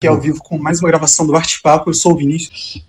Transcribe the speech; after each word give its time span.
aqui 0.00 0.08
ao 0.08 0.18
vivo 0.18 0.42
com 0.42 0.56
mais 0.56 0.80
uma 0.80 0.88
gravação 0.88 1.26
do 1.26 1.36
Arte 1.36 1.60
Papo. 1.60 1.90
Eu 1.90 1.94
sou 1.94 2.14
o 2.14 2.16
Vinícius. 2.16 2.82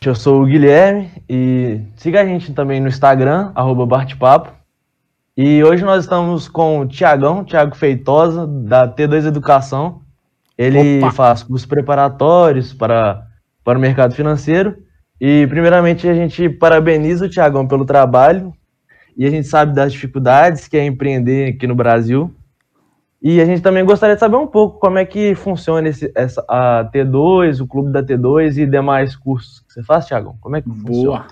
Eu 0.00 0.14
sou 0.14 0.40
o 0.40 0.46
Guilherme 0.46 1.10
e 1.28 1.82
siga 1.96 2.22
a 2.22 2.24
gente 2.24 2.54
também 2.54 2.80
no 2.80 2.88
Instagram, 2.88 3.52
arroba 3.54 3.84
Bartepapo. 3.84 4.50
E 5.36 5.62
hoje 5.62 5.84
nós 5.84 6.04
estamos 6.04 6.48
com 6.48 6.80
o 6.80 6.86
Tiagão, 6.86 7.44
Tiago 7.44 7.76
Feitosa, 7.76 8.46
da 8.46 8.88
T2 8.88 9.26
Educação. 9.26 10.00
Ele 10.56 11.00
Opa. 11.00 11.12
faz 11.12 11.42
cursos 11.42 11.66
preparatórios 11.66 12.72
para, 12.72 13.26
para 13.62 13.76
o 13.76 13.80
mercado 13.82 14.14
financeiro. 14.14 14.74
E 15.20 15.46
primeiramente 15.48 16.08
a 16.08 16.14
gente 16.14 16.48
parabeniza 16.48 17.26
o 17.26 17.28
Tiagão 17.28 17.68
pelo 17.68 17.84
trabalho. 17.84 18.54
E 19.14 19.26
a 19.26 19.30
gente 19.30 19.46
sabe 19.46 19.74
das 19.74 19.92
dificuldades 19.92 20.66
que 20.66 20.78
é 20.78 20.86
empreender 20.86 21.50
aqui 21.50 21.66
no 21.66 21.74
Brasil. 21.74 22.34
E 23.20 23.40
a 23.40 23.44
gente 23.44 23.60
também 23.60 23.84
gostaria 23.84 24.14
de 24.14 24.20
saber 24.20 24.36
um 24.36 24.46
pouco 24.46 24.78
como 24.78 24.98
é 24.98 25.04
que 25.04 25.34
funciona 25.34 25.88
esse, 25.88 26.10
essa, 26.14 26.44
a 26.48 26.88
T2, 26.92 27.60
o 27.60 27.66
clube 27.66 27.90
da 27.90 28.02
T2 28.02 28.58
e 28.58 28.66
demais 28.66 29.16
cursos 29.16 29.60
que 29.60 29.72
você 29.72 29.82
faz, 29.82 30.06
Thiago. 30.06 30.36
Como 30.40 30.56
é 30.56 30.62
que 30.62 30.68
Boa. 30.68 30.86
funciona? 30.86 31.26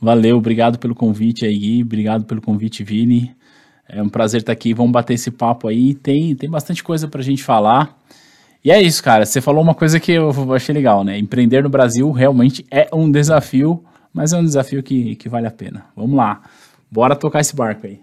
Valeu, 0.00 0.38
obrigado 0.38 0.78
pelo 0.78 0.94
convite 0.94 1.44
aí, 1.44 1.58
Gui. 1.58 1.82
Obrigado 1.82 2.24
pelo 2.24 2.40
convite, 2.40 2.82
Vini. 2.82 3.36
É 3.86 4.02
um 4.02 4.08
prazer 4.08 4.40
estar 4.40 4.52
aqui. 4.52 4.72
Vamos 4.72 4.92
bater 4.92 5.12
esse 5.12 5.30
papo 5.30 5.68
aí. 5.68 5.92
Tem, 5.94 6.34
tem 6.34 6.48
bastante 6.48 6.82
coisa 6.82 7.06
pra 7.06 7.20
gente 7.20 7.44
falar. 7.44 7.98
E 8.64 8.70
é 8.70 8.80
isso, 8.80 9.02
cara. 9.02 9.26
Você 9.26 9.42
falou 9.42 9.62
uma 9.62 9.74
coisa 9.74 10.00
que 10.00 10.12
eu 10.12 10.54
achei 10.54 10.74
legal, 10.74 11.04
né? 11.04 11.18
Empreender 11.18 11.62
no 11.62 11.68
Brasil 11.68 12.10
realmente 12.12 12.64
é 12.70 12.88
um 12.94 13.10
desafio, 13.10 13.84
mas 14.12 14.32
é 14.32 14.38
um 14.38 14.44
desafio 14.44 14.82
que, 14.82 15.16
que 15.16 15.28
vale 15.28 15.46
a 15.46 15.50
pena. 15.50 15.84
Vamos 15.94 16.16
lá. 16.16 16.40
Bora 16.90 17.14
tocar 17.14 17.40
esse 17.40 17.54
barco 17.54 17.86
aí. 17.86 18.00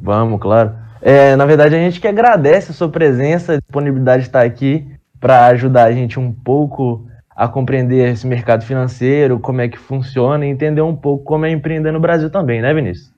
Vamos, 0.00 0.40
claro. 0.40 0.89
É, 1.02 1.34
na 1.34 1.46
verdade, 1.46 1.74
a 1.74 1.78
gente 1.78 2.00
que 2.00 2.08
agradece 2.08 2.70
a 2.70 2.74
sua 2.74 2.90
presença, 2.90 3.54
a 3.54 3.58
disponibilidade 3.58 4.22
de 4.22 4.28
estar 4.28 4.44
aqui 4.44 4.86
para 5.18 5.46
ajudar 5.46 5.84
a 5.84 5.92
gente 5.92 6.18
um 6.18 6.32
pouco 6.32 7.06
a 7.34 7.48
compreender 7.48 8.12
esse 8.12 8.26
mercado 8.26 8.64
financeiro, 8.64 9.40
como 9.40 9.60
é 9.62 9.68
que 9.68 9.78
funciona 9.78 10.44
e 10.44 10.50
entender 10.50 10.82
um 10.82 10.94
pouco 10.94 11.24
como 11.24 11.46
é 11.46 11.50
empreender 11.50 11.90
no 11.90 12.00
Brasil 12.00 12.28
também, 12.28 12.60
né, 12.60 12.74
Vinícius? 12.74 13.12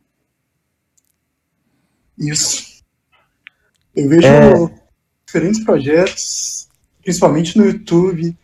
Isso. 2.17 2.83
Eu 3.97 4.09
vejo 4.09 4.27
é... 4.27 4.53
diferentes 5.27 5.64
projetos, 5.64 6.69
principalmente 7.03 7.59
no 7.59 7.67
YouTube, 7.67 8.37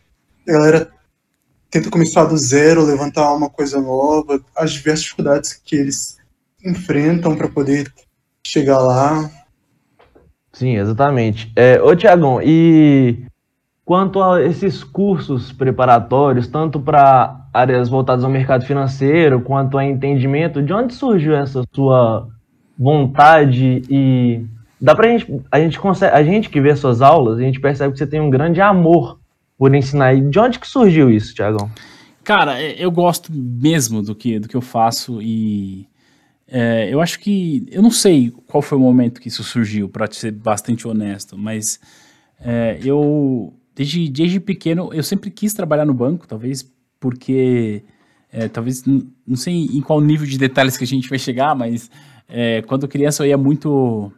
a 0.47 0.51
galera 0.51 0.91
tenta 1.69 1.89
começar 1.89 2.25
do 2.25 2.37
zero, 2.37 2.83
levantar 2.83 3.33
uma 3.33 3.49
coisa 3.49 3.79
nova, 3.79 4.43
as 4.55 4.71
diversas 4.73 5.03
dificuldades 5.03 5.53
que 5.53 5.75
eles 5.75 6.17
enfrentam 6.65 7.37
para 7.37 7.47
poder 7.47 7.91
chegar 8.49 8.79
lá. 8.79 9.29
Sim, 10.51 10.75
exatamente. 10.75 11.51
É, 11.55 11.81
ô, 11.81 11.95
Tiagão, 11.95 12.41
e 12.41 13.23
quanto 13.85 14.21
a 14.21 14.43
esses 14.43 14.83
cursos 14.83 15.51
preparatórios, 15.51 16.47
tanto 16.47 16.79
para 16.79 17.47
áreas 17.53 17.89
voltadas 17.89 18.23
ao 18.23 18.29
mercado 18.29 18.65
financeiro, 18.65 19.41
quanto 19.41 19.77
a 19.77 19.85
entendimento, 19.85 20.61
de 20.61 20.73
onde 20.73 20.93
surgiu 20.93 21.35
essa 21.35 21.63
sua 21.73 22.27
vontade 22.77 23.81
e 23.89 24.45
dá 24.79 24.95
pra 24.95 25.07
gente, 25.09 25.41
a 25.51 25.59
gente 25.59 25.79
consegue, 25.79 26.15
a 26.15 26.23
gente 26.23 26.49
que 26.49 26.61
vê 26.61 26.75
suas 26.75 27.01
aulas, 27.01 27.39
a 27.39 27.41
gente 27.41 27.59
percebe 27.59 27.93
que 27.93 27.99
você 27.99 28.07
tem 28.07 28.21
um 28.21 28.29
grande 28.29 28.61
amor 28.61 29.19
por 29.57 29.73
ensinar. 29.75 30.13
E 30.13 30.21
de 30.21 30.39
onde 30.39 30.59
que 30.59 30.67
surgiu 30.67 31.09
isso, 31.09 31.33
Tiagão? 31.33 31.69
Cara, 32.23 32.61
é, 32.61 32.75
eu 32.77 32.91
gosto 32.91 33.31
mesmo 33.33 34.01
do 34.01 34.15
que, 34.15 34.39
do 34.39 34.47
que 34.47 34.55
eu 34.55 34.61
faço 34.61 35.21
e 35.21 35.87
é, 36.51 36.91
eu 36.91 36.99
acho 36.99 37.19
que. 37.19 37.65
Eu 37.71 37.81
não 37.81 37.91
sei 37.91 38.31
qual 38.47 38.61
foi 38.61 38.77
o 38.77 38.81
momento 38.81 39.21
que 39.21 39.27
isso 39.27 39.43
surgiu, 39.43 39.87
para 39.87 40.11
ser 40.11 40.31
bastante 40.31 40.87
honesto, 40.87 41.37
mas 41.37 41.79
é, 42.39 42.79
eu. 42.83 43.53
Desde, 43.75 44.09
desde 44.09 44.39
pequeno, 44.39 44.89
eu 44.93 45.03
sempre 45.03 45.29
quis 45.29 45.53
trabalhar 45.53 45.85
no 45.85 45.93
banco, 45.93 46.27
talvez 46.27 46.69
porque. 46.99 47.83
É, 48.31 48.47
talvez. 48.47 48.83
Não 48.85 49.35
sei 49.35 49.53
em 49.53 49.81
qual 49.81 50.01
nível 50.01 50.25
de 50.25 50.37
detalhes 50.37 50.75
que 50.75 50.83
a 50.83 50.87
gente 50.87 51.07
vai 51.07 51.19
chegar, 51.19 51.55
mas 51.55 51.89
é, 52.27 52.61
quando 52.63 52.87
criança 52.87 53.23
eu 53.23 53.29
ia 53.29 53.37
muito. 53.37 54.11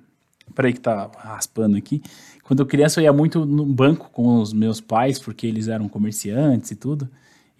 Peraí 0.56 0.74
que 0.74 0.80
tá 0.80 1.12
raspando 1.18 1.78
aqui. 1.78 2.02
Quando 2.44 2.66
criança 2.66 3.00
eu 3.00 3.06
ia 3.06 3.14
muito 3.14 3.46
no 3.46 3.66
banco 3.66 4.10
com 4.12 4.42
os 4.42 4.52
meus 4.52 4.82
pais, 4.82 5.20
porque 5.20 5.48
eles 5.48 5.68
eram 5.68 5.88
comerciantes 5.88 6.72
e 6.72 6.76
tudo. 6.76 7.10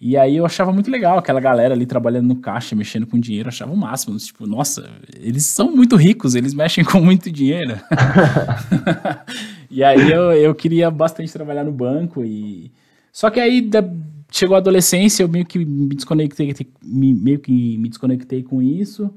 E 0.04 0.16
aí 0.16 0.36
eu 0.36 0.44
achava 0.44 0.72
muito 0.72 0.90
legal 0.90 1.16
aquela 1.16 1.38
galera 1.38 1.74
ali 1.74 1.86
trabalhando 1.86 2.26
no 2.26 2.34
caixa, 2.34 2.74
mexendo 2.74 3.06
com 3.06 3.20
dinheiro, 3.20 3.48
achava 3.48 3.72
o 3.72 3.76
máximo. 3.76 4.16
Tipo, 4.16 4.48
nossa, 4.48 4.90
eles 5.16 5.46
são 5.46 5.70
muito 5.70 5.94
ricos, 5.94 6.34
eles 6.34 6.52
mexem 6.52 6.82
com 6.84 7.00
muito 7.00 7.30
dinheiro. 7.30 7.78
e 9.70 9.84
aí 9.84 10.10
eu, 10.10 10.32
eu 10.32 10.52
queria 10.56 10.90
bastante 10.90 11.32
trabalhar 11.32 11.62
no 11.62 11.70
banco 11.70 12.24
e... 12.24 12.72
Só 13.12 13.30
que 13.30 13.38
aí 13.38 13.60
da, 13.60 13.88
chegou 14.28 14.56
a 14.56 14.58
adolescência, 14.58 15.22
eu 15.22 15.28
meio 15.28 15.46
que 15.46 15.64
me 15.64 15.94
desconectei, 15.94 16.52
me, 16.82 17.14
meio 17.14 17.38
que 17.38 17.78
me 17.78 17.88
desconectei 17.88 18.42
com 18.42 18.60
isso. 18.60 19.08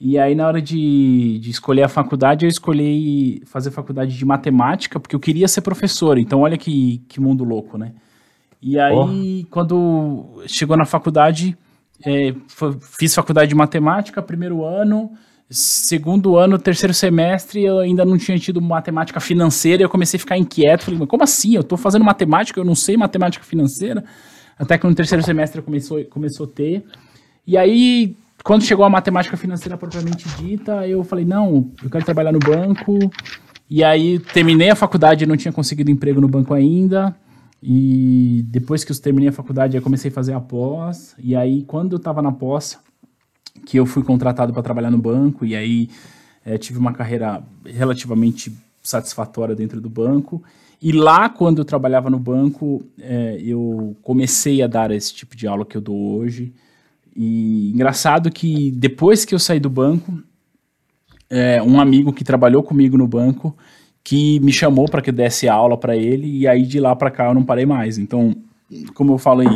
E 0.00 0.18
aí 0.18 0.34
na 0.34 0.48
hora 0.48 0.60
de, 0.60 1.38
de 1.38 1.48
escolher 1.48 1.84
a 1.84 1.88
faculdade, 1.88 2.44
eu 2.44 2.48
escolhi 2.48 3.40
fazer 3.46 3.70
faculdade 3.70 4.18
de 4.18 4.24
matemática, 4.24 4.98
porque 4.98 5.14
eu 5.14 5.20
queria 5.20 5.46
ser 5.46 5.60
professor. 5.60 6.18
Então 6.18 6.40
olha 6.40 6.58
que, 6.58 7.04
que 7.08 7.20
mundo 7.20 7.44
louco, 7.44 7.78
né? 7.78 7.92
E 8.66 8.80
aí, 8.80 9.42
oh. 9.44 9.46
quando 9.50 10.42
chegou 10.46 10.74
na 10.74 10.86
faculdade, 10.86 11.54
é, 12.02 12.34
fiz 12.98 13.14
faculdade 13.14 13.50
de 13.50 13.54
matemática, 13.54 14.22
primeiro 14.22 14.64
ano, 14.64 15.10
segundo 15.50 16.38
ano, 16.38 16.58
terceiro 16.58 16.94
semestre, 16.94 17.62
eu 17.62 17.80
ainda 17.80 18.06
não 18.06 18.16
tinha 18.16 18.38
tido 18.38 18.62
matemática 18.62 19.20
financeira, 19.20 19.82
e 19.82 19.84
eu 19.84 19.90
comecei 19.90 20.16
a 20.16 20.20
ficar 20.20 20.38
inquieto, 20.38 20.84
falei, 20.84 20.98
mas 20.98 21.08
como 21.08 21.22
assim? 21.22 21.54
Eu 21.54 21.60
estou 21.60 21.76
fazendo 21.76 22.06
matemática, 22.06 22.58
eu 22.58 22.64
não 22.64 22.74
sei 22.74 22.96
matemática 22.96 23.44
financeira, 23.44 24.02
até 24.58 24.78
que 24.78 24.86
no 24.86 24.94
terceiro 24.94 25.22
semestre 25.22 25.60
começou, 25.60 26.02
começou 26.06 26.46
a 26.46 26.48
ter, 26.48 26.86
e 27.46 27.58
aí, 27.58 28.16
quando 28.42 28.64
chegou 28.64 28.86
a 28.86 28.88
matemática 28.88 29.36
financeira 29.36 29.76
propriamente 29.76 30.26
dita, 30.38 30.88
eu 30.88 31.04
falei, 31.04 31.26
não, 31.26 31.70
eu 31.82 31.90
quero 31.90 32.02
trabalhar 32.02 32.32
no 32.32 32.38
banco, 32.38 32.98
e 33.68 33.84
aí 33.84 34.18
terminei 34.18 34.70
a 34.70 34.74
faculdade, 34.74 35.26
não 35.26 35.36
tinha 35.36 35.52
conseguido 35.52 35.90
emprego 35.90 36.18
no 36.18 36.28
banco 36.28 36.54
ainda, 36.54 37.14
e 37.66 38.44
depois 38.48 38.84
que 38.84 38.92
eu 38.92 39.00
terminei 39.00 39.30
a 39.30 39.32
faculdade, 39.32 39.74
eu 39.74 39.80
comecei 39.80 40.10
a 40.10 40.14
fazer 40.14 40.34
a 40.34 40.40
pós. 40.40 41.16
E 41.18 41.34
aí, 41.34 41.62
quando 41.62 41.92
eu 41.92 41.96
estava 41.96 42.20
na 42.20 42.30
pós, 42.30 42.78
que 43.64 43.78
eu 43.78 43.86
fui 43.86 44.02
contratado 44.02 44.52
para 44.52 44.62
trabalhar 44.62 44.90
no 44.90 44.98
banco, 44.98 45.46
e 45.46 45.56
aí 45.56 45.88
é, 46.44 46.58
tive 46.58 46.78
uma 46.78 46.92
carreira 46.92 47.42
relativamente 47.64 48.52
satisfatória 48.82 49.54
dentro 49.54 49.80
do 49.80 49.88
banco. 49.88 50.42
E 50.80 50.92
lá, 50.92 51.30
quando 51.30 51.60
eu 51.60 51.64
trabalhava 51.64 52.10
no 52.10 52.18
banco, 52.18 52.84
é, 53.00 53.38
eu 53.40 53.96
comecei 54.02 54.60
a 54.60 54.66
dar 54.66 54.90
esse 54.90 55.14
tipo 55.14 55.34
de 55.34 55.46
aula 55.46 55.64
que 55.64 55.74
eu 55.74 55.80
dou 55.80 56.18
hoje. 56.18 56.52
E 57.16 57.72
engraçado 57.72 58.30
que 58.30 58.72
depois 58.72 59.24
que 59.24 59.34
eu 59.34 59.38
saí 59.38 59.58
do 59.58 59.70
banco, 59.70 60.22
é, 61.30 61.62
um 61.62 61.80
amigo 61.80 62.12
que 62.12 62.24
trabalhou 62.24 62.62
comigo 62.62 62.98
no 62.98 63.08
banco 63.08 63.56
que 64.04 64.38
me 64.40 64.52
chamou 64.52 64.86
para 64.86 65.00
que 65.00 65.08
eu 65.08 65.14
desse 65.14 65.48
aula 65.48 65.78
para 65.78 65.96
ele 65.96 66.40
e 66.40 66.46
aí 66.46 66.66
de 66.66 66.78
lá 66.78 66.94
para 66.94 67.10
cá 67.10 67.28
eu 67.28 67.34
não 67.34 67.42
parei 67.42 67.64
mais. 67.64 67.96
Então, 67.96 68.36
como 68.94 69.14
eu 69.14 69.18
falei, 69.18 69.48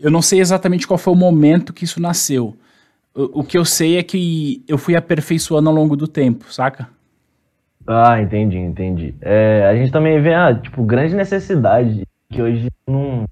eu 0.00 0.10
não 0.10 0.22
sei 0.22 0.40
exatamente 0.40 0.86
qual 0.88 0.96
foi 0.96 1.12
o 1.12 1.16
momento 1.16 1.74
que 1.74 1.84
isso 1.84 2.00
nasceu. 2.00 2.56
O, 3.14 3.40
o 3.40 3.44
que 3.44 3.58
eu 3.58 3.64
sei 3.64 3.98
é 3.98 4.02
que 4.02 4.64
eu 4.66 4.78
fui 4.78 4.96
aperfeiçoando 4.96 5.68
ao 5.68 5.74
longo 5.74 5.94
do 5.94 6.08
tempo, 6.08 6.50
saca? 6.50 6.88
Ah, 7.86 8.20
entendi, 8.20 8.56
entendi. 8.56 9.14
É, 9.20 9.66
a 9.66 9.76
gente 9.76 9.92
também 9.92 10.20
vê 10.20 10.34
a 10.34 10.54
tipo 10.54 10.82
grande 10.82 11.14
necessidade 11.14 12.06
que 12.30 12.42
hoje 12.42 12.68
não 12.88 13.26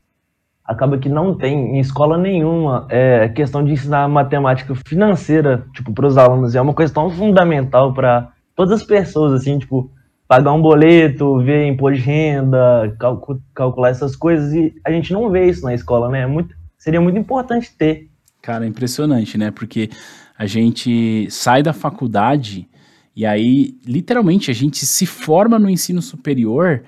acaba 0.65 0.99
que 0.99 1.09
não 1.09 1.35
tem 1.37 1.77
em 1.77 1.81
escola 1.81 2.17
nenhuma 2.17 2.87
é 2.89 3.29
questão 3.29 3.65
de 3.65 3.73
ensinar 3.73 4.09
matemática 4.09 4.75
financeira 4.87 5.67
tipo 5.75 5.93
para 5.93 6.07
os 6.07 6.17
alunos 6.17 6.55
é 6.55 6.61
uma 6.61 6.73
coisa 6.73 6.95
tão 6.95 7.11
fundamental 7.11 7.93
para 7.93 8.31
todas 8.55 8.81
as 8.81 8.87
pessoas 8.87 9.35
assim 9.35 9.59
tipo 9.59 9.91
pagar 10.27 10.53
um 10.53 10.63
boleto, 10.63 11.39
ver 11.41 11.67
imposto 11.67 11.99
de 11.99 12.05
renda, 12.05 12.95
calcu 12.99 13.41
calcular 13.55 13.91
essas 13.91 14.17
coisas, 14.17 14.53
e 14.53 14.75
a 14.85 14.91
gente 14.91 15.13
não 15.13 15.31
vê 15.31 15.49
isso 15.49 15.63
na 15.65 15.75
escola, 15.75 16.09
né? 16.09 16.21
É 16.23 16.27
muito, 16.27 16.55
seria 16.79 17.01
muito 17.01 17.19
importante 17.19 17.73
ter. 17.77 18.09
Cara, 18.41 18.65
é 18.65 18.69
impressionante, 18.69 19.39
né? 19.39 19.51
Porque 19.51 19.91
a 20.37 20.47
gente 20.47 21.29
sai 21.31 21.63
da 21.63 21.73
faculdade 21.73 22.69
e 23.17 23.25
aí, 23.25 23.79
literalmente, 23.87 24.51
a 24.51 24.55
gente 24.55 24.85
se 24.85 25.07
forma 25.07 25.59
no 25.59 25.71
ensino 25.71 26.03
superior 26.03 26.83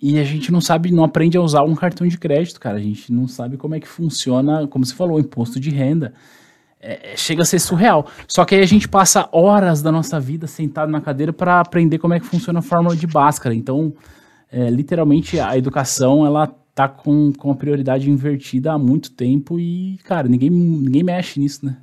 e 0.00 0.18
a 0.18 0.24
gente 0.24 0.50
não 0.50 0.60
sabe, 0.60 0.90
não 0.90 1.04
aprende 1.04 1.36
a 1.36 1.42
usar 1.42 1.62
um 1.62 1.74
cartão 1.74 2.06
de 2.06 2.16
crédito, 2.16 2.58
cara. 2.58 2.78
A 2.78 2.80
gente 2.80 3.12
não 3.12 3.28
sabe 3.28 3.56
como 3.56 3.74
é 3.74 3.80
que 3.80 3.88
funciona, 3.88 4.66
como 4.66 4.86
você 4.86 4.94
falou, 4.94 5.18
o 5.18 5.20
imposto 5.20 5.60
de 5.60 5.70
renda. 5.70 6.14
É, 6.80 7.12
é, 7.12 7.16
chega 7.16 7.42
a 7.42 7.44
ser 7.44 7.58
surreal. 7.58 8.06
Só 8.28 8.44
que 8.44 8.54
aí 8.54 8.62
a 8.62 8.66
gente 8.66 8.88
passa 8.88 9.28
horas 9.32 9.82
da 9.82 9.90
nossa 9.90 10.20
vida 10.20 10.46
sentado 10.46 10.90
na 10.90 11.00
cadeira 11.00 11.32
para 11.32 11.60
aprender 11.60 11.98
como 11.98 12.14
é 12.14 12.20
que 12.20 12.26
funciona 12.26 12.60
a 12.60 12.62
fórmula 12.62 12.94
de 12.94 13.06
Bhaskara. 13.06 13.54
Então, 13.54 13.92
é, 14.50 14.70
literalmente, 14.70 15.40
a 15.40 15.56
educação, 15.56 16.24
ela 16.24 16.46
tá 16.74 16.88
com, 16.88 17.32
com 17.32 17.50
a 17.50 17.56
prioridade 17.56 18.08
invertida 18.08 18.72
há 18.72 18.78
muito 18.78 19.10
tempo 19.10 19.58
e, 19.58 19.98
cara, 20.04 20.28
ninguém, 20.28 20.50
ninguém 20.50 21.02
mexe 21.02 21.40
nisso, 21.40 21.66
né? 21.66 21.78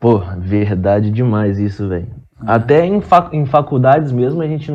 Pô, 0.00 0.18
verdade 0.38 1.10
demais 1.10 1.58
isso, 1.58 1.88
velho. 1.88 2.08
É. 2.08 2.50
Até 2.50 2.84
em, 2.84 3.00
fac, 3.00 3.32
em 3.32 3.46
faculdades 3.46 4.10
mesmo, 4.10 4.42
a 4.42 4.48
gente 4.48 4.72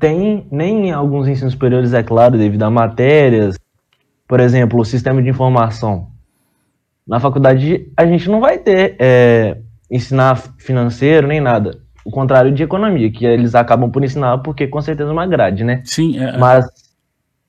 tem, 0.00 0.46
nem 0.50 0.88
em 0.88 0.92
alguns 0.92 1.28
ensinos 1.28 1.52
superiores, 1.52 1.92
é 1.92 2.02
claro, 2.02 2.36
devido 2.36 2.64
a 2.64 2.70
matérias, 2.70 3.56
por 4.26 4.40
exemplo, 4.40 4.80
o 4.80 4.84
sistema 4.84 5.22
de 5.22 5.28
informação. 5.28 6.13
Na 7.06 7.20
faculdade 7.20 7.90
a 7.96 8.06
gente 8.06 8.28
não 8.28 8.40
vai 8.40 8.58
ter 8.58 8.96
é, 8.98 9.58
ensinar 9.90 10.36
financeiro 10.58 11.26
nem 11.26 11.40
nada. 11.40 11.78
O 12.04 12.10
contrário 12.10 12.52
de 12.52 12.62
economia, 12.62 13.10
que 13.10 13.24
eles 13.24 13.54
acabam 13.54 13.90
por 13.90 14.04
ensinar 14.04 14.38
porque 14.38 14.66
com 14.66 14.80
certeza 14.80 15.10
é 15.10 15.12
uma 15.12 15.26
grade, 15.26 15.64
né? 15.64 15.82
Sim, 15.84 16.18
é, 16.18 16.36
Mas 16.36 16.66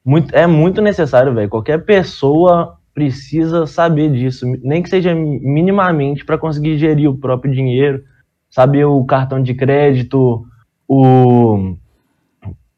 muito, 0.03 0.33
é 0.35 0.45
muito 0.45 0.81
necessário, 0.81 1.33
velho. 1.33 1.49
Qualquer 1.49 1.83
pessoa 1.83 2.77
precisa 2.93 3.65
saber 3.65 4.11
disso, 4.11 4.45
nem 4.63 4.81
que 4.81 4.89
seja 4.89 5.13
minimamente 5.13 6.23
para 6.23 6.37
conseguir 6.37 6.77
gerir 6.77 7.09
o 7.09 7.17
próprio 7.17 7.53
dinheiro, 7.53 8.01
saber 8.49 8.85
o 8.85 9.03
cartão 9.03 9.43
de 9.43 9.53
crédito, 9.53 10.45
o, 10.87 11.75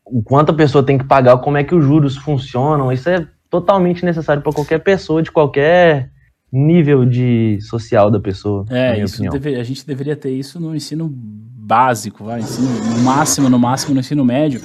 o 0.04 0.24
quanto 0.24 0.52
a 0.52 0.56
pessoa 0.56 0.84
tem 0.84 0.98
que 0.98 1.04
pagar, 1.04 1.38
como 1.38 1.58
é 1.58 1.64
que 1.64 1.76
os 1.76 1.86
juros 1.86 2.18
funcionam. 2.18 2.92
Isso 2.92 3.08
é 3.10 3.28
totalmente 3.50 4.04
necessário 4.04 4.42
para 4.42 4.54
qualquer 4.54 4.80
pessoa 4.80 5.22
de 5.22 5.32
qualquer 5.32 6.10
nível 6.52 7.06
de 7.06 7.60
social 7.62 8.10
da 8.10 8.20
pessoa. 8.20 8.66
É, 8.70 9.02
isso 9.02 9.22
deve, 9.22 9.56
a 9.56 9.64
gente 9.64 9.86
deveria 9.86 10.16
ter 10.16 10.32
isso 10.32 10.60
no 10.60 10.76
ensino 10.76 11.10
básico, 11.10 12.24
vai, 12.24 12.40
ensino, 12.40 12.68
no 12.68 13.00
máximo, 13.04 13.50
no 13.50 13.60
máximo 13.60 13.94
no 13.94 14.00
ensino 14.00 14.24
médio. 14.24 14.62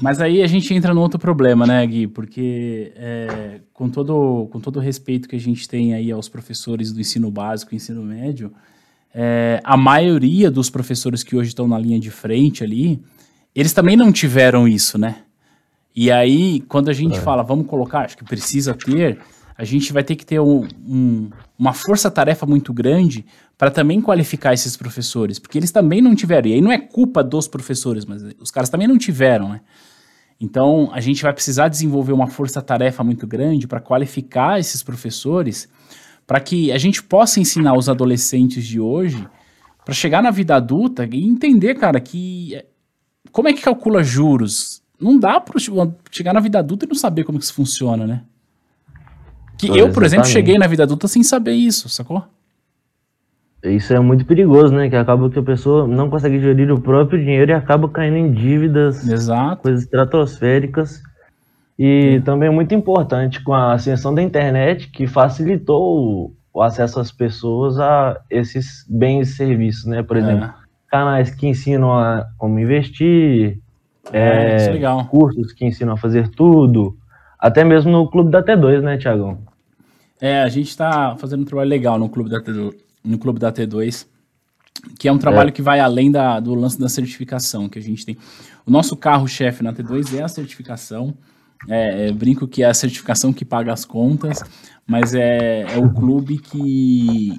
Mas 0.00 0.20
aí 0.20 0.42
a 0.42 0.46
gente 0.48 0.74
entra 0.74 0.92
no 0.92 1.00
outro 1.00 1.16
problema, 1.18 1.64
né, 1.64 1.86
Gui? 1.86 2.08
Porque 2.08 2.92
é, 2.96 3.60
com, 3.72 3.88
todo, 3.88 4.48
com 4.50 4.58
todo 4.58 4.78
o 4.78 4.80
respeito 4.80 5.28
que 5.28 5.36
a 5.36 5.40
gente 5.40 5.68
tem 5.68 5.94
aí 5.94 6.10
aos 6.10 6.28
professores 6.28 6.92
do 6.92 7.00
ensino 7.00 7.30
básico 7.30 7.72
e 7.72 7.76
ensino 7.76 8.02
médio, 8.02 8.52
é, 9.14 9.60
a 9.62 9.76
maioria 9.76 10.50
dos 10.50 10.68
professores 10.68 11.22
que 11.22 11.36
hoje 11.36 11.50
estão 11.50 11.68
na 11.68 11.78
linha 11.78 12.00
de 12.00 12.10
frente 12.10 12.64
ali, 12.64 13.00
eles 13.54 13.72
também 13.72 13.96
não 13.96 14.10
tiveram 14.10 14.66
isso, 14.66 14.98
né? 14.98 15.18
E 15.94 16.10
aí, 16.10 16.60
quando 16.68 16.88
a 16.88 16.92
gente 16.92 17.18
é. 17.18 17.20
fala, 17.20 17.44
vamos 17.44 17.66
colocar, 17.66 18.00
acho 18.00 18.16
que 18.16 18.24
precisa 18.24 18.74
ter, 18.74 19.18
a 19.56 19.64
gente 19.64 19.92
vai 19.92 20.02
ter 20.02 20.16
que 20.16 20.24
ter 20.24 20.40
um, 20.40 20.66
um, 20.86 21.30
uma 21.58 21.72
força-tarefa 21.72 22.46
muito 22.46 22.72
grande 22.72 23.24
para 23.56 23.70
também 23.70 24.00
qualificar 24.00 24.52
esses 24.52 24.76
professores, 24.76 25.38
porque 25.38 25.58
eles 25.58 25.70
também 25.70 26.00
não 26.00 26.14
tiveram. 26.14 26.48
E 26.48 26.54
aí 26.54 26.60
não 26.60 26.72
é 26.72 26.78
culpa 26.78 27.22
dos 27.22 27.46
professores, 27.46 28.04
mas 28.04 28.22
os 28.40 28.50
caras 28.50 28.68
também 28.68 28.88
não 28.88 28.98
tiveram, 28.98 29.48
né? 29.50 29.60
Então, 30.40 30.90
a 30.92 31.00
gente 31.00 31.22
vai 31.22 31.32
precisar 31.32 31.68
desenvolver 31.68 32.12
uma 32.12 32.26
força-tarefa 32.26 33.04
muito 33.04 33.26
grande 33.28 33.68
para 33.68 33.78
qualificar 33.78 34.58
esses 34.58 34.82
professores, 34.82 35.68
para 36.26 36.40
que 36.40 36.72
a 36.72 36.78
gente 36.78 37.00
possa 37.00 37.38
ensinar 37.38 37.74
os 37.74 37.88
adolescentes 37.88 38.66
de 38.66 38.80
hoje 38.80 39.24
para 39.84 39.94
chegar 39.94 40.20
na 40.20 40.32
vida 40.32 40.56
adulta 40.56 41.08
e 41.10 41.24
entender, 41.24 41.74
cara, 41.76 42.00
que 42.00 42.56
é, 42.56 42.66
como 43.30 43.48
é 43.48 43.52
que 43.52 43.62
calcula 43.62 44.02
juros? 44.02 44.82
Não 45.00 45.18
dá 45.18 45.40
para 45.40 45.60
chegar 46.10 46.32
na 46.32 46.40
vida 46.40 46.58
adulta 46.58 46.84
e 46.84 46.88
não 46.88 46.94
saber 46.94 47.24
como 47.24 47.38
que 47.38 47.44
isso 47.44 47.54
funciona, 47.54 48.06
né? 48.06 48.24
Que 49.58 49.78
eu, 49.78 49.90
por 49.90 50.02
exemplo, 50.02 50.26
cheguei 50.26 50.58
na 50.58 50.66
vida 50.66 50.82
adulta 50.82 51.06
sem 51.06 51.22
saber 51.22 51.52
isso, 51.52 51.88
sacou? 51.88 52.24
Isso 53.62 53.94
é 53.94 54.00
muito 54.00 54.26
perigoso, 54.26 54.74
né? 54.74 54.88
Que 54.88 54.96
acaba 54.96 55.30
que 55.30 55.38
a 55.38 55.42
pessoa 55.42 55.86
não 55.86 56.10
consegue 56.10 56.40
gerir 56.40 56.72
o 56.72 56.80
próprio 56.80 57.20
dinheiro 57.20 57.52
e 57.52 57.54
acaba 57.54 57.88
caindo 57.88 58.16
em 58.16 58.32
dívidas, 58.32 59.06
Exato. 59.08 59.62
coisas 59.62 59.84
estratosféricas. 59.84 61.00
E 61.78 62.16
é. 62.16 62.20
também 62.20 62.48
é 62.48 62.52
muito 62.52 62.74
importante 62.74 63.42
com 63.42 63.54
a 63.54 63.72
ascensão 63.72 64.12
da 64.12 64.20
internet, 64.20 64.88
que 64.90 65.06
facilitou 65.06 66.34
o, 66.52 66.62
acesso 66.62 66.98
às 66.98 67.12
pessoas 67.12 67.78
a 67.78 68.20
esses 68.28 68.84
bens 68.88 69.30
e 69.30 69.36
serviços, 69.36 69.84
né? 69.84 70.02
Por 70.02 70.16
exemplo, 70.16 70.44
é. 70.44 70.52
canais 70.88 71.32
que 71.32 71.46
ensinam 71.46 71.96
a 71.96 72.26
como 72.36 72.58
investir, 72.58 73.60
é, 74.12 74.56
é 74.56 75.04
cursos 75.08 75.52
que 75.52 75.64
ensinam 75.64 75.94
a 75.94 75.96
fazer 75.96 76.28
tudo, 76.28 76.96
até 77.42 77.64
mesmo 77.64 77.90
no 77.90 78.08
Clube 78.08 78.30
da 78.30 78.42
T2, 78.42 78.80
né, 78.80 78.96
Tiagão? 78.96 79.38
É, 80.20 80.42
a 80.42 80.48
gente 80.48 80.68
está 80.68 81.16
fazendo 81.16 81.42
um 81.42 81.44
trabalho 81.44 81.68
legal 81.68 81.98
no 81.98 82.08
Clube 82.08 82.30
da 82.30 82.40
T2, 82.40 82.74
no 83.04 83.18
Clube 83.18 83.38
da 83.38 83.52
T2 83.52 84.06
que 84.98 85.08
é 85.08 85.12
um 85.12 85.18
trabalho 85.18 85.48
é. 85.48 85.52
que 85.52 85.62
vai 85.62 85.80
além 85.80 86.10
da, 86.10 86.40
do 86.40 86.54
lance 86.54 86.78
da 86.78 86.88
certificação 86.88 87.68
que 87.68 87.78
a 87.78 87.82
gente 87.82 88.04
tem. 88.04 88.16
O 88.66 88.70
nosso 88.70 88.96
carro-chefe 88.96 89.62
na 89.62 89.72
T2 89.72 90.18
é 90.18 90.22
a 90.22 90.28
certificação. 90.28 91.14
É, 91.68 92.08
é, 92.08 92.12
brinco 92.12 92.48
que 92.48 92.62
é 92.62 92.66
a 92.66 92.74
certificação 92.74 93.32
que 93.32 93.44
paga 93.44 93.72
as 93.72 93.84
contas, 93.84 94.42
mas 94.84 95.14
é, 95.14 95.62
é 95.62 95.78
o 95.78 95.92
clube 95.92 96.38
que, 96.38 97.36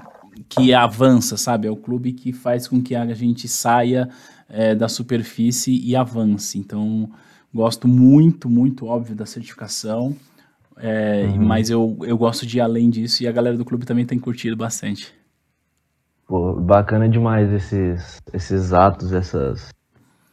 que 0.48 0.74
avança, 0.74 1.36
sabe? 1.36 1.68
É 1.68 1.72
o 1.72 1.76
clube 1.76 2.14
que 2.14 2.32
faz 2.32 2.68
com 2.68 2.82
que 2.82 2.96
a 2.96 3.14
gente 3.14 3.48
saia 3.50 4.08
é, 4.48 4.74
da 4.74 4.88
superfície 4.88 5.78
e 5.84 5.94
avance. 5.96 6.58
Então, 6.58 7.10
gosto 7.54 7.88
muito, 7.88 8.50
muito, 8.50 8.88
óbvio, 8.88 9.16
da 9.16 9.26
certificação. 9.26 10.16
É, 10.78 11.26
uhum. 11.28 11.46
Mas 11.46 11.70
eu, 11.70 11.98
eu 12.02 12.18
gosto 12.18 12.46
de 12.46 12.58
ir 12.58 12.62
além 12.62 12.90
disso 12.90 13.24
e 13.24 13.28
a 13.28 13.32
galera 13.32 13.56
do 13.56 13.66
clube 13.66 13.86
também 13.86 14.06
tem 14.06 14.18
curtido 14.18 14.56
bastante. 14.56 15.14
Pô, 16.28 16.54
bacana 16.60 17.08
demais 17.08 17.52
esses, 17.52 18.22
esses 18.34 18.74
atos, 18.74 19.14
essas 19.14 19.70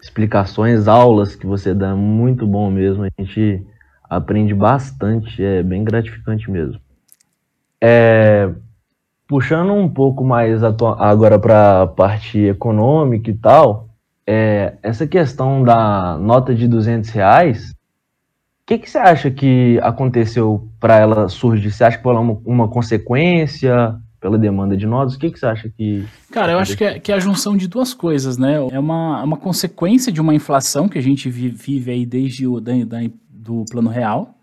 explicações, 0.01 0.89
aulas 0.89 1.37
que 1.37 1.47
você 1.47 1.75
dá, 1.75 1.95
muito 1.95 2.47
bom 2.47 2.71
mesmo. 2.71 3.05
A 3.05 3.11
gente 3.19 3.67
aprende 4.03 4.55
bastante, 4.55 5.45
é 5.45 5.63
bem 5.63 5.85
gratificante 5.85 6.51
mesmo. 6.51 6.81
É, 7.83 8.51
puxando 9.29 9.73
um 9.73 9.89
pouco 9.89 10.25
mais 10.25 10.63
agora 10.65 11.39
para 11.39 11.83
a 11.83 11.87
parte 11.87 12.39
econômica 12.39 13.31
e 13.31 13.35
tal, 13.35 13.90
é, 14.27 14.75
essa 14.83 15.07
questão 15.07 15.63
da 15.63 16.17
nota 16.19 16.55
de 16.55 16.69
200 16.69 17.11
reais, 17.11 17.71
o 17.71 17.75
que, 18.67 18.79
que 18.79 18.91
você 18.91 18.99
acha 18.99 19.31
que 19.31 19.81
aconteceu 19.83 20.69
para 20.79 20.97
ela 20.97 21.29
surgir? 21.29 21.73
Você 21.73 21.83
acha 21.83 21.97
que 21.97 22.03
foi 22.03 22.15
uma, 22.15 22.41
uma 22.45 22.69
consequência? 22.69 24.01
pela 24.21 24.39
demanda 24.39 24.77
de 24.77 24.87
notas? 24.87 25.15
O 25.15 25.19
que, 25.19 25.31
que 25.31 25.39
você 25.39 25.47
acha 25.47 25.69
que. 25.71 26.07
Cara, 26.31 26.53
eu 26.53 26.59
acho 26.59 26.77
que 26.77 26.85
é, 26.85 27.01
que 27.01 27.11
é, 27.11 27.15
a 27.15 27.19
junção 27.19 27.57
de 27.57 27.67
duas 27.67 27.95
coisas, 27.95 28.37
né? 28.37 28.57
É 28.71 28.79
uma, 28.79 29.21
é 29.21 29.25
uma 29.25 29.37
consequência 29.37 30.13
de 30.13 30.21
uma 30.21 30.35
inflação 30.35 30.89
que 30.89 30.99
a 30.99 31.03
gente 31.03 31.31
vive 31.31 31.91
aí 31.91 32.05
desde 32.05 32.47
o 32.47 32.61
da, 32.61 32.73
da, 32.85 32.99
do 33.29 33.65
plano 33.71 33.89
real, 33.89 34.39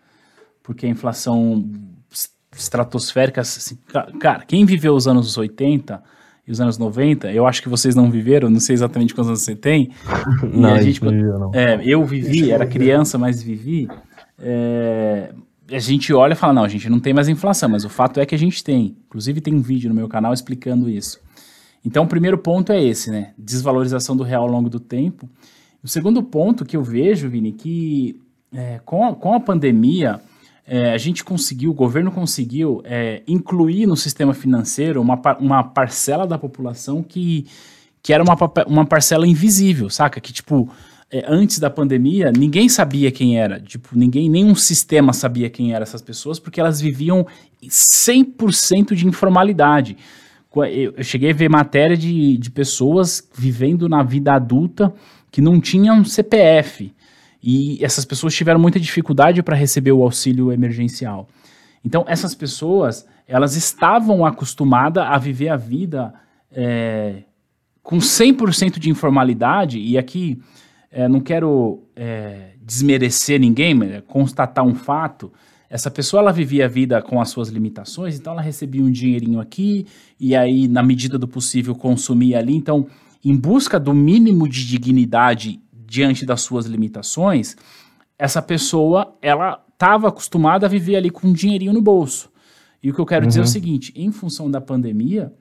porque 0.63 0.87
a 0.87 0.89
inflação 0.89 1.69
estratosférica. 2.55 3.41
Assim, 3.41 3.77
cara, 4.19 4.43
quem 4.45 4.65
viveu 4.65 4.95
os 4.95 5.07
anos 5.07 5.37
80 5.37 6.01
e 6.47 6.51
os 6.51 6.61
anos 6.61 6.77
90, 6.77 7.31
eu 7.31 7.45
acho 7.45 7.61
que 7.61 7.67
vocês 7.67 7.93
não 7.93 8.09
viveram, 8.09 8.49
não 8.49 8.61
sei 8.61 8.73
exatamente 8.73 9.13
quantos 9.13 9.27
anos 9.27 9.41
você 9.41 9.55
tem. 9.55 9.91
não, 10.53 10.75
a 10.75 10.81
gente, 10.81 11.03
não. 11.03 11.51
É, 11.53 11.81
eu 11.83 12.05
vivi, 12.05 12.51
era 12.51 12.65
criança, 12.65 13.17
mas 13.17 13.43
vivi. 13.43 13.89
É, 14.39 15.33
a 15.69 15.79
gente 15.79 16.13
olha 16.13 16.31
e 16.31 16.35
fala, 16.35 16.53
não, 16.53 16.63
a 16.63 16.69
gente 16.69 16.89
não 16.89 17.01
tem 17.01 17.13
mais 17.13 17.27
inflação, 17.27 17.67
mas 17.67 17.83
o 17.83 17.89
fato 17.89 18.21
é 18.21 18.25
que 18.25 18.33
a 18.33 18.37
gente 18.37 18.63
tem. 18.63 18.95
Inclusive 19.07 19.41
tem 19.41 19.53
um 19.53 19.61
vídeo 19.61 19.89
no 19.89 19.95
meu 19.95 20.07
canal 20.07 20.33
explicando 20.33 20.89
isso. 20.89 21.19
Então 21.83 22.05
o 22.05 22.07
primeiro 22.07 22.37
ponto 22.37 22.71
é 22.71 22.81
esse, 22.81 23.11
né? 23.11 23.33
Desvalorização 23.37 24.15
do 24.15 24.23
real 24.23 24.43
ao 24.43 24.49
longo 24.49 24.69
do 24.69 24.79
tempo. 24.79 25.29
O 25.83 25.87
segundo 25.87 26.23
ponto 26.23 26.65
que 26.65 26.77
eu 26.77 26.83
vejo, 26.83 27.29
Vini, 27.29 27.51
que 27.51 28.19
é, 28.53 28.79
com, 28.85 29.05
a, 29.05 29.13
com 29.13 29.33
a 29.33 29.39
pandemia, 29.39 30.21
é, 30.67 30.91
a 30.91 30.97
gente 30.97 31.23
conseguiu, 31.23 31.71
o 31.71 31.73
governo 31.73 32.11
conseguiu 32.11 32.81
é, 32.83 33.23
incluir 33.25 33.85
no 33.85 33.95
sistema 33.95 34.33
financeiro 34.33 35.01
uma, 35.01 35.19
uma 35.39 35.63
parcela 35.63 36.27
da 36.27 36.37
população 36.37 37.01
que, 37.01 37.47
que 38.03 38.11
era 38.11 38.21
uma, 38.21 38.35
uma 38.67 38.85
parcela 38.85 39.25
invisível, 39.25 39.89
saca? 39.89 40.19
Que 40.19 40.33
tipo 40.33 40.69
é, 41.09 41.23
antes 41.25 41.57
da 41.57 41.69
pandemia, 41.69 42.31
ninguém 42.31 42.67
sabia 42.67 43.09
quem 43.11 43.39
era. 43.39 43.61
Tipo, 43.61 43.97
ninguém, 43.97 44.29
nenhum 44.29 44.53
sistema 44.55 45.13
sabia 45.13 45.49
quem 45.49 45.73
eram 45.73 45.83
essas 45.83 46.01
pessoas, 46.01 46.37
porque 46.37 46.59
elas 46.59 46.81
viviam 46.81 47.25
100% 47.63 48.93
de 48.93 49.07
informalidade. 49.07 49.97
Eu 50.53 51.03
cheguei 51.03 51.31
a 51.31 51.33
ver 51.33 51.49
matéria 51.49 51.95
de, 51.95 52.37
de 52.37 52.51
pessoas 52.51 53.25
vivendo 53.33 53.87
na 53.87 54.03
vida 54.03 54.33
adulta 54.33 54.93
que 55.31 55.39
não 55.39 55.61
tinham 55.61 56.03
CPF. 56.03 56.91
E 57.41 57.83
essas 57.83 58.05
pessoas 58.05 58.33
tiveram 58.33 58.59
muita 58.59 58.79
dificuldade 58.79 59.43
para 59.43 59.55
receber 59.55 59.91
o 59.91 60.03
auxílio 60.03 60.51
emergencial. 60.51 61.27
Então, 61.83 62.03
essas 62.07 62.35
pessoas, 62.35 63.05
elas 63.27 63.55
estavam 63.55 64.25
acostumadas 64.25 65.03
a 65.03 65.17
viver 65.17 65.49
a 65.49 65.55
vida 65.55 66.13
é, 66.51 67.23
com 67.83 67.97
100% 67.97 68.79
de 68.79 68.89
informalidade, 68.89 69.79
e 69.79 69.97
aqui 69.97 70.41
é, 70.91 71.07
não 71.07 71.19
quero 71.19 71.83
é, 71.95 72.53
desmerecer 72.61 73.39
ninguém, 73.39 73.73
mas 73.73 73.91
é 73.91 74.01
constatar 74.01 74.65
um 74.65 74.75
fato. 74.75 75.31
Essa 75.69 75.91
pessoa 75.91 76.21
ela 76.21 76.31
vivia 76.31 76.65
a 76.65 76.67
vida 76.67 77.01
com 77.01 77.21
as 77.21 77.29
suas 77.29 77.49
limitações, 77.49 78.17
então 78.17 78.33
ela 78.33 78.41
recebia 78.41 78.83
um 78.83 78.91
dinheirinho 78.91 79.39
aqui 79.39 79.85
e 80.19 80.35
aí, 80.35 80.67
na 80.67 80.81
medida 80.81 81.17
do 81.17 81.27
possível, 81.27 81.75
consumia 81.75 82.39
ali. 82.39 82.55
Então, 82.55 82.87
em 83.23 83.35
busca 83.35 83.79
do 83.79 83.93
mínimo 83.93 84.47
de 84.47 84.65
dignidade 84.65 85.61
diante 85.87 86.25
das 86.25 86.41
suas 86.41 86.65
limitações, 86.65 87.55
essa 88.19 88.41
pessoa 88.41 89.15
ela 89.21 89.63
estava 89.71 90.09
acostumada 90.09 90.65
a 90.65 90.69
viver 90.69 90.97
ali 90.97 91.09
com 91.09 91.27
um 91.27 91.33
dinheirinho 91.33 91.73
no 91.73 91.81
bolso. 91.81 92.29
E 92.83 92.91
o 92.91 92.93
que 92.93 92.99
eu 92.99 93.05
quero 93.05 93.23
uhum. 93.23 93.27
dizer 93.27 93.39
é 93.39 93.43
o 93.43 93.45
uhum. 93.45 93.51
seguinte: 93.51 93.93
em 93.95 94.11
função 94.11 94.51
da 94.51 94.59
pandemia, 94.59 95.33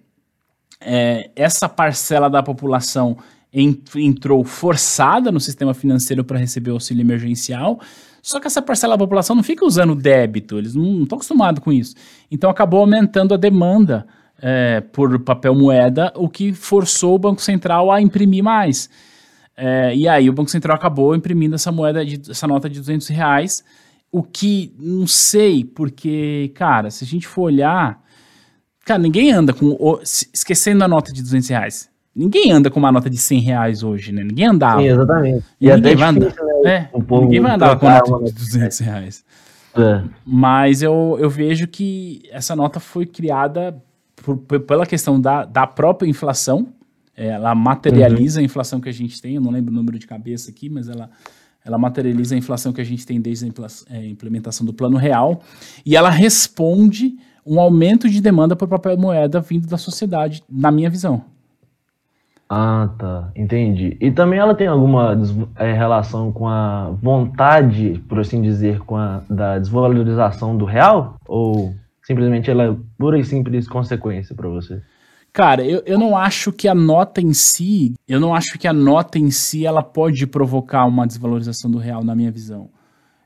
é, 0.81 1.31
essa 1.35 1.69
parcela 1.69 2.31
da 2.31 2.43
população 2.43 3.17
entrou 3.95 4.45
forçada 4.45 5.33
no 5.33 5.41
sistema 5.41 5.73
financeiro 5.73 6.23
para 6.23 6.39
receber 6.39 6.71
o 6.71 6.75
auxílio 6.75 7.01
emergencial, 7.01 7.81
só 8.21 8.39
que 8.39 8.47
essa 8.47 8.61
parcela 8.61 8.95
da 8.95 8.99
população 8.99 9.35
não 9.35 9.43
fica 9.43 9.65
usando 9.65 9.95
débito, 9.95 10.59
eles 10.59 10.75
não 10.75 11.05
estão 11.05 11.17
acostumados 11.17 11.63
com 11.63 11.73
isso. 11.73 11.95
Então 12.31 12.51
acabou 12.51 12.81
aumentando 12.81 13.33
a 13.33 13.37
demanda 13.37 14.07
é, 14.39 14.81
por 14.81 15.19
papel 15.21 15.55
moeda, 15.55 16.13
o 16.17 16.29
que 16.29 16.53
forçou 16.53 17.15
o 17.15 17.19
Banco 17.19 17.41
Central 17.41 17.91
a 17.91 18.01
imprimir 18.01 18.45
mais. 18.45 18.91
É, 19.57 19.95
e 19.95 20.07
aí 20.07 20.29
o 20.29 20.33
Banco 20.33 20.51
Central 20.51 20.77
acabou 20.77 21.15
imprimindo 21.15 21.55
essa 21.55 21.73
moeda, 21.73 22.05
de, 22.05 22.31
essa 22.31 22.47
nota 22.47 22.69
de 22.69 22.79
200 22.79 23.09
reais, 23.09 23.65
o 24.13 24.23
que 24.23 24.75
não 24.79 25.07
sei, 25.07 25.65
porque, 25.65 26.53
cara, 26.55 26.91
se 26.91 27.05
a 27.05 27.07
gente 27.07 27.27
for 27.27 27.43
olhar, 27.43 28.01
cara, 28.85 29.01
ninguém 29.01 29.33
anda 29.33 29.53
com, 29.53 29.99
esquecendo 30.03 30.85
a 30.85 30.89
nota 30.89 31.13
de 31.13 31.23
200 31.23 31.49
reais, 31.49 31.91
ninguém 32.15 32.53
anda 32.53 32.71
com 32.71 32.79
uma 32.79 32.93
nota 32.93 33.09
de 33.09 33.17
100 33.17 33.41
reais 33.41 33.83
hoje, 33.83 34.13
né? 34.13 34.23
Ninguém 34.23 34.47
andava. 34.47 34.81
Sim, 34.81 34.89
exatamente. 34.89 35.45
E, 35.61 35.75
ninguém 35.75 35.97
vai 35.97 36.09
andar. 36.09 36.27
Né? 36.27 36.35
É, 36.65 36.91
ninguém 37.21 37.41
vai 37.41 37.55
andar 37.55 37.79
com 37.79 37.89
nota 37.89 38.25
de 38.25 38.33
200 38.33 38.79
reais. 38.79 39.25
É. 39.75 40.03
Mas 40.25 40.83
eu, 40.83 41.17
eu 41.21 41.29
vejo 41.29 41.67
que 41.67 42.23
essa 42.31 42.57
nota 42.57 42.81
foi 42.81 43.05
criada 43.05 43.83
por, 44.17 44.39
pela 44.39 44.87
questão 44.87 45.21
da, 45.21 45.45
da 45.45 45.67
própria 45.67 46.09
inflação, 46.09 46.69
é, 46.69 46.76
ela 47.17 47.55
materializa 47.55 48.39
uhum. 48.39 48.43
a 48.43 48.45
inflação 48.45 48.81
que 48.81 48.89
a 48.89 48.93
gente 48.93 49.21
tem, 49.21 49.37
eu 49.37 49.41
não 49.41 49.51
lembro 49.51 49.73
o 49.73 49.75
número 49.75 49.99
de 49.99 50.07
cabeça 50.07 50.51
aqui, 50.51 50.69
mas 50.69 50.89
ela, 50.89 51.09
ela 51.65 51.79
materializa 51.79 52.35
a 52.35 52.39
inflação 52.39 52.73
que 52.73 52.81
a 52.81 52.85
gente 52.85 53.07
tem 53.07 53.21
desde 53.21 53.47
a 53.47 53.97
é, 53.97 54.07
implementação 54.07 54.67
do 54.67 54.73
plano 54.73 54.97
real, 54.97 55.41
e 55.85 55.97
ela 55.97 56.11
responde 56.11 57.17
um 57.47 57.61
aumento 57.61 58.09
de 58.09 58.21
demanda 58.21 58.57
por 58.57 58.69
papel 58.69 58.99
moeda 58.99 59.41
vindo 59.41 59.67
da 59.67 59.79
sociedade, 59.79 60.43
na 60.51 60.71
minha 60.71 60.91
visão. 60.91 61.25
Ah, 62.49 62.91
tá. 62.97 63.31
Entendi. 63.35 63.97
E 64.01 64.11
também 64.11 64.39
ela 64.39 64.55
tem 64.55 64.69
alguma 64.69 65.17
é, 65.57 65.73
relação 65.73 66.31
com 66.31 66.47
a 66.47 66.91
vontade, 67.03 68.03
por 68.09 68.21
assim 68.21 68.41
dizer, 68.41 68.81
com 68.81 68.97
a 68.97 69.23
da 69.29 69.59
desvalorização 69.59 70.57
do 70.57 70.65
real? 70.65 71.17
Ou 71.27 71.75
simplesmente 72.03 72.51
ela 72.51 72.65
é 72.65 72.77
pura 72.97 73.19
e 73.19 73.25
simples 73.25 73.67
consequência 73.69 74.35
para 74.35 74.49
você? 74.49 74.81
Cara, 75.37 75.63
eu, 75.67 75.83
eu 75.85 75.99
não 75.99 76.17
acho 76.17 76.51
que 76.51 76.67
a 76.67 76.75
nota 76.75 77.21
em 77.21 77.35
si, 77.35 77.95
eu 78.09 78.19
não 78.19 78.35
acho 78.35 78.59
que 78.59 78.67
a 78.67 78.73
nota 78.73 79.19
em 79.19 79.31
si 79.31 79.67
ela 79.67 79.83
pode 79.83 80.27
provocar 80.27 80.87
uma 80.87 81.07
desvalorização 81.07 81.71
do 81.71 81.77
real, 81.77 82.03
na 82.03 82.15
minha 82.15 82.31
visão. 82.31 82.71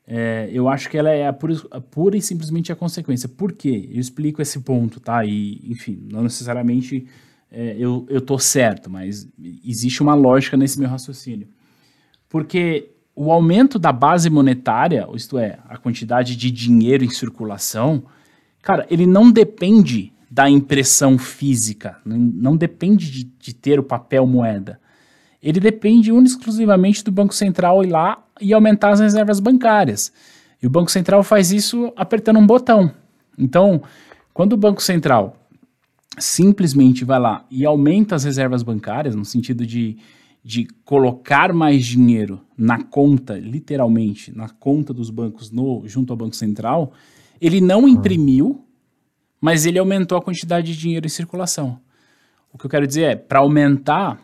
É, 0.04 0.50
eu 0.52 0.68
acho 0.68 0.90
que 0.90 0.98
ela 0.98 1.10
é 1.10 1.28
a 1.28 1.32
pura, 1.32 1.54
a 1.70 1.80
pura, 1.80 2.16
e 2.16 2.20
simplesmente 2.20 2.72
a 2.72 2.74
consequência. 2.74 3.28
Por 3.28 3.52
quê? 3.52 3.88
Eu 3.92 4.00
explico 4.00 4.42
esse 4.42 4.58
ponto, 4.58 4.98
tá? 4.98 5.24
E, 5.24 5.60
enfim, 5.70 6.04
não 6.10 6.24
necessariamente 6.24 7.06
é, 7.48 7.76
eu, 7.78 8.04
eu 8.10 8.20
tô 8.20 8.40
certo, 8.40 8.90
mas 8.90 9.28
existe 9.64 10.02
uma 10.02 10.16
lógica 10.16 10.56
nesse 10.56 10.80
meu 10.80 10.88
raciocínio. 10.88 11.46
Porque 12.28 12.90
o 13.14 13.30
aumento 13.30 13.78
da 13.78 13.92
base 13.92 14.28
monetária, 14.28 15.06
isto 15.14 15.38
é, 15.38 15.60
a 15.64 15.76
quantidade 15.76 16.34
de 16.34 16.50
dinheiro 16.50 17.04
em 17.04 17.10
circulação, 17.10 18.02
cara, 18.60 18.84
ele 18.90 19.06
não 19.06 19.30
depende 19.30 20.12
da 20.30 20.48
impressão 20.48 21.18
física, 21.18 21.96
não, 22.04 22.56
depende 22.56 23.10
de, 23.10 23.24
de, 23.24 23.52
ter 23.52 23.80
o 23.80 23.82
papel 23.82 24.24
moeda. 24.24 24.80
Ele 25.42 25.58
depende 25.58 26.12
exclusivamente 26.12 27.02
do 27.02 27.10
Banco 27.10 27.34
Central 27.34 27.82
ir 27.82 27.88
lá 27.88 28.24
e 28.40 28.52
aumentar 28.52 28.90
as 28.90 29.00
reservas 29.00 29.40
bancárias. 29.40 30.12
E 30.62 30.66
o 30.68 30.70
Banco 30.70 30.90
Central 30.90 31.24
faz 31.24 31.50
isso 31.50 31.92
apertando 31.96 32.38
um 32.38 32.46
botão. 32.46 32.92
Então, 33.36 33.82
quando 34.32 34.52
o 34.52 34.56
Banco 34.56 34.80
Central 34.80 35.36
simplesmente 36.16 37.04
vai 37.04 37.18
lá 37.18 37.44
e 37.50 37.64
aumenta 37.64 38.14
as 38.14 38.22
reservas 38.22 38.62
bancárias, 38.62 39.16
no 39.16 39.24
sentido 39.24 39.66
de, 39.66 39.96
de 40.44 40.68
colocar 40.84 41.52
mais 41.52 41.84
dinheiro 41.84 42.40
na 42.56 42.82
conta, 42.84 43.36
literalmente, 43.36 44.36
na 44.36 44.48
conta 44.48 44.92
dos 44.92 45.10
bancos 45.10 45.50
no, 45.50 45.82
junto 45.86 46.12
ao 46.12 46.16
Banco 46.16 46.36
Central, 46.36 46.92
ele 47.40 47.60
não 47.60 47.88
imprimiu 47.88 48.64
mas 49.40 49.64
ele 49.64 49.78
aumentou 49.78 50.18
a 50.18 50.22
quantidade 50.22 50.72
de 50.72 50.78
dinheiro 50.78 51.06
em 51.06 51.10
circulação. 51.10 51.80
O 52.52 52.58
que 52.58 52.66
eu 52.66 52.70
quero 52.70 52.86
dizer 52.86 53.02
é, 53.02 53.16
para 53.16 53.40
aumentar 53.40 54.20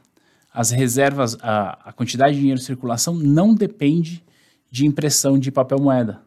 as 0.52 0.70
reservas, 0.70 1.36
a, 1.42 1.88
a 1.90 1.92
quantidade 1.92 2.34
de 2.34 2.40
dinheiro 2.40 2.60
em 2.60 2.64
circulação 2.64 3.14
não 3.14 3.54
depende 3.54 4.24
de 4.70 4.86
impressão 4.86 5.38
de 5.38 5.50
papel 5.50 5.78
moeda. 5.78 6.20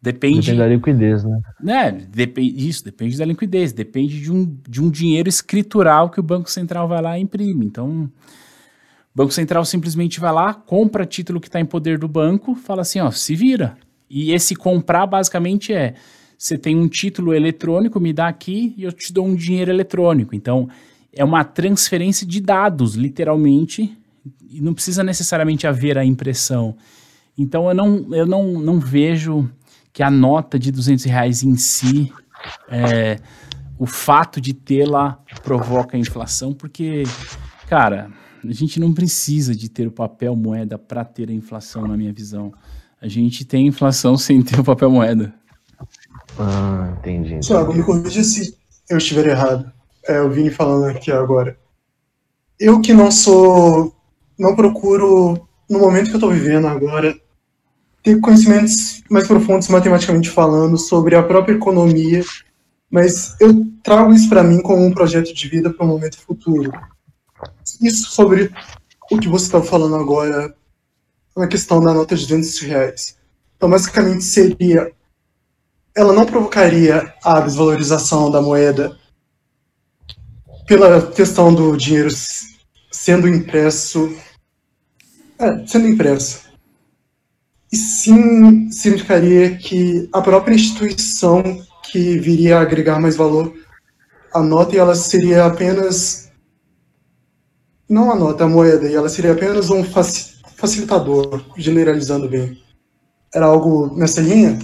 Depende, 0.00 0.40
depende 0.40 0.58
da 0.58 0.66
liquidez, 0.66 1.24
né? 1.24 1.40
né 1.60 1.90
depende, 1.90 2.68
isso, 2.68 2.84
depende 2.84 3.16
da 3.16 3.24
liquidez, 3.24 3.72
depende 3.72 4.20
de 4.20 4.30
um, 4.30 4.56
de 4.68 4.82
um 4.82 4.90
dinheiro 4.90 5.28
escritural 5.28 6.10
que 6.10 6.20
o 6.20 6.22
Banco 6.22 6.50
Central 6.50 6.86
vai 6.86 7.00
lá 7.00 7.18
e 7.18 7.22
imprime. 7.22 7.64
Então, 7.64 8.02
o 8.02 8.10
Banco 9.14 9.32
Central 9.32 9.64
simplesmente 9.64 10.20
vai 10.20 10.32
lá, 10.32 10.52
compra 10.52 11.06
título 11.06 11.40
que 11.40 11.48
está 11.48 11.58
em 11.58 11.64
poder 11.64 11.98
do 11.98 12.06
banco, 12.06 12.54
fala 12.54 12.82
assim, 12.82 13.00
ó, 13.00 13.10
se 13.10 13.34
vira. 13.34 13.78
E 14.10 14.30
esse 14.32 14.54
comprar 14.54 15.06
basicamente 15.06 15.72
é 15.72 15.94
você 16.36 16.58
tem 16.58 16.76
um 16.76 16.88
título 16.88 17.32
eletrônico, 17.34 18.00
me 18.00 18.12
dá 18.12 18.28
aqui 18.28 18.74
e 18.76 18.84
eu 18.84 18.92
te 18.92 19.12
dou 19.12 19.26
um 19.26 19.34
dinheiro 19.34 19.70
eletrônico. 19.70 20.34
Então, 20.34 20.68
é 21.12 21.24
uma 21.24 21.44
transferência 21.44 22.26
de 22.26 22.40
dados, 22.40 22.94
literalmente, 22.94 23.96
e 24.50 24.60
não 24.60 24.74
precisa 24.74 25.02
necessariamente 25.02 25.66
haver 25.66 25.96
a 25.96 26.04
impressão. 26.04 26.76
Então, 27.36 27.68
eu 27.68 27.74
não, 27.74 28.14
eu 28.14 28.26
não, 28.26 28.60
não 28.60 28.78
vejo 28.78 29.48
que 29.92 30.02
a 30.02 30.10
nota 30.10 30.58
de 30.58 30.70
200 30.70 31.04
reais 31.04 31.42
em 31.42 31.56
si, 31.56 32.12
é, 32.68 33.18
o 33.78 33.86
fato 33.86 34.40
de 34.40 34.52
tê-la 34.52 35.18
provoca 35.42 35.96
a 35.96 36.00
inflação, 36.00 36.52
porque, 36.52 37.04
cara, 37.68 38.10
a 38.42 38.52
gente 38.52 38.78
não 38.78 38.92
precisa 38.92 39.54
de 39.54 39.68
ter 39.68 39.86
o 39.86 39.92
papel 39.92 40.36
moeda 40.36 40.78
para 40.78 41.04
ter 41.04 41.30
a 41.30 41.32
inflação, 41.32 41.86
na 41.86 41.96
minha 41.96 42.12
visão. 42.12 42.52
A 43.00 43.08
gente 43.08 43.44
tem 43.44 43.66
inflação 43.66 44.16
sem 44.16 44.42
ter 44.42 44.58
o 44.58 44.64
papel 44.64 44.90
moeda. 44.90 45.32
Ah, 46.38 46.94
entendi. 46.98 47.40
Tiago, 47.40 47.72
me 47.72 47.82
corrija 47.82 48.22
se 48.24 48.56
eu 48.88 48.98
estiver 48.98 49.26
errado. 49.26 49.72
É 50.06 50.20
o 50.20 50.30
Vini 50.30 50.50
falando 50.50 50.84
aqui 50.86 51.10
agora. 51.10 51.58
Eu 52.58 52.80
que 52.80 52.92
não 52.92 53.10
sou. 53.10 53.94
Não 54.38 54.56
procuro, 54.56 55.48
no 55.70 55.78
momento 55.78 56.06
que 56.06 56.12
eu 56.12 56.16
estou 56.16 56.30
vivendo 56.30 56.66
agora, 56.66 57.16
ter 58.02 58.20
conhecimentos 58.20 59.02
mais 59.08 59.26
profundos, 59.26 59.68
matematicamente 59.68 60.28
falando, 60.28 60.76
sobre 60.76 61.14
a 61.14 61.22
própria 61.22 61.54
economia, 61.54 62.22
mas 62.90 63.34
eu 63.40 63.64
trago 63.82 64.12
isso 64.12 64.28
para 64.28 64.42
mim 64.42 64.60
como 64.60 64.84
um 64.84 64.92
projeto 64.92 65.32
de 65.32 65.48
vida 65.48 65.72
para 65.72 65.86
um 65.86 65.88
momento 65.88 66.18
futuro. 66.18 66.72
Isso 67.80 68.10
sobre 68.10 68.52
o 69.10 69.18
que 69.18 69.28
você 69.28 69.46
estava 69.46 69.64
falando 69.64 69.96
agora, 69.96 70.54
na 71.36 71.46
questão 71.46 71.80
da 71.80 71.94
nota 71.94 72.16
de 72.16 72.26
200 72.26 72.58
reais. 72.60 73.16
Então, 73.56 73.70
basicamente, 73.70 74.24
seria 74.24 74.92
ela 75.96 76.12
não 76.12 76.26
provocaria 76.26 77.14
a 77.22 77.40
desvalorização 77.40 78.30
da 78.30 78.42
moeda 78.42 78.98
pela 80.66 81.10
questão 81.12 81.54
do 81.54 81.76
dinheiro 81.76 82.10
sendo 82.90 83.28
impresso. 83.28 84.14
É, 85.38 85.66
sendo 85.66 85.88
impresso. 85.88 86.44
E 87.72 87.76
sim 87.76 88.70
significaria 88.70 89.56
que 89.56 90.08
a 90.12 90.20
própria 90.20 90.54
instituição 90.54 91.42
que 91.90 92.18
viria 92.18 92.58
a 92.58 92.62
agregar 92.62 93.00
mais 93.00 93.16
valor 93.16 93.52
à 94.32 94.40
nota 94.40 94.74
e 94.74 94.78
ela 94.78 94.94
seria 94.94 95.44
apenas. 95.46 96.30
Não 97.88 98.10
a 98.10 98.16
nota, 98.16 98.44
a 98.44 98.48
moeda, 98.48 98.88
e 98.88 98.94
ela 98.94 99.08
seria 99.08 99.32
apenas 99.32 99.70
um 99.70 99.84
facilitador, 100.56 101.44
generalizando 101.56 102.28
bem. 102.28 102.58
Era 103.32 103.46
algo 103.46 103.94
nessa 103.94 104.22
linha? 104.22 104.58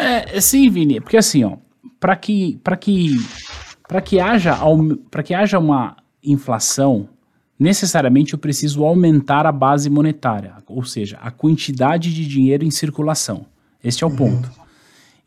É, 0.00 0.36
é, 0.36 0.40
sim, 0.40 0.68
Vini, 0.70 1.00
porque 1.00 1.16
assim, 1.16 1.44
ó, 1.44 1.56
para 1.98 2.16
que 2.16 2.58
para 2.64 2.76
que 2.76 3.16
para 3.86 4.00
que 4.00 4.18
haja 4.18 4.58
para 5.10 5.22
que 5.22 5.34
haja 5.34 5.58
uma 5.58 5.96
inflação, 6.22 7.08
necessariamente 7.58 8.32
eu 8.32 8.38
preciso 8.38 8.84
aumentar 8.84 9.46
a 9.46 9.52
base 9.52 9.90
monetária, 9.90 10.54
ou 10.66 10.84
seja, 10.84 11.18
a 11.20 11.30
quantidade 11.30 12.14
de 12.14 12.26
dinheiro 12.26 12.64
em 12.64 12.70
circulação. 12.70 13.44
Este 13.82 14.04
é 14.04 14.06
o 14.06 14.10
uhum. 14.10 14.16
ponto. 14.16 14.50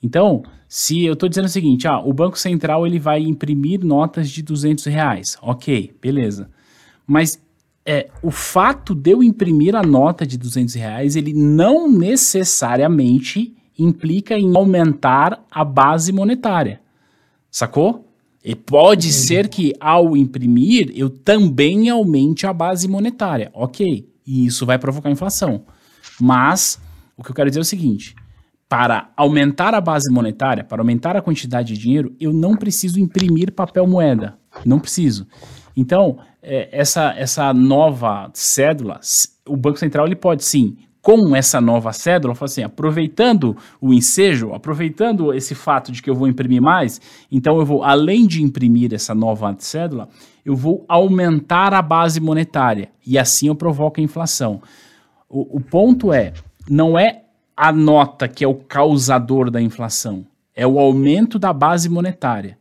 Então, 0.02 0.44
se 0.68 1.04
eu 1.06 1.14
estou 1.14 1.30
dizendo 1.30 1.46
o 1.46 1.50
seguinte, 1.50 1.88
ah, 1.88 2.00
o 2.00 2.12
Banco 2.12 2.38
Central 2.38 2.86
ele 2.86 3.00
vai 3.00 3.22
imprimir 3.22 3.86
notas 3.86 4.30
de 4.30 4.42
200 4.42 4.86
reais, 4.86 5.38
ok, 5.42 5.94
beleza. 6.02 6.50
Mas 7.06 7.40
é, 7.86 8.10
o 8.22 8.32
fato 8.32 8.96
de 8.96 9.12
eu 9.12 9.24
imprimir 9.24 9.76
a 9.76 9.84
nota 9.84 10.26
de 10.26 10.38
200 10.38 10.74
reais, 10.74 11.16
ele 11.16 11.34
não 11.34 11.92
necessariamente 11.92 13.54
implica 13.78 14.38
em 14.38 14.56
aumentar 14.56 15.44
a 15.52 15.64
base 15.64 16.12
monetária. 16.12 16.82
Sacou? 17.50 18.08
E 18.44 18.56
pode 18.56 19.08
Entendi. 19.08 19.26
ser 19.26 19.48
que 19.48 19.74
ao 19.80 20.18
imprimir 20.18 20.92
eu 20.96 21.10
também 21.10 21.90
aumente 21.90 22.46
a 22.46 22.52
base 22.52 22.88
monetária. 22.88 23.50
Ok. 23.54 24.10
E 24.26 24.46
isso 24.46 24.66
vai 24.66 24.78
provocar 24.78 25.10
inflação. 25.10 25.64
Mas 26.20 26.80
o 27.16 27.24
que 27.24 27.32
eu 27.32 27.36
quero 27.36 27.50
dizer 27.50 27.60
é 27.60 27.62
o 27.62 27.66
seguinte: 27.66 28.16
para 28.68 29.12
aumentar 29.16 29.74
a 29.74 29.80
base 29.80 30.12
monetária, 30.12 30.64
para 30.64 30.82
aumentar 30.82 31.16
a 31.16 31.22
quantidade 31.22 31.74
de 31.74 31.82
dinheiro, 31.82 32.16
eu 32.20 32.34
não 32.34 32.58
preciso 32.58 33.00
imprimir 33.00 33.54
papel 33.54 33.88
moeda. 33.88 34.38
Não 34.66 34.80
preciso. 34.80 35.28
Então, 35.76 36.20
é, 36.42 36.70
essa, 36.72 37.14
essa 37.18 37.54
nova 37.54 38.30
cédula, 38.34 39.00
o 39.48 39.56
Banco 39.56 39.80
Central 39.80 40.06
ele 40.06 40.16
pode 40.16 40.44
sim, 40.44 40.78
com 41.04 41.36
essa 41.36 41.60
nova 41.60 41.92
cédula, 41.92 42.34
falar 42.34 42.46
assim, 42.46 42.64
aproveitando 42.64 43.58
o 43.82 43.94
ensejo, 43.94 44.54
aproveitando 44.54 45.34
esse 45.34 45.54
fato 45.54 45.92
de 45.92 46.02
que 46.02 46.10
eu 46.10 46.16
vou 46.16 46.30
imprimir 46.30 46.62
mais, 46.62 47.02
então 47.30 47.60
eu 47.60 47.66
vou, 47.66 47.84
além 47.84 48.26
de 48.26 48.42
imprimir 48.42 48.94
essa 48.94 49.14
nova 49.14 49.54
cédula, 49.60 50.08
eu 50.46 50.56
vou 50.56 50.86
aumentar 50.88 51.74
a 51.74 51.82
base 51.82 52.22
monetária 52.22 52.90
e 53.06 53.20
assim 53.20 53.48
eu 53.48 53.56
provoco 53.56 54.00
a 54.00 54.04
inflação. 54.04 54.62
O, 55.30 55.58
o 55.58 55.60
ponto 55.60 56.14
é, 56.14 56.32
não 56.70 56.98
é 56.98 57.24
a 57.56 57.70
nota 57.70 58.26
que 58.30 58.46
é 58.46 58.48
o 58.48 58.56
causador 58.56 59.52
da 59.52 59.62
inflação, 59.62 60.26
é 60.56 60.66
o 60.66 60.80
aumento 60.80 61.38
da 61.38 61.52
base 61.52 61.90
monetária. 61.90 62.58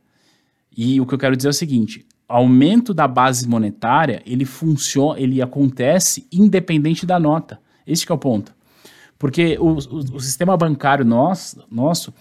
E 0.77 1.01
o 1.01 1.07
que 1.07 1.15
eu 1.15 1.19
quero 1.19 1.37
dizer 1.37 1.51
é 1.51 1.51
o 1.51 1.55
seguinte: 1.55 2.05
aumento 2.29 2.93
da 2.93 3.07
base 3.07 3.49
monetária 3.49 4.21
ele 4.27 4.45
funciona, 4.45 5.21
ele 5.21 5.41
acontece 5.41 6.27
independente 6.33 7.07
da 7.07 7.21
nota. 7.21 7.61
Este 7.87 8.11
é 8.11 8.15
o 8.15 8.19
ponto. 8.19 8.55
Porque 9.19 9.57
o, 9.61 9.73
o, 9.73 10.17
o 10.17 10.21
sistema 10.21 10.57
bancário 10.57 11.05
nosso, 11.05 11.65
nosso, 11.71 12.13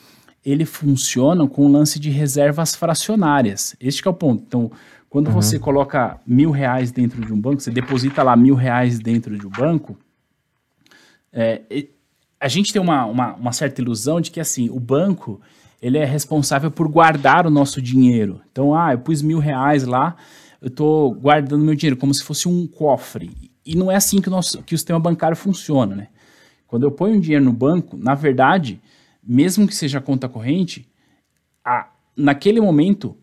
ele 0.45 0.65
funciona 0.65 1.47
com 1.47 1.65
o 1.65 1.71
lance 1.71 1.99
de 1.99 2.09
reservas 2.09 2.75
fracionárias. 2.75 3.75
Este 3.79 4.07
é 4.07 4.09
o 4.09 4.13
ponto. 4.13 4.43
Então, 4.45 4.71
quando 5.09 5.27
uhum. 5.27 5.33
você 5.33 5.59
coloca 5.59 6.19
mil 6.25 6.51
reais 6.51 6.91
dentro 6.91 7.23
de 7.25 7.33
um 7.33 7.39
banco, 7.39 7.61
você 7.61 7.71
deposita 7.71 8.23
lá 8.23 8.35
mil 8.35 8.55
reais 8.55 8.99
dentro 8.99 9.37
de 9.37 9.45
um 9.45 9.49
banco, 9.49 9.97
é, 11.33 11.61
a 12.39 12.47
gente 12.47 12.73
tem 12.73 12.81
uma, 12.81 13.05
uma, 13.05 13.33
uma 13.33 13.51
certa 13.51 13.81
ilusão 13.81 14.21
de 14.21 14.31
que 14.31 14.39
assim 14.39 14.69
o 14.69 14.79
banco 14.79 15.39
ele 15.81 15.97
é 15.97 16.05
responsável 16.05 16.69
por 16.69 16.87
guardar 16.87 17.45
o 17.45 17.49
nosso 17.49 17.81
dinheiro. 17.81 18.41
Então, 18.51 18.75
ah, 18.75 18.93
eu 18.93 18.99
pus 18.99 19.21
mil 19.21 19.39
reais 19.39 19.83
lá, 19.83 20.15
eu 20.61 20.67
estou 20.67 21.13
guardando 21.13 21.65
meu 21.65 21.75
dinheiro 21.75 21.97
como 21.97 22.13
se 22.13 22.23
fosse 22.23 22.47
um 22.47 22.67
cofre. 22.67 23.50
E 23.65 23.75
não 23.75 23.91
é 23.91 23.95
assim 23.95 24.21
que 24.21 24.27
o, 24.27 24.31
nosso, 24.31 24.63
que 24.63 24.73
o 24.73 24.77
sistema 24.77 24.99
bancário 24.99 25.37
funciona, 25.37 25.95
né? 25.95 26.07
Quando 26.67 26.83
eu 26.83 26.91
ponho 26.91 27.15
um 27.15 27.19
dinheiro 27.19 27.43
no 27.43 27.53
banco, 27.53 27.97
na 27.97 28.15
verdade, 28.15 28.81
mesmo 29.23 29.67
que 29.67 29.75
seja 29.75 29.99
conta 29.99 30.29
corrente, 30.29 30.87
a, 31.63 31.89
naquele 32.15 32.61
momento, 32.61 33.15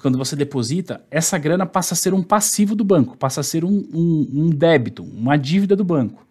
quando 0.00 0.18
você 0.18 0.36
deposita, 0.36 1.04
essa 1.10 1.38
grana 1.38 1.66
passa 1.66 1.94
a 1.94 1.96
ser 1.96 2.14
um 2.14 2.22
passivo 2.22 2.74
do 2.74 2.84
banco, 2.84 3.16
passa 3.16 3.40
a 3.40 3.44
ser 3.44 3.64
um, 3.64 3.88
um, 3.92 4.30
um 4.32 4.50
débito, 4.50 5.02
uma 5.02 5.36
dívida 5.36 5.74
do 5.74 5.84
banco. 5.84 6.26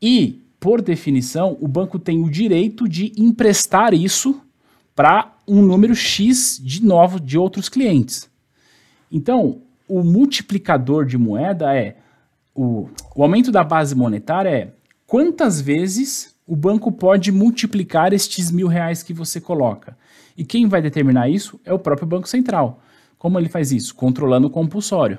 E 0.00 0.42
por 0.60 0.80
definição, 0.80 1.56
o 1.60 1.66
banco 1.66 1.98
tem 1.98 2.22
o 2.22 2.30
direito 2.30 2.88
de 2.88 3.12
emprestar 3.16 3.92
isso 3.92 4.40
para 4.94 5.34
um 5.46 5.60
número 5.60 5.92
X 5.92 6.60
de 6.62 6.84
novos 6.84 7.20
de 7.20 7.36
outros 7.36 7.68
clientes. 7.68 8.30
Então, 9.10 9.62
o 9.88 10.04
multiplicador 10.04 11.04
de 11.04 11.18
moeda 11.18 11.74
é 11.74 11.96
o, 12.54 12.88
o 13.14 13.22
aumento 13.22 13.50
da 13.50 13.64
base 13.64 13.94
monetária 13.94 14.50
é 14.50 14.72
quantas 15.06 15.60
vezes 15.60 16.34
o 16.46 16.56
banco 16.56 16.90
pode 16.90 17.30
multiplicar 17.32 18.12
estes 18.12 18.50
mil 18.50 18.66
reais 18.66 19.02
que 19.02 19.12
você 19.12 19.40
coloca. 19.40 19.96
E 20.36 20.44
quem 20.44 20.66
vai 20.66 20.82
determinar 20.82 21.28
isso 21.28 21.60
é 21.64 21.72
o 21.72 21.78
próprio 21.78 22.06
Banco 22.06 22.28
Central. 22.28 22.80
Como 23.18 23.38
ele 23.38 23.48
faz 23.48 23.70
isso? 23.72 23.94
Controlando 23.94 24.48
o 24.48 24.50
compulsório. 24.50 25.18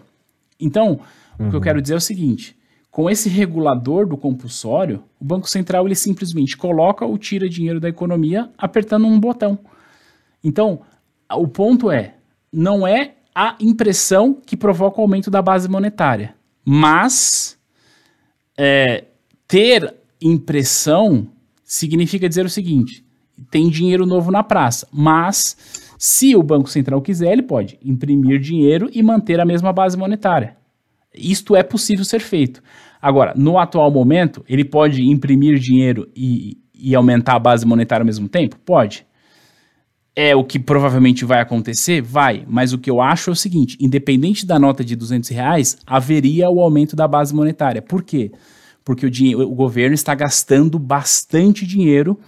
Então, 0.59 0.99
uhum. 1.39 1.47
o 1.47 1.49
que 1.49 1.55
eu 1.55 1.59
uhum. 1.59 1.61
quero 1.61 1.81
dizer 1.81 1.93
é 1.93 1.97
o 1.97 2.01
seguinte: 2.01 2.57
com 2.91 3.09
esse 3.09 3.29
regulador 3.29 4.05
do 4.05 4.17
compulsório, 4.17 5.03
o 5.19 5.25
Banco 5.25 5.49
Central 5.49 5.85
ele 5.85 5.95
simplesmente 5.95 6.57
coloca 6.57 7.05
ou 7.05 7.17
tira 7.17 7.49
dinheiro 7.49 7.79
da 7.79 7.89
economia 7.89 8.49
apertando 8.57 9.07
um 9.07 9.19
botão. 9.19 9.57
Então, 10.43 10.81
o 11.31 11.47
ponto 11.47 11.89
é, 11.89 12.15
não 12.51 12.85
é 12.85 13.15
a 13.33 13.55
impressão 13.59 14.37
que 14.45 14.55
provoca 14.55 14.99
o 14.99 15.01
aumento 15.01 15.31
da 15.31 15.41
base 15.41 15.67
monetária, 15.67 16.35
mas 16.65 17.58
é, 18.58 19.05
ter 19.48 19.93
impressão 20.22 21.27
significa 21.63 22.29
dizer 22.29 22.46
o 22.46 22.50
seguinte: 22.50 23.03
tem 23.50 23.70
dinheiro 23.70 24.05
novo 24.05 24.32
na 24.32 24.43
praça, 24.43 24.88
mas 24.91 25.58
se 25.98 26.36
o 26.36 26.43
Banco 26.43 26.69
Central 26.69 27.02
quiser, 27.02 27.32
ele 27.32 27.43
pode 27.43 27.80
imprimir 27.84 28.39
dinheiro 28.39 28.89
e 28.93 29.02
manter 29.02 29.39
a 29.39 29.45
mesma 29.45 29.71
base 29.71 29.97
monetária. 29.97 30.58
Isto 31.15 31.56
é 31.56 31.63
possível 31.63 32.04
ser 32.04 32.19
feito. 32.19 32.62
Agora, 33.02 33.34
no 33.36 33.58
atual 33.58 33.91
momento, 33.91 34.43
ele 34.47 34.65
pode 34.65 35.04
imprimir 35.04 35.60
dinheiro 35.60 36.10
e, 36.15 36.58
e 36.73 36.95
aumentar 36.95 37.36
a 37.36 37.39
base 37.39 37.65
monetária 37.65 38.02
ao 38.02 38.06
mesmo 38.06 38.28
tempo? 38.28 38.58
Pode. 38.65 39.06
É 40.15 40.36
o 40.36 40.43
que 40.43 40.60
provavelmente 40.60 41.26
vai 41.26 41.41
acontecer? 41.41 42.02
Vai. 42.02 42.45
Mas 42.47 42.71
o 42.71 42.78
que 42.78 42.89
eu 42.89 43.02
acho 43.02 43.32
é 43.32 43.34
o 43.34 43.36
seguinte: 43.36 43.78
independente 43.80 44.45
da 44.45 44.60
nota 44.60 44.84
de 44.84 44.95
200 44.95 45.30
reais, 45.30 45.78
haveria 45.88 46.49
o 46.49 46.62
aumento 46.62 46.95
da 46.95 47.08
base 47.08 47.34
monetária. 47.34 47.82
Por 47.82 48.04
quê? 48.04 48.32
Porque 48.86 49.06
o, 49.06 49.10
dinheiro, 49.10 49.41
o 49.41 49.56
governo 49.56 49.95
está 49.95 50.13
gastando 50.13 50.78
bastante 50.78 51.65
dinheiro 51.65 52.19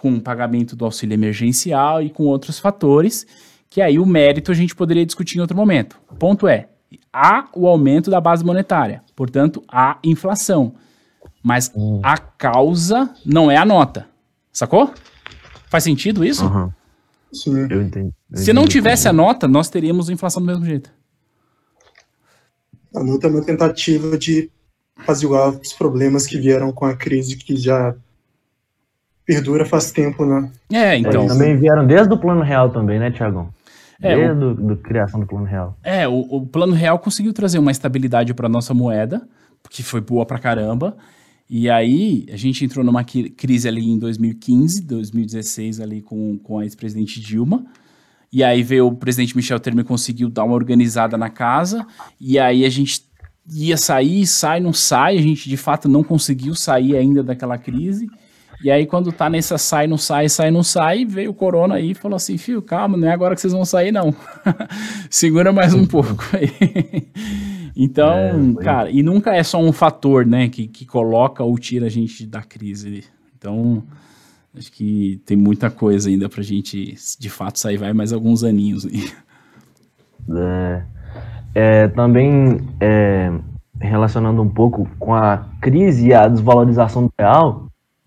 com 0.00 0.14
o 0.14 0.20
pagamento 0.20 0.76
do 0.76 0.84
auxílio 0.84 1.14
emergencial 1.14 2.02
e 2.02 2.10
com 2.10 2.24
outros 2.24 2.58
fatores, 2.58 3.26
que 3.70 3.80
aí 3.80 3.98
o 3.98 4.04
mérito 4.04 4.52
a 4.52 4.54
gente 4.54 4.74
poderia 4.74 5.06
discutir 5.06 5.38
em 5.38 5.40
outro 5.40 5.56
momento. 5.56 5.98
O 6.10 6.16
ponto 6.16 6.46
é, 6.46 6.68
há 7.12 7.48
o 7.54 7.66
aumento 7.66 8.10
da 8.10 8.20
base 8.20 8.44
monetária, 8.44 9.02
portanto, 9.14 9.62
há 9.68 9.98
inflação. 10.04 10.74
Mas 11.42 11.72
hum. 11.74 12.00
a 12.02 12.18
causa 12.18 13.10
não 13.24 13.50
é 13.50 13.56
a 13.56 13.64
nota. 13.64 14.06
Sacou? 14.52 14.92
Faz 15.68 15.84
sentido 15.84 16.24
isso? 16.24 16.44
Uhum. 16.44 16.70
Sim. 17.32 17.66
Eu 17.70 17.82
entendi. 17.82 18.12
Eu 18.30 18.38
Se 18.38 18.52
não 18.52 18.66
tivesse 18.66 19.08
a 19.08 19.12
nota, 19.12 19.46
nós 19.46 19.68
teríamos 19.68 20.08
inflação 20.10 20.42
do 20.42 20.46
mesmo 20.46 20.64
jeito. 20.64 20.90
A 22.94 23.02
nota 23.02 23.26
é 23.26 23.30
uma 23.30 23.44
tentativa 23.44 24.16
de 24.16 24.50
apaziguar 24.96 25.50
os 25.50 25.72
problemas 25.72 26.26
que 26.26 26.38
vieram 26.38 26.72
com 26.72 26.86
a 26.86 26.96
crise 26.96 27.36
que 27.36 27.56
já 27.56 27.94
perdura 29.24 29.66
faz 29.66 29.90
tempo, 29.90 30.24
né? 30.24 30.50
É, 30.72 30.96
então. 30.96 31.22
Eles 31.22 31.32
também 31.32 31.56
vieram 31.56 31.86
desde 31.86 32.12
o 32.14 32.18
plano 32.18 32.42
real 32.42 32.70
também, 32.70 32.98
né, 32.98 33.10
Tiagão? 33.10 33.52
É, 34.00 34.14
Desde 34.14 34.44
o, 34.44 34.54
do, 34.54 34.76
criação 34.76 35.20
do 35.20 35.26
Plano 35.26 35.46
Real. 35.46 35.76
É, 35.82 36.06
o, 36.06 36.20
o 36.20 36.46
Plano 36.46 36.74
Real 36.74 36.98
conseguiu 36.98 37.32
trazer 37.32 37.58
uma 37.58 37.70
estabilidade 37.70 38.34
para 38.34 38.48
nossa 38.48 38.74
moeda, 38.74 39.26
que 39.70 39.82
foi 39.82 40.00
boa 40.00 40.26
pra 40.26 40.38
caramba. 40.38 40.96
E 41.48 41.70
aí, 41.70 42.26
a 42.32 42.36
gente 42.36 42.64
entrou 42.64 42.84
numa 42.84 43.04
crise 43.04 43.68
ali 43.68 43.88
em 43.88 43.98
2015, 43.98 44.82
2016 44.82 45.80
ali 45.80 46.02
com, 46.02 46.38
com 46.38 46.58
a 46.58 46.64
ex-presidente 46.64 47.20
Dilma. 47.20 47.64
E 48.32 48.42
aí 48.42 48.62
veio 48.62 48.88
o 48.88 48.94
presidente 48.94 49.36
Michel 49.36 49.60
Temer 49.60 49.84
conseguiu 49.84 50.28
dar 50.28 50.44
uma 50.44 50.54
organizada 50.54 51.16
na 51.16 51.30
casa. 51.30 51.86
E 52.20 52.38
aí 52.38 52.64
a 52.64 52.68
gente 52.68 53.02
ia 53.48 53.76
sair, 53.76 54.26
sai, 54.26 54.60
não 54.60 54.72
sai. 54.72 55.16
A 55.16 55.22
gente 55.22 55.48
de 55.48 55.56
fato 55.56 55.88
não 55.88 56.02
conseguiu 56.02 56.54
sair 56.54 56.96
ainda 56.96 57.22
daquela 57.22 57.56
crise. 57.56 58.08
E 58.62 58.70
aí, 58.70 58.86
quando 58.86 59.12
tá 59.12 59.28
nessa 59.28 59.58
sai, 59.58 59.86
não 59.86 59.98
sai, 59.98 60.28
sai, 60.28 60.50
não 60.50 60.62
sai, 60.62 61.04
veio 61.04 61.30
o 61.30 61.34
corona 61.34 61.74
aí 61.74 61.90
e 61.90 61.94
falou 61.94 62.16
assim: 62.16 62.38
fio, 62.38 62.62
calma, 62.62 62.96
não 62.96 63.06
é 63.06 63.12
agora 63.12 63.34
que 63.34 63.40
vocês 63.40 63.52
vão 63.52 63.64
sair, 63.64 63.92
não. 63.92 64.14
Segura 65.10 65.52
mais 65.52 65.74
um 65.74 65.86
pouco 65.86 66.24
aí. 66.32 67.06
Então, 67.76 68.58
é, 68.58 68.62
cara, 68.62 68.90
e 68.90 69.02
nunca 69.02 69.34
é 69.34 69.42
só 69.42 69.60
um 69.60 69.72
fator, 69.72 70.24
né, 70.24 70.48
que, 70.48 70.66
que 70.66 70.86
coloca 70.86 71.44
ou 71.44 71.58
tira 71.58 71.86
a 71.86 71.90
gente 71.90 72.26
da 72.26 72.42
crise. 72.42 73.04
Então, 73.36 73.82
acho 74.56 74.72
que 74.72 75.20
tem 75.26 75.36
muita 75.36 75.70
coisa 75.70 76.08
ainda 76.08 76.28
pra 76.28 76.42
gente, 76.42 76.96
de 77.18 77.28
fato, 77.28 77.58
sair, 77.58 77.76
vai 77.76 77.92
mais 77.92 78.12
alguns 78.12 78.42
aninhos 78.42 78.86
aí. 78.86 79.10
É, 80.28 80.82
é, 81.54 81.88
também 81.88 82.66
é, 82.80 83.30
relacionando 83.78 84.42
um 84.42 84.48
pouco 84.48 84.88
com 84.98 85.14
a 85.14 85.46
crise 85.60 86.08
e 86.08 86.14
a 86.14 86.26
desvalorização 86.26 87.04
do 87.04 87.12
real 87.18 87.66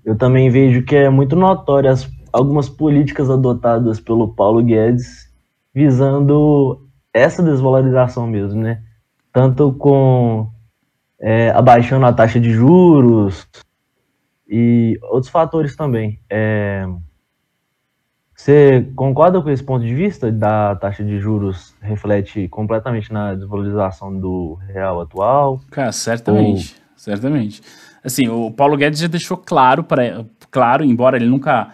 eu 0.09 0.15
também 0.15 0.49
vejo 0.49 0.81
que 0.81 0.95
é 0.95 1.09
muito 1.09 1.35
notório 1.35 1.89
as, 1.89 2.09
algumas 2.33 2.67
políticas 2.67 3.29
adotadas 3.29 3.99
pelo 3.99 4.29
Paulo 4.29 4.63
Guedes 4.63 5.29
visando 5.73 6.87
essa 7.13 7.43
desvalorização 7.43 8.25
mesmo, 8.25 8.59
né? 8.59 8.81
Tanto 9.31 9.73
com 9.73 10.49
é, 11.19 11.51
abaixando 11.51 12.05
a 12.05 12.13
taxa 12.13 12.39
de 12.39 12.51
juros 12.51 13.47
e 14.47 14.99
outros 15.03 15.31
fatores 15.31 15.75
também. 15.75 16.19
É, 16.29 16.87
você 18.35 18.89
concorda 18.95 19.41
com 19.41 19.49
esse 19.49 19.63
ponto 19.63 19.85
de 19.85 19.93
vista 19.93 20.31
da 20.31 20.75
taxa 20.75 21.03
de 21.03 21.19
juros 21.19 21.75
reflete 21.81 22.47
completamente 22.47 23.11
na 23.11 23.35
desvalorização 23.35 24.17
do 24.17 24.55
real 24.67 25.01
atual? 25.01 25.59
Cara, 25.69 25.91
certamente, 25.91 26.75
Ou... 26.79 26.91
certamente 26.95 27.61
assim, 28.03 28.27
o 28.27 28.51
Paulo 28.51 28.77
Guedes 28.77 28.99
já 28.99 29.07
deixou 29.07 29.37
claro 29.37 29.83
para 29.83 30.25
claro, 30.49 30.83
embora 30.83 31.17
ele 31.17 31.27
nunca 31.27 31.73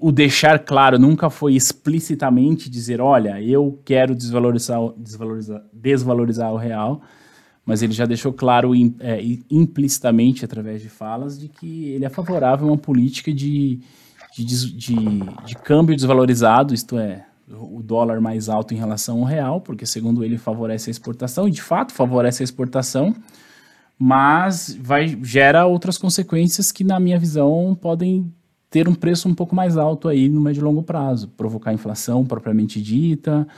o 0.00 0.10
deixar 0.10 0.58
claro 0.58 0.98
nunca 0.98 1.30
foi 1.30 1.54
explicitamente 1.54 2.68
dizer, 2.68 3.00
olha, 3.00 3.40
eu 3.40 3.80
quero 3.84 4.14
desvalorizar, 4.14 4.80
desvalorizar, 4.96 5.62
desvalorizar 5.72 6.52
o 6.52 6.56
real, 6.56 7.02
mas 7.64 7.82
ele 7.82 7.92
já 7.92 8.04
deixou 8.04 8.32
claro 8.32 8.72
é, 9.00 9.20
implicitamente 9.50 10.44
através 10.44 10.82
de 10.82 10.88
falas 10.88 11.38
de 11.38 11.48
que 11.48 11.90
ele 11.90 12.04
é 12.04 12.08
favorável 12.08 12.68
a 12.68 12.72
uma 12.72 12.78
política 12.78 13.32
de, 13.32 13.80
de, 14.36 14.44
de, 14.44 14.96
de 15.44 15.54
câmbio 15.56 15.94
desvalorizado, 15.94 16.74
isto 16.74 16.98
é, 16.98 17.24
o 17.48 17.80
dólar 17.82 18.20
mais 18.20 18.48
alto 18.48 18.74
em 18.74 18.76
relação 18.76 19.18
ao 19.18 19.24
real, 19.24 19.60
porque 19.60 19.86
segundo 19.86 20.24
ele 20.24 20.36
favorece 20.36 20.90
a 20.90 20.92
exportação, 20.92 21.46
e 21.46 21.50
de 21.52 21.62
fato 21.62 21.92
favorece 21.92 22.42
a 22.42 22.44
exportação, 22.44 23.14
mas 23.98 24.76
vai 24.80 25.18
gera 25.22 25.64
outras 25.64 25.96
consequências 25.96 26.70
que, 26.72 26.84
na 26.84 27.00
minha 27.00 27.18
visão, 27.18 27.76
podem 27.80 28.32
ter 28.76 28.88
um 28.90 28.94
preço 28.94 29.26
um 29.26 29.34
pouco 29.34 29.56
mais 29.56 29.78
alto 29.78 30.06
aí 30.06 30.28
no 30.28 30.38
médio 30.38 30.60
e 30.60 30.64
longo 30.64 30.82
prazo, 30.82 31.28
provocar 31.28 31.72
inflação 31.72 32.26
propriamente 32.26 32.78
dita. 32.78 33.48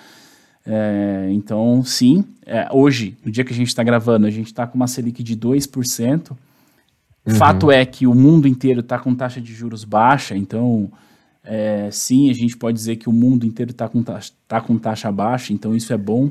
É, 0.64 1.28
então, 1.32 1.82
sim, 1.82 2.24
é, 2.46 2.68
hoje, 2.70 3.16
no 3.24 3.32
dia 3.32 3.42
que 3.42 3.52
a 3.52 3.56
gente 3.56 3.66
está 3.66 3.82
gravando, 3.82 4.28
a 4.28 4.30
gente 4.30 4.46
está 4.46 4.64
com 4.64 4.76
uma 4.76 4.86
Selic 4.86 5.20
de 5.24 5.36
2%. 5.36 6.30
Uhum. 6.30 7.34
Fato 7.34 7.72
é 7.72 7.84
que 7.84 8.06
o 8.06 8.14
mundo 8.14 8.46
inteiro 8.46 8.78
está 8.78 8.96
com 8.96 9.12
taxa 9.12 9.40
de 9.40 9.52
juros 9.52 9.82
baixa, 9.82 10.36
então 10.36 10.88
é, 11.42 11.90
sim, 11.90 12.30
a 12.30 12.32
gente 12.32 12.56
pode 12.56 12.76
dizer 12.76 12.94
que 12.94 13.08
o 13.08 13.12
mundo 13.12 13.44
inteiro 13.44 13.72
está 13.72 13.88
com, 13.88 14.00
taxa, 14.00 14.32
tá 14.46 14.60
com 14.60 14.78
taxa 14.78 15.10
baixa, 15.10 15.52
então 15.52 15.74
isso 15.74 15.92
é 15.92 15.98
bom. 15.98 16.30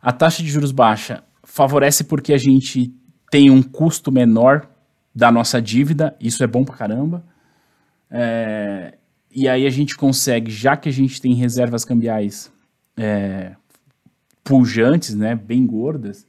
A 0.00 0.12
taxa 0.12 0.42
de 0.42 0.48
juros 0.48 0.72
baixa 0.72 1.22
favorece 1.42 2.04
porque 2.04 2.32
a 2.32 2.38
gente 2.38 2.90
tem 3.30 3.50
um 3.50 3.62
custo 3.62 4.10
menor 4.10 4.66
da 5.14 5.30
nossa 5.30 5.60
dívida, 5.60 6.16
isso 6.18 6.42
é 6.42 6.46
bom 6.46 6.64
pra 6.64 6.74
caramba. 6.74 7.33
É, 8.16 8.94
e 9.34 9.48
aí 9.48 9.66
a 9.66 9.70
gente 9.70 9.96
consegue, 9.96 10.50
já 10.50 10.76
que 10.76 10.88
a 10.88 10.92
gente 10.92 11.20
tem 11.20 11.34
reservas 11.34 11.84
cambiais 11.84 12.52
é, 12.96 13.56
pujantes, 14.44 15.14
né, 15.14 15.34
bem 15.34 15.66
gordas, 15.66 16.24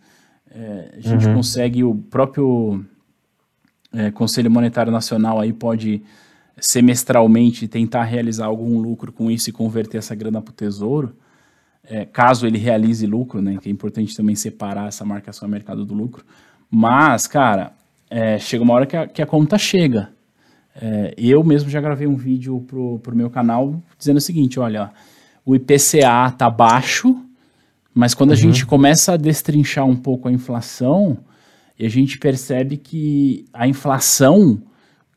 é, 0.50 0.96
a 0.98 1.00
gente 1.00 1.28
uhum. 1.28 1.36
consegue, 1.36 1.84
o 1.84 1.94
próprio 1.94 2.84
é, 3.94 4.10
Conselho 4.10 4.50
Monetário 4.50 4.92
Nacional 4.92 5.40
aí 5.40 5.54
pode 5.54 6.02
semestralmente 6.58 7.68
tentar 7.68 8.04
realizar 8.06 8.46
algum 8.46 8.80
lucro 8.80 9.12
com 9.12 9.30
isso 9.30 9.50
e 9.50 9.54
converter 9.54 10.00
essa 10.00 10.16
grana 10.16 10.42
para 10.42 10.52
o 10.52 10.56
tesouro, 10.56 11.16
é, 11.84 12.06
caso 12.06 12.48
ele 12.48 12.58
realize 12.58 13.06
lucro, 13.06 13.42
né, 13.42 13.58
que 13.62 13.70
é 13.70 13.72
importante 13.72 14.16
também 14.16 14.36
separar 14.36 14.88
essa 14.88 15.06
marcação 15.06 15.48
a 15.48 15.52
mercado 15.52 15.86
do 15.86 15.94
lucro, 15.94 16.26
mas, 16.72 17.28
cara, 17.28 17.74
é, 18.10 18.40
chega 18.40 18.64
uma 18.64 18.74
hora 18.74 18.88
que 18.88 18.98
a, 18.98 19.08
que 19.08 19.22
a 19.22 19.26
conta 19.28 19.58
chega, 19.60 20.10
é, 20.76 21.14
eu 21.18 21.44
mesmo 21.44 21.70
já 21.70 21.80
gravei 21.80 22.06
um 22.06 22.18
vídeo 22.18 22.60
pro, 22.68 23.00
pro 23.00 23.16
meu 23.16 23.30
canal 23.30 23.82
dizendo 23.98 24.18
o 24.18 24.22
seguinte, 24.22 24.60
olha, 24.60 24.92
o 25.46 25.56
IPCA 25.56 26.32
tá 26.38 26.50
baixo, 26.50 27.16
mas 27.94 28.14
quando 28.14 28.32
uhum. 28.32 28.36
a 28.36 28.40
gente 28.40 28.66
começa 28.66 29.14
a 29.14 29.18
destrinchar 29.18 29.86
um 29.86 29.96
pouco 29.96 30.28
a 30.28 30.32
inflação, 30.32 31.18
a 31.80 31.88
gente 31.88 32.18
percebe 32.18 32.76
que 32.76 33.46
a 33.54 33.68
inflação 33.68 34.62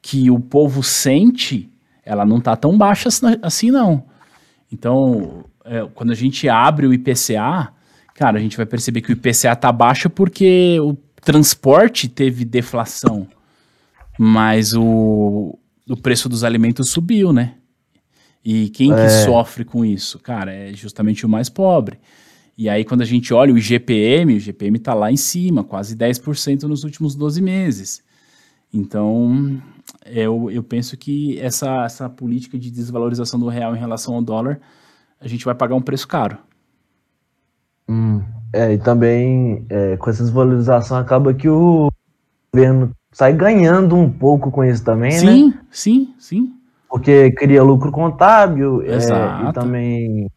que 0.00 0.30
o 0.30 0.38
povo 0.38 0.82
sente, 0.82 1.68
ela 2.04 2.24
não 2.24 2.40
tá 2.40 2.54
tão 2.54 2.78
baixa 2.78 3.08
assim 3.42 3.70
não. 3.70 4.04
Então, 4.70 5.44
é, 5.64 5.86
quando 5.92 6.12
a 6.12 6.14
gente 6.14 6.48
abre 6.48 6.86
o 6.86 6.94
IPCA, 6.94 7.72
cara, 8.14 8.38
a 8.38 8.40
gente 8.40 8.56
vai 8.56 8.66
perceber 8.66 9.00
que 9.00 9.10
o 9.10 9.12
IPCA 9.12 9.56
tá 9.56 9.72
baixo 9.72 10.08
porque 10.08 10.78
o 10.80 10.94
transporte 11.20 12.08
teve 12.08 12.44
deflação 12.44 13.26
mas 14.18 14.74
o, 14.74 15.58
o 15.88 15.96
preço 15.96 16.28
dos 16.28 16.42
alimentos 16.42 16.90
subiu, 16.90 17.32
né? 17.32 17.54
E 18.44 18.68
quem 18.70 18.92
é. 18.92 18.96
que 18.96 19.08
sofre 19.24 19.64
com 19.64 19.84
isso? 19.84 20.18
Cara, 20.18 20.52
é 20.52 20.72
justamente 20.72 21.24
o 21.24 21.28
mais 21.28 21.48
pobre. 21.48 21.98
E 22.56 22.68
aí, 22.68 22.84
quando 22.84 23.02
a 23.02 23.04
gente 23.04 23.32
olha 23.32 23.54
o 23.54 23.58
IGPM, 23.58 24.34
o 24.34 24.36
IGPM 24.36 24.78
está 24.78 24.92
lá 24.92 25.12
em 25.12 25.16
cima, 25.16 25.62
quase 25.62 25.96
10% 25.96 26.64
nos 26.64 26.82
últimos 26.82 27.14
12 27.14 27.40
meses. 27.40 28.02
Então, 28.74 29.62
eu, 30.04 30.50
eu 30.50 30.62
penso 30.62 30.96
que 30.96 31.38
essa, 31.38 31.84
essa 31.84 32.08
política 32.08 32.58
de 32.58 32.70
desvalorização 32.70 33.38
do 33.38 33.48
real 33.48 33.76
em 33.76 33.78
relação 33.78 34.14
ao 34.14 34.22
dólar, 34.22 34.60
a 35.20 35.28
gente 35.28 35.44
vai 35.44 35.54
pagar 35.54 35.76
um 35.76 35.80
preço 35.80 36.08
caro. 36.08 36.38
Hum, 37.88 38.22
é, 38.52 38.74
e 38.74 38.78
também 38.78 39.64
é, 39.70 39.96
com 39.96 40.10
essa 40.10 40.22
desvalorização 40.22 40.98
acaba 40.98 41.32
que 41.32 41.48
o 41.48 41.90
governo 42.52 42.90
sai 43.12 43.32
ganhando 43.32 43.96
um 43.96 44.10
pouco 44.10 44.50
com 44.50 44.64
isso 44.64 44.84
também, 44.84 45.12
sim, 45.12 45.26
né? 45.26 45.32
Sim, 45.32 45.54
sim, 45.70 46.14
sim. 46.18 46.52
Porque 46.88 47.30
cria 47.32 47.62
lucro 47.62 47.92
contábil 47.92 48.82
é, 48.82 48.96
e 48.96 49.52
também 49.52 50.30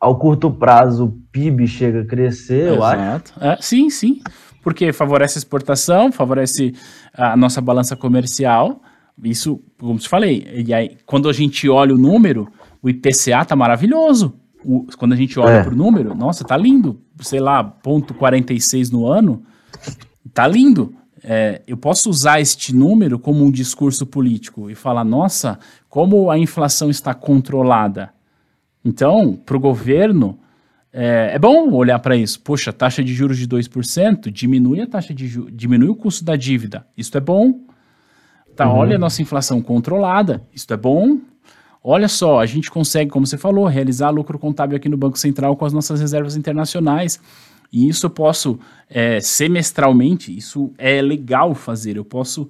ao 0.00 0.16
curto 0.18 0.50
prazo 0.50 1.06
o 1.06 1.12
PIB 1.32 1.66
chega 1.66 2.02
a 2.02 2.04
crescer, 2.04 2.72
Exato. 2.72 2.76
eu 2.76 2.84
acho. 2.84 3.24
É, 3.40 3.58
sim, 3.60 3.90
sim. 3.90 4.20
Porque 4.62 4.92
favorece 4.92 5.38
a 5.38 5.40
exportação, 5.40 6.12
favorece 6.12 6.74
a 7.14 7.36
nossa 7.36 7.60
balança 7.60 7.96
comercial. 7.96 8.80
Isso, 9.22 9.60
como 9.78 9.98
te 9.98 10.08
falei, 10.08 10.46
e 10.66 10.74
aí, 10.74 10.96
quando 11.06 11.28
a 11.28 11.32
gente 11.32 11.68
olha 11.68 11.94
o 11.94 11.98
número, 11.98 12.48
o 12.82 12.88
IPCA 12.88 13.44
tá 13.44 13.56
maravilhoso. 13.56 14.34
O, 14.64 14.86
quando 14.98 15.12
a 15.12 15.16
gente 15.16 15.38
olha 15.38 15.58
é. 15.58 15.62
pro 15.62 15.74
número, 15.74 16.14
nossa, 16.14 16.44
tá 16.44 16.56
lindo. 16.56 17.00
Sei 17.20 17.40
lá, 17.40 17.62
ponto 17.64 18.12
46 18.14 18.90
no 18.90 19.06
ano, 19.06 19.42
tá 20.34 20.46
lindo 20.46 20.92
é, 21.28 21.60
eu 21.66 21.76
posso 21.76 22.08
usar 22.08 22.40
este 22.40 22.72
número 22.72 23.18
como 23.18 23.44
um 23.44 23.50
discurso 23.50 24.06
político 24.06 24.70
e 24.70 24.76
falar, 24.76 25.02
nossa, 25.02 25.58
como 25.88 26.30
a 26.30 26.38
inflação 26.38 26.88
está 26.88 27.12
controlada. 27.12 28.10
Então, 28.84 29.34
para 29.34 29.56
o 29.56 29.60
governo, 29.60 30.38
é, 30.92 31.32
é, 31.34 31.38
bom 31.40 31.72
olhar 31.72 31.98
para 31.98 32.16
isso. 32.16 32.40
Poxa, 32.40 32.72
taxa 32.72 33.02
de 33.02 33.12
juros 33.12 33.36
de 33.38 33.48
2% 33.48 34.30
diminui 34.30 34.80
a 34.80 34.86
taxa 34.86 35.12
de 35.12 35.50
diminui 35.50 35.88
o 35.88 35.96
custo 35.96 36.24
da 36.24 36.36
dívida. 36.36 36.86
Isso 36.96 37.16
é 37.16 37.20
bom. 37.20 37.58
Tá, 38.54 38.68
uhum. 38.68 38.76
olha 38.76 38.94
a 38.94 38.98
nossa 38.98 39.20
inflação 39.20 39.60
controlada. 39.60 40.40
Isso 40.54 40.72
é 40.72 40.76
bom. 40.76 41.18
Olha 41.82 42.06
só, 42.06 42.38
a 42.38 42.46
gente 42.46 42.70
consegue, 42.70 43.10
como 43.10 43.26
você 43.26 43.36
falou, 43.36 43.66
realizar 43.66 44.10
lucro 44.10 44.38
contábil 44.38 44.76
aqui 44.76 44.88
no 44.88 44.96
Banco 44.96 45.18
Central 45.18 45.56
com 45.56 45.64
as 45.64 45.72
nossas 45.72 46.00
reservas 46.00 46.36
internacionais. 46.36 47.20
E 47.72 47.88
isso 47.88 48.06
eu 48.06 48.10
posso 48.10 48.58
é, 48.88 49.20
semestralmente, 49.20 50.36
isso 50.36 50.72
é 50.78 51.02
legal 51.02 51.54
fazer. 51.54 51.96
Eu 51.96 52.04
posso, 52.04 52.48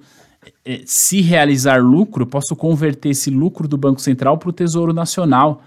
é, 0.65 0.81
se 0.85 1.21
realizar 1.21 1.81
lucro, 1.81 2.23
eu 2.23 2.27
posso 2.27 2.55
converter 2.55 3.09
esse 3.09 3.29
lucro 3.29 3.67
do 3.67 3.77
Banco 3.77 4.01
Central 4.01 4.37
para 4.37 4.49
o 4.49 4.53
Tesouro 4.53 4.93
Nacional. 4.93 5.61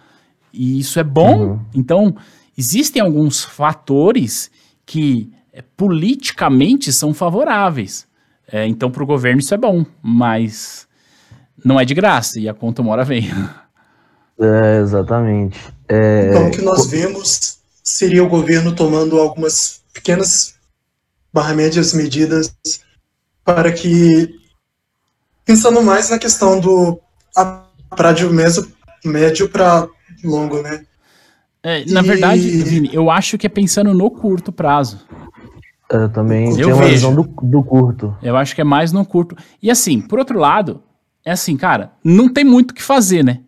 E 0.52 0.78
isso 0.78 0.98
é 0.98 1.04
bom. 1.04 1.38
Uhum. 1.40 1.60
Então, 1.74 2.16
existem 2.56 3.02
alguns 3.02 3.44
fatores 3.44 4.50
que 4.86 5.32
é, 5.52 5.62
politicamente 5.76 6.92
são 6.92 7.12
favoráveis. 7.12 8.06
É, 8.50 8.66
então, 8.66 8.90
para 8.90 9.02
o 9.02 9.06
governo 9.06 9.40
isso 9.40 9.54
é 9.54 9.58
bom, 9.58 9.84
mas 10.02 10.88
não 11.64 11.78
é 11.78 11.84
de 11.84 11.94
graça 11.94 12.40
e 12.40 12.48
a 12.48 12.54
conta 12.54 12.82
uma 12.82 12.92
hora 12.92 13.04
vem. 13.04 13.28
É, 14.42 14.80
exatamente. 14.80 15.60
É... 15.86 16.30
Então, 16.30 16.48
o 16.48 16.50
que 16.50 16.62
nós 16.62 16.86
vemos 16.86 17.59
seria 17.82 18.22
o 18.22 18.28
governo 18.28 18.74
tomando 18.74 19.18
algumas 19.18 19.82
pequenas 19.92 20.54
barra 21.32 21.54
médias 21.54 21.92
medidas 21.92 22.54
para 23.44 23.72
que, 23.72 24.34
pensando 25.44 25.82
mais 25.82 26.10
na 26.10 26.18
questão 26.18 26.60
do 26.60 27.00
prazo 27.96 28.30
médio, 28.30 28.72
médio 29.04 29.48
para 29.48 29.88
longo, 30.24 30.62
né? 30.62 30.84
É, 31.62 31.84
na 31.86 32.00
e... 32.00 32.06
verdade, 32.06 32.62
Vini, 32.62 32.90
eu 32.92 33.10
acho 33.10 33.36
que 33.36 33.46
é 33.46 33.50
pensando 33.50 33.92
no 33.92 34.10
curto 34.10 34.52
prazo. 34.52 35.00
Eu 35.90 36.08
também 36.08 36.50
eu 36.50 36.56
tenho 36.56 36.76
uma 36.76 36.86
visão 36.86 37.14
do, 37.14 37.22
do 37.24 37.62
curto. 37.64 38.16
Eu 38.22 38.36
acho 38.36 38.54
que 38.54 38.60
é 38.60 38.64
mais 38.64 38.92
no 38.92 39.04
curto. 39.04 39.36
E 39.60 39.70
assim, 39.70 40.00
por 40.00 40.18
outro 40.18 40.38
lado, 40.38 40.82
é 41.24 41.32
assim, 41.32 41.56
cara, 41.56 41.92
não 42.04 42.28
tem 42.28 42.44
muito 42.44 42.70
o 42.70 42.74
que 42.74 42.82
fazer, 42.82 43.24
né? 43.24 43.40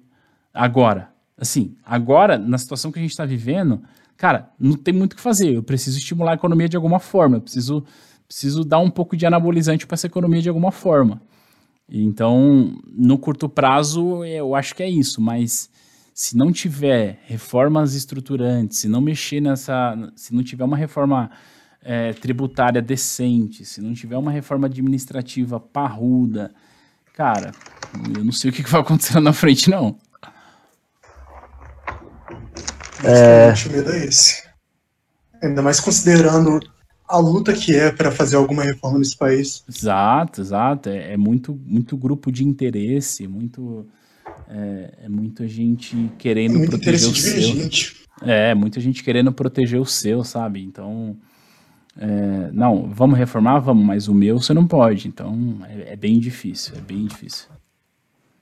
Agora. 0.52 1.10
Assim, 1.38 1.76
agora, 1.84 2.38
na 2.38 2.58
situação 2.58 2.92
que 2.92 2.98
a 2.98 3.02
gente 3.02 3.12
está 3.12 3.24
vivendo, 3.24 3.82
cara, 4.22 4.48
não 4.56 4.76
tem 4.76 4.94
muito 4.94 5.14
o 5.14 5.16
que 5.16 5.20
fazer. 5.20 5.52
Eu 5.52 5.64
preciso 5.64 5.98
estimular 5.98 6.30
a 6.30 6.34
economia 6.34 6.68
de 6.68 6.76
alguma 6.76 7.00
forma. 7.00 7.38
Eu 7.38 7.40
preciso, 7.40 7.84
preciso 8.28 8.62
dar 8.62 8.78
um 8.78 8.88
pouco 8.88 9.16
de 9.16 9.26
anabolizante 9.26 9.84
para 9.84 9.94
essa 9.94 10.06
economia 10.06 10.40
de 10.40 10.48
alguma 10.48 10.70
forma. 10.70 11.20
Então, 11.88 12.80
no 12.86 13.18
curto 13.18 13.48
prazo, 13.48 14.24
eu 14.24 14.54
acho 14.54 14.76
que 14.76 14.82
é 14.84 14.88
isso. 14.88 15.20
Mas 15.20 15.68
se 16.14 16.36
não 16.36 16.52
tiver 16.52 17.18
reformas 17.26 17.94
estruturantes, 17.94 18.78
se 18.78 18.88
não 18.88 19.00
mexer 19.00 19.40
nessa, 19.40 19.98
se 20.14 20.32
não 20.32 20.44
tiver 20.44 20.62
uma 20.62 20.76
reforma 20.76 21.28
é, 21.82 22.12
tributária 22.12 22.80
decente, 22.80 23.64
se 23.64 23.82
não 23.82 23.92
tiver 23.92 24.16
uma 24.16 24.30
reforma 24.30 24.68
administrativa 24.68 25.58
parruda, 25.58 26.54
cara, 27.12 27.50
eu 28.16 28.24
não 28.24 28.30
sei 28.30 28.50
o 28.50 28.52
que 28.54 28.62
vai 28.62 28.82
acontecer 28.82 29.18
na 29.18 29.32
frente, 29.32 29.68
não. 29.68 29.98
É... 33.04 33.52
O 33.68 33.72
medo 33.72 33.90
é 33.90 34.04
esse. 34.04 34.42
Ainda 35.42 35.62
mais 35.62 35.80
considerando 35.80 36.60
a 37.12 37.18
luta 37.18 37.52
que 37.52 37.76
é 37.76 37.92
para 37.92 38.10
fazer 38.10 38.36
alguma 38.36 38.62
reforma 38.62 38.98
nesse 38.98 39.16
país. 39.16 39.62
Exato, 39.68 40.40
exato. 40.40 40.88
É, 40.88 41.12
é 41.12 41.16
muito, 41.16 41.58
muito 41.66 41.96
grupo 41.96 42.32
de 42.32 42.42
interesse, 42.42 43.28
muito, 43.28 43.86
é, 44.48 44.94
é 45.04 45.08
muita 45.08 45.46
gente 45.46 46.10
querendo 46.18 46.54
é 46.54 46.58
muito 46.58 46.70
proteger 46.70 47.10
o 47.10 47.14
seu. 47.14 48.02
É, 48.22 48.54
muita 48.54 48.80
gente 48.80 49.02
querendo 49.02 49.32
proteger 49.32 49.80
o 49.80 49.84
seu, 49.84 50.24
sabe? 50.24 50.62
Então, 50.62 51.16
é, 51.98 52.50
não, 52.52 52.88
vamos 52.88 53.18
reformar, 53.18 53.58
vamos, 53.58 53.84
mas 53.84 54.08
o 54.08 54.14
meu 54.14 54.40
você 54.40 54.54
não 54.54 54.66
pode. 54.66 55.08
Então, 55.08 55.58
é, 55.68 55.92
é 55.92 55.96
bem 55.96 56.18
difícil, 56.18 56.74
é 56.76 56.80
bem 56.80 57.06
difícil. 57.06 57.48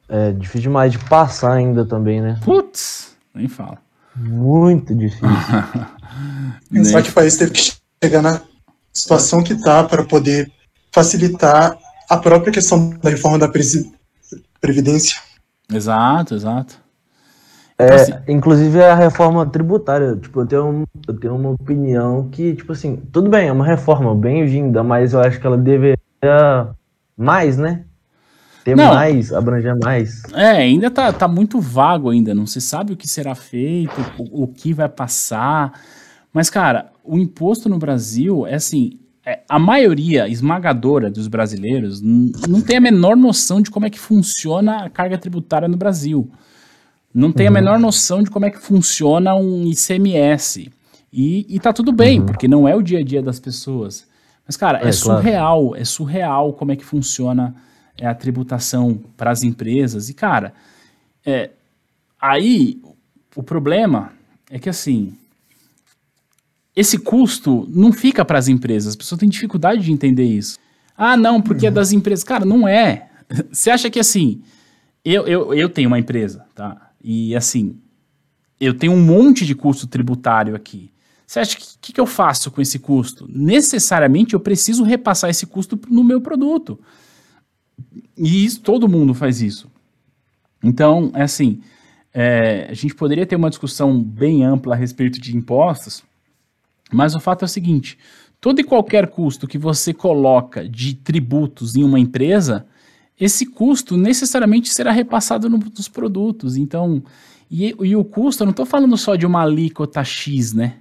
É 0.08 0.32
difícil 0.32 0.62
demais 0.62 0.92
de 0.92 0.98
passar 0.98 1.54
ainda 1.54 1.84
também, 1.84 2.20
né? 2.20 2.38
Putz, 2.44 3.16
nem 3.34 3.48
fala. 3.48 3.78
Muito 4.16 4.94
difícil. 4.94 5.28
Pensar 6.70 6.98
Né? 6.98 7.02
que 7.02 7.10
o 7.10 7.14
país 7.14 7.36
teve 7.36 7.52
que 7.52 7.72
chegar 8.02 8.22
na 8.22 8.40
situação 8.92 9.42
que 9.42 9.52
está 9.52 9.84
para 9.84 10.04
poder 10.04 10.50
facilitar 10.92 11.76
a 12.08 12.16
própria 12.16 12.52
questão 12.52 12.90
da 12.98 13.10
reforma 13.10 13.38
da 13.38 13.48
Previdência. 14.60 15.16
Exato, 15.72 16.34
exato. 16.34 16.78
É, 17.78 17.84
Então, 17.84 17.96
assim, 17.96 18.12
inclusive 18.28 18.82
a 18.82 18.94
reforma 18.94 19.46
tributária, 19.46 20.14
tipo, 20.16 20.40
eu 20.40 20.46
tenho, 20.46 20.66
um- 20.68 20.84
eu 21.08 21.18
tenho 21.18 21.34
uma 21.34 21.50
opinião 21.50 22.28
que, 22.28 22.54
tipo 22.54 22.72
assim, 22.72 22.96
tudo 23.10 23.30
bem, 23.30 23.48
é 23.48 23.52
uma 23.52 23.64
reforma 23.64 24.14
bem-vinda, 24.14 24.82
mas 24.82 25.12
eu 25.14 25.20
acho 25.20 25.40
que 25.40 25.46
ela 25.46 25.56
deveria 25.56 25.96
mais, 27.16 27.56
né? 27.56 27.84
Ter 28.70 28.76
Não. 28.76 28.94
mais, 28.94 29.32
abranger 29.32 29.76
mais. 29.76 30.22
É, 30.32 30.50
ainda 30.50 30.90
tá, 30.90 31.12
tá 31.12 31.26
muito 31.26 31.60
vago 31.60 32.10
ainda, 32.10 32.32
não 32.34 32.46
se 32.46 32.60
sabe 32.60 32.92
o 32.92 32.96
que 32.96 33.08
será 33.08 33.34
feito, 33.34 34.00
o, 34.16 34.44
o 34.44 34.46
que 34.46 34.72
vai 34.72 34.88
passar. 34.88 35.72
Mas, 36.32 36.48
cara, 36.48 36.92
o 37.04 37.18
imposto 37.18 37.68
no 37.68 37.78
Brasil 37.78 38.46
é 38.46 38.54
assim, 38.54 38.98
é, 39.26 39.40
a 39.48 39.58
maioria 39.58 40.28
esmagadora 40.28 41.10
dos 41.10 41.26
brasileiros 41.26 42.00
não 42.00 42.60
tem 42.60 42.76
a 42.76 42.80
menor 42.80 43.16
noção 43.16 43.60
de 43.60 43.70
como 43.70 43.86
é 43.86 43.90
que 43.90 43.98
funciona 43.98 44.84
a 44.84 44.90
carga 44.90 45.18
tributária 45.18 45.66
no 45.66 45.76
Brasil. 45.76 46.30
Não 47.12 47.32
tem 47.32 47.48
a 47.48 47.50
menor 47.50 47.80
noção 47.80 48.22
de 48.22 48.30
como 48.30 48.46
é 48.46 48.50
que 48.50 48.58
funciona 48.60 49.34
um 49.34 49.64
ICMS. 49.66 50.70
E, 51.12 51.44
e 51.48 51.58
tá 51.58 51.72
tudo 51.72 51.90
bem, 51.90 52.24
porque 52.24 52.46
não 52.46 52.68
é 52.68 52.76
o 52.76 52.82
dia 52.82 53.00
a 53.00 53.02
dia 53.02 53.20
das 53.20 53.40
pessoas. 53.40 54.06
Mas, 54.46 54.56
cara, 54.56 54.78
é, 54.78 54.80
É, 54.80 54.82
claro. 54.82 54.94
surreal, 54.94 55.74
é 55.74 55.84
surreal 55.84 56.52
como 56.52 56.70
é 56.70 56.76
que 56.76 56.84
funciona 56.84 57.52
é, 58.00 58.06
a 58.06 58.14
tributação 58.14 58.98
para 59.16 59.30
as 59.30 59.42
empresas. 59.42 60.08
E, 60.08 60.14
cara, 60.14 60.54
é, 61.24 61.50
aí 62.18 62.80
o 63.36 63.42
problema 63.42 64.12
é 64.50 64.58
que 64.58 64.68
assim. 64.68 65.14
Esse 66.74 66.98
custo 66.98 67.68
não 67.68 67.92
fica 67.92 68.24
para 68.24 68.38
as 68.38 68.48
empresas. 68.48 68.90
As 68.90 68.96
pessoas 68.96 69.18
têm 69.18 69.28
dificuldade 69.28 69.82
de 69.82 69.92
entender 69.92 70.24
isso. 70.24 70.58
Ah, 70.96 71.16
não, 71.16 71.42
porque 71.42 71.66
é 71.66 71.70
das 71.70 71.92
empresas. 71.92 72.24
Cara, 72.24 72.44
não 72.44 72.66
é. 72.66 73.10
Você 73.52 73.70
acha 73.70 73.90
que 73.90 74.00
assim. 74.00 74.40
Eu, 75.04 75.26
eu, 75.26 75.54
eu 75.54 75.68
tenho 75.68 75.88
uma 75.88 75.98
empresa, 75.98 76.46
tá? 76.54 76.90
E 77.02 77.36
assim. 77.36 77.76
Eu 78.58 78.74
tenho 78.74 78.92
um 78.92 79.02
monte 79.02 79.44
de 79.44 79.54
custo 79.54 79.86
tributário 79.86 80.54
aqui. 80.54 80.90
Você 81.26 81.38
acha 81.38 81.56
que 81.56 81.62
o 81.62 81.78
que, 81.80 81.92
que 81.92 82.00
eu 82.00 82.06
faço 82.06 82.50
com 82.50 82.60
esse 82.60 82.78
custo? 82.78 83.26
Necessariamente 83.28 84.34
eu 84.34 84.40
preciso 84.40 84.82
repassar 84.82 85.30
esse 85.30 85.46
custo 85.46 85.78
no 85.88 86.02
meu 86.02 86.20
produto. 86.20 86.78
E 88.16 88.44
isso, 88.44 88.60
todo 88.60 88.88
mundo 88.88 89.14
faz 89.14 89.40
isso. 89.40 89.70
Então, 90.62 91.10
é 91.14 91.22
assim, 91.22 91.60
é, 92.12 92.66
a 92.70 92.74
gente 92.74 92.94
poderia 92.94 93.26
ter 93.26 93.36
uma 93.36 93.50
discussão 93.50 94.00
bem 94.02 94.44
ampla 94.44 94.74
a 94.74 94.78
respeito 94.78 95.20
de 95.20 95.36
impostos, 95.36 96.02
mas 96.92 97.14
o 97.14 97.20
fato 97.20 97.42
é 97.42 97.46
o 97.46 97.48
seguinte: 97.48 97.98
todo 98.40 98.60
e 98.60 98.64
qualquer 98.64 99.08
custo 99.08 99.46
que 99.46 99.58
você 99.58 99.94
coloca 99.94 100.68
de 100.68 100.94
tributos 100.94 101.76
em 101.76 101.82
uma 101.84 101.98
empresa, 101.98 102.66
esse 103.18 103.46
custo 103.46 103.96
necessariamente 103.96 104.68
será 104.72 104.90
repassado 104.92 105.48
no- 105.48 105.58
nos 105.58 105.88
produtos. 105.88 106.56
Então, 106.56 107.02
e, 107.50 107.74
e 107.80 107.96
o 107.96 108.04
custo, 108.04 108.42
eu 108.42 108.46
não 108.46 108.50
estou 108.52 108.66
falando 108.66 108.96
só 108.96 109.16
de 109.16 109.26
uma 109.26 109.42
alíquota 109.42 110.02
X, 110.04 110.52
né? 110.52 110.76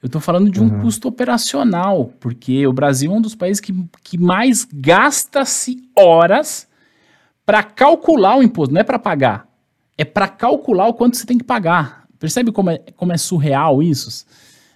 Eu 0.00 0.06
estou 0.06 0.20
falando 0.20 0.48
de 0.48 0.60
um 0.62 0.80
custo 0.80 1.08
operacional, 1.08 2.12
porque 2.20 2.64
o 2.66 2.72
Brasil 2.72 3.12
é 3.12 3.14
um 3.16 3.20
dos 3.20 3.34
países 3.34 3.60
que, 3.60 3.74
que 4.02 4.16
mais 4.16 4.66
gasta-se 4.72 5.82
horas 5.96 6.68
para 7.44 7.64
calcular 7.64 8.36
o 8.36 8.42
imposto, 8.42 8.72
não 8.72 8.80
é 8.80 8.84
para 8.84 8.98
pagar, 8.98 9.48
é 9.96 10.04
para 10.04 10.28
calcular 10.28 10.86
o 10.86 10.94
quanto 10.94 11.16
você 11.16 11.26
tem 11.26 11.36
que 11.36 11.44
pagar. 11.44 12.06
Percebe 12.18 12.52
como 12.52 12.70
é, 12.70 12.78
como 12.96 13.12
é 13.12 13.16
surreal 13.16 13.82
isso? 13.82 14.24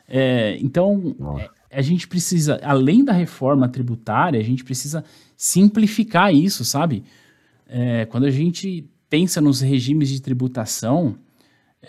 É, 0.09 0.57
então, 0.61 1.15
Nossa. 1.19 1.51
é, 1.71 1.79
a 1.79 1.83
gente 1.83 2.09
precisa, 2.09 2.61
além 2.63 3.05
da 3.05 3.13
reforma 3.13 3.69
tributária, 3.69 4.41
a 4.41 4.45
gente 4.45 4.65
precisa 4.65 5.05
simplificar 5.37 6.35
isso, 6.35 6.65
sabe? 6.65 7.05
É, 7.69 8.07
quando 8.07 8.25
a 8.25 8.31
gente 8.31 8.85
pensa 9.09 9.41
nos 9.41 9.61
regimes 9.61 10.09
de 10.09 10.21
tributação, 10.21 11.17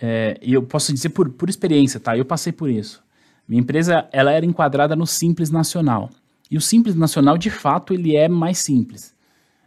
é, 0.02 0.38
e 0.42 0.54
eu 0.54 0.64
posso 0.64 0.94
dizer 0.94 1.10
por, 1.10 1.30
por 1.30 1.50
experiência, 1.50 2.00
tá? 2.00 2.18
Eu 2.18 2.26
passei 2.26 2.52
por 2.52 2.70
isso. 2.70 3.04
Minha 3.48 3.62
empresa, 3.62 4.08
ela 4.12 4.32
era 4.32 4.46
enquadrada 4.46 4.96
no 4.96 5.06
Simples 5.06 5.50
Nacional. 5.50 6.10
E 6.50 6.58
o 6.58 6.62
Simples 6.62 6.96
Nacional, 6.96 7.38
de 7.38 7.50
fato, 7.50 7.94
ele 7.94 8.16
é 8.16 8.28
mais 8.28 8.60
simples, 8.60 9.16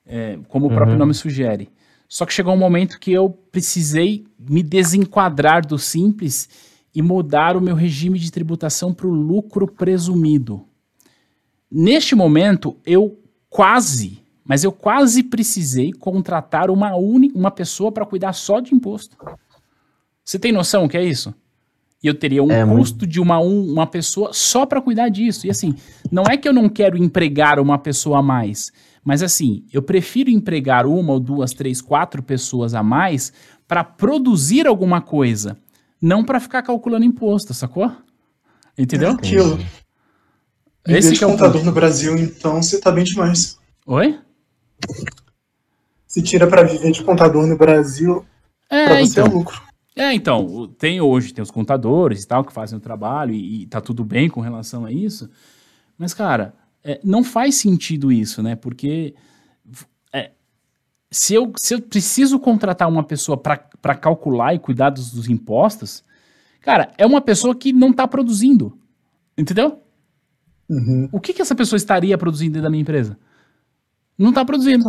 é, 0.06 0.38
como 0.48 0.66
o 0.66 0.68
próprio 0.70 0.92
Uhum. 0.92 0.98
nome 0.98 1.14
sugere. 1.14 1.68
Só 2.08 2.24
que 2.24 2.32
chegou 2.32 2.54
um 2.54 2.58
momento 2.58 3.00
que 3.00 3.12
eu 3.12 3.30
precisei 3.50 4.24
me 4.38 4.62
desenquadrar 4.62 5.66
do 5.66 5.78
Simples 5.78 6.48
e 6.94 7.02
mudar 7.02 7.56
o 7.56 7.60
meu 7.60 7.74
regime 7.74 8.18
de 8.18 8.30
tributação 8.30 8.94
para 8.94 9.06
o 9.06 9.12
lucro 9.12 9.66
presumido. 9.66 10.64
Neste 11.70 12.14
momento, 12.14 12.76
eu 12.86 13.18
quase, 13.50 14.22
mas 14.44 14.62
eu 14.62 14.70
quase 14.70 15.22
precisei 15.24 15.92
contratar 15.92 16.70
uma, 16.70 16.94
uni, 16.96 17.32
uma 17.34 17.50
pessoa 17.50 17.90
para 17.90 18.06
cuidar 18.06 18.32
só 18.32 18.60
de 18.60 18.74
imposto. 18.74 19.16
Você 20.24 20.38
tem 20.38 20.52
noção 20.52 20.84
o 20.84 20.88
que 20.88 20.96
é 20.96 21.04
isso? 21.04 21.34
E 22.06 22.08
eu 22.08 22.14
teria 22.14 22.40
um 22.40 22.52
É, 22.52 22.64
muito. 22.64 22.78
custo 22.78 23.04
de 23.04 23.20
uma, 23.20 23.40
um- 23.40 23.72
uma 23.72 23.84
pessoa 23.84 24.30
só 24.32 24.64
para 24.64 24.80
cuidar 24.80 25.08
disso. 25.08 25.44
E 25.44 25.50
assim, 25.50 25.74
não 26.08 26.22
é 26.22 26.36
que 26.36 26.48
eu 26.48 26.52
não 26.52 26.68
quero 26.68 26.96
empregar 26.96 27.58
uma 27.58 27.76
pessoa 27.78 28.20
a 28.20 28.22
mais, 28.22 28.70
mas 29.04 29.24
assim, 29.24 29.64
eu 29.72 29.82
prefiro 29.82 30.30
empregar 30.30 30.86
uma 30.86 31.14
ou 31.14 31.18
duas, 31.18 31.52
três, 31.52 31.80
quatro 31.82 32.22
pessoas 32.22 32.74
a 32.74 32.82
mais 32.82 33.32
para 33.66 33.82
produzir 33.82 34.68
alguma 34.68 35.00
coisa, 35.00 35.56
não 36.00 36.24
para 36.24 36.38
ficar 36.38 36.62
calculando 36.62 37.04
imposto, 37.04 37.52
sacou? 37.52 37.90
Entendeu? 38.78 39.10
Aquilo. 39.10 39.58
Esse 40.86 41.08
Esse 41.08 41.18
que 41.18 41.24
é 41.24 41.26
o 41.26 41.30
contador 41.30 41.54
ponto. 41.54 41.64
no 41.66 41.72
Brasil, 41.72 42.16
então, 42.16 42.62
você 42.62 42.80
tá 42.80 42.92
bem 42.92 43.02
demais. 43.02 43.58
Oi? 43.84 44.16
Se 46.06 46.22
tira 46.22 46.46
para 46.46 46.62
viver 46.62 46.92
de 46.92 47.02
contador 47.02 47.44
no 47.48 47.56
Brasil, 47.58 48.24
É, 48.70 48.84
para 48.86 49.00
você 49.04 49.10
então. 49.20 49.26
é 49.26 49.28
lucro. 49.28 49.65
É, 49.98 50.12
então, 50.12 50.68
tem 50.78 51.00
hoje, 51.00 51.32
tem 51.32 51.42
os 51.42 51.50
contadores 51.50 52.22
e 52.22 52.28
tal, 52.28 52.44
que 52.44 52.52
fazem 52.52 52.76
o 52.76 52.80
trabalho 52.80 53.32
e, 53.32 53.62
e 53.62 53.66
tá 53.66 53.80
tudo 53.80 54.04
bem 54.04 54.28
com 54.28 54.42
relação 54.42 54.84
a 54.84 54.92
isso. 54.92 55.30
Mas, 55.96 56.12
cara, 56.12 56.54
é, 56.84 57.00
não 57.02 57.24
faz 57.24 57.54
sentido 57.54 58.12
isso, 58.12 58.42
né? 58.42 58.54
Porque 58.54 59.14
é, 60.12 60.32
se, 61.10 61.32
eu, 61.32 61.50
se 61.56 61.74
eu 61.74 61.80
preciso 61.80 62.38
contratar 62.38 62.86
uma 62.88 63.02
pessoa 63.02 63.38
para 63.38 63.94
calcular 63.94 64.54
e 64.54 64.58
cuidar 64.58 64.90
dos, 64.90 65.10
dos 65.10 65.30
impostos, 65.30 66.04
cara, 66.60 66.92
é 66.98 67.06
uma 67.06 67.22
pessoa 67.22 67.54
que 67.54 67.72
não 67.72 67.90
tá 67.90 68.06
produzindo. 68.06 68.78
Entendeu? 69.36 69.80
Uhum. 70.68 71.08
O 71.10 71.20
que, 71.20 71.32
que 71.32 71.40
essa 71.40 71.54
pessoa 71.54 71.78
estaria 71.78 72.18
produzindo 72.18 72.52
dentro 72.52 72.64
da 72.64 72.70
minha 72.70 72.82
empresa? 72.82 73.18
Não 74.18 74.30
tá 74.32 74.44
produzindo. 74.44 74.84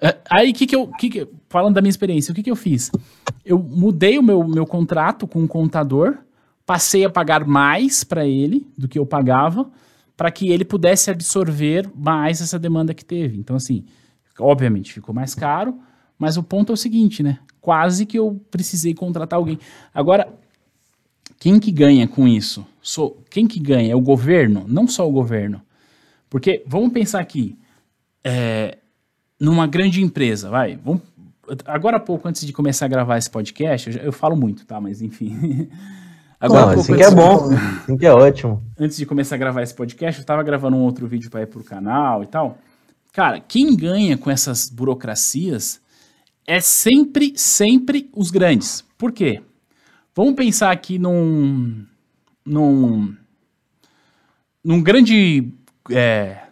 É, 0.00 0.18
Aí, 0.30 0.52
que 0.52 0.66
que 0.66 0.76
eu, 0.76 0.88
que 0.88 1.08
que, 1.08 1.28
falando 1.48 1.74
da 1.74 1.80
minha 1.80 1.90
experiência, 1.90 2.32
o 2.32 2.34
que, 2.34 2.42
que 2.42 2.50
eu 2.50 2.56
fiz? 2.56 2.90
Eu 3.44 3.58
mudei 3.58 4.18
o 4.18 4.22
meu, 4.22 4.46
meu 4.46 4.66
contrato 4.66 5.26
com 5.26 5.44
o 5.44 5.48
contador, 5.48 6.18
passei 6.66 7.04
a 7.04 7.10
pagar 7.10 7.46
mais 7.46 8.04
para 8.04 8.26
ele 8.26 8.66
do 8.76 8.88
que 8.88 8.98
eu 8.98 9.06
pagava, 9.06 9.70
para 10.16 10.30
que 10.30 10.48
ele 10.50 10.64
pudesse 10.64 11.10
absorver 11.10 11.90
mais 11.94 12.40
essa 12.40 12.58
demanda 12.58 12.94
que 12.94 13.04
teve. 13.04 13.38
Então, 13.38 13.56
assim, 13.56 13.84
obviamente 14.38 14.92
ficou 14.92 15.14
mais 15.14 15.34
caro, 15.34 15.78
mas 16.18 16.36
o 16.36 16.42
ponto 16.42 16.72
é 16.72 16.74
o 16.74 16.76
seguinte, 16.76 17.22
né? 17.22 17.38
Quase 17.60 18.06
que 18.06 18.18
eu 18.18 18.40
precisei 18.50 18.94
contratar 18.94 19.38
alguém. 19.38 19.58
Agora, 19.92 20.28
quem 21.38 21.58
que 21.58 21.72
ganha 21.72 22.06
com 22.06 22.28
isso? 22.28 22.66
Sou, 22.80 23.22
quem 23.30 23.46
que 23.46 23.58
ganha? 23.58 23.92
É 23.92 23.96
o 23.96 24.00
governo? 24.00 24.64
Não 24.68 24.86
só 24.86 25.08
o 25.08 25.12
governo. 25.12 25.60
Porque, 26.30 26.62
vamos 26.66 26.92
pensar 26.92 27.20
aqui, 27.20 27.58
é, 28.22 28.78
numa 29.40 29.66
grande 29.66 30.02
empresa, 30.02 30.48
vai, 30.50 30.76
vamos, 30.76 31.02
agora 31.66 31.96
há 31.98 32.00
pouco, 32.00 32.26
antes 32.28 32.44
de 32.46 32.52
começar 32.52 32.86
a 32.86 32.88
gravar 32.88 33.18
esse 33.18 33.30
podcast, 33.30 33.86
eu, 33.88 33.92
já- 33.94 34.00
eu 34.00 34.12
falo 34.12 34.36
muito, 34.36 34.64
tá, 34.66 34.80
mas 34.80 35.02
enfim. 35.02 35.68
Agora 36.40 36.66
Não, 36.66 36.74
pouco, 36.74 36.80
assim 36.92 36.96
que 36.96 37.02
é 37.02 37.10
bom, 37.10 37.50
assim 37.82 37.96
que 37.96 38.04
é 38.06 38.12
ótimo. 38.12 38.62
antes 38.78 38.96
de 38.98 39.06
começar 39.06 39.36
a 39.36 39.38
gravar 39.38 39.62
esse 39.62 39.74
podcast, 39.74 40.20
eu 40.20 40.26
tava 40.26 40.42
gravando 40.42 40.76
um 40.76 40.82
outro 40.82 41.06
vídeo 41.06 41.30
para 41.30 41.40
ir 41.42 41.46
pro 41.46 41.64
canal 41.64 42.22
e 42.22 42.26
tal. 42.26 42.58
Cara, 43.12 43.40
quem 43.40 43.74
ganha 43.74 44.18
com 44.18 44.30
essas 44.30 44.68
burocracias 44.68 45.80
é 46.46 46.60
sempre, 46.60 47.32
sempre 47.36 48.10
os 48.14 48.30
grandes. 48.30 48.84
Por 48.98 49.10
quê? 49.12 49.40
Vamos 50.14 50.34
pensar 50.34 50.70
aqui 50.70 50.98
num. 50.98 51.86
num. 52.44 53.14
num 54.62 54.82
grande. 54.82 55.50
é, 55.90 56.42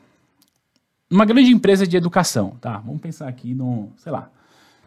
numa 1.12 1.26
grande 1.26 1.52
empresa 1.52 1.86
de 1.86 1.94
educação, 1.94 2.56
tá? 2.58 2.78
Vamos 2.78 3.02
pensar 3.02 3.28
aqui 3.28 3.52
no, 3.52 3.90
sei 3.98 4.10
lá, 4.10 4.30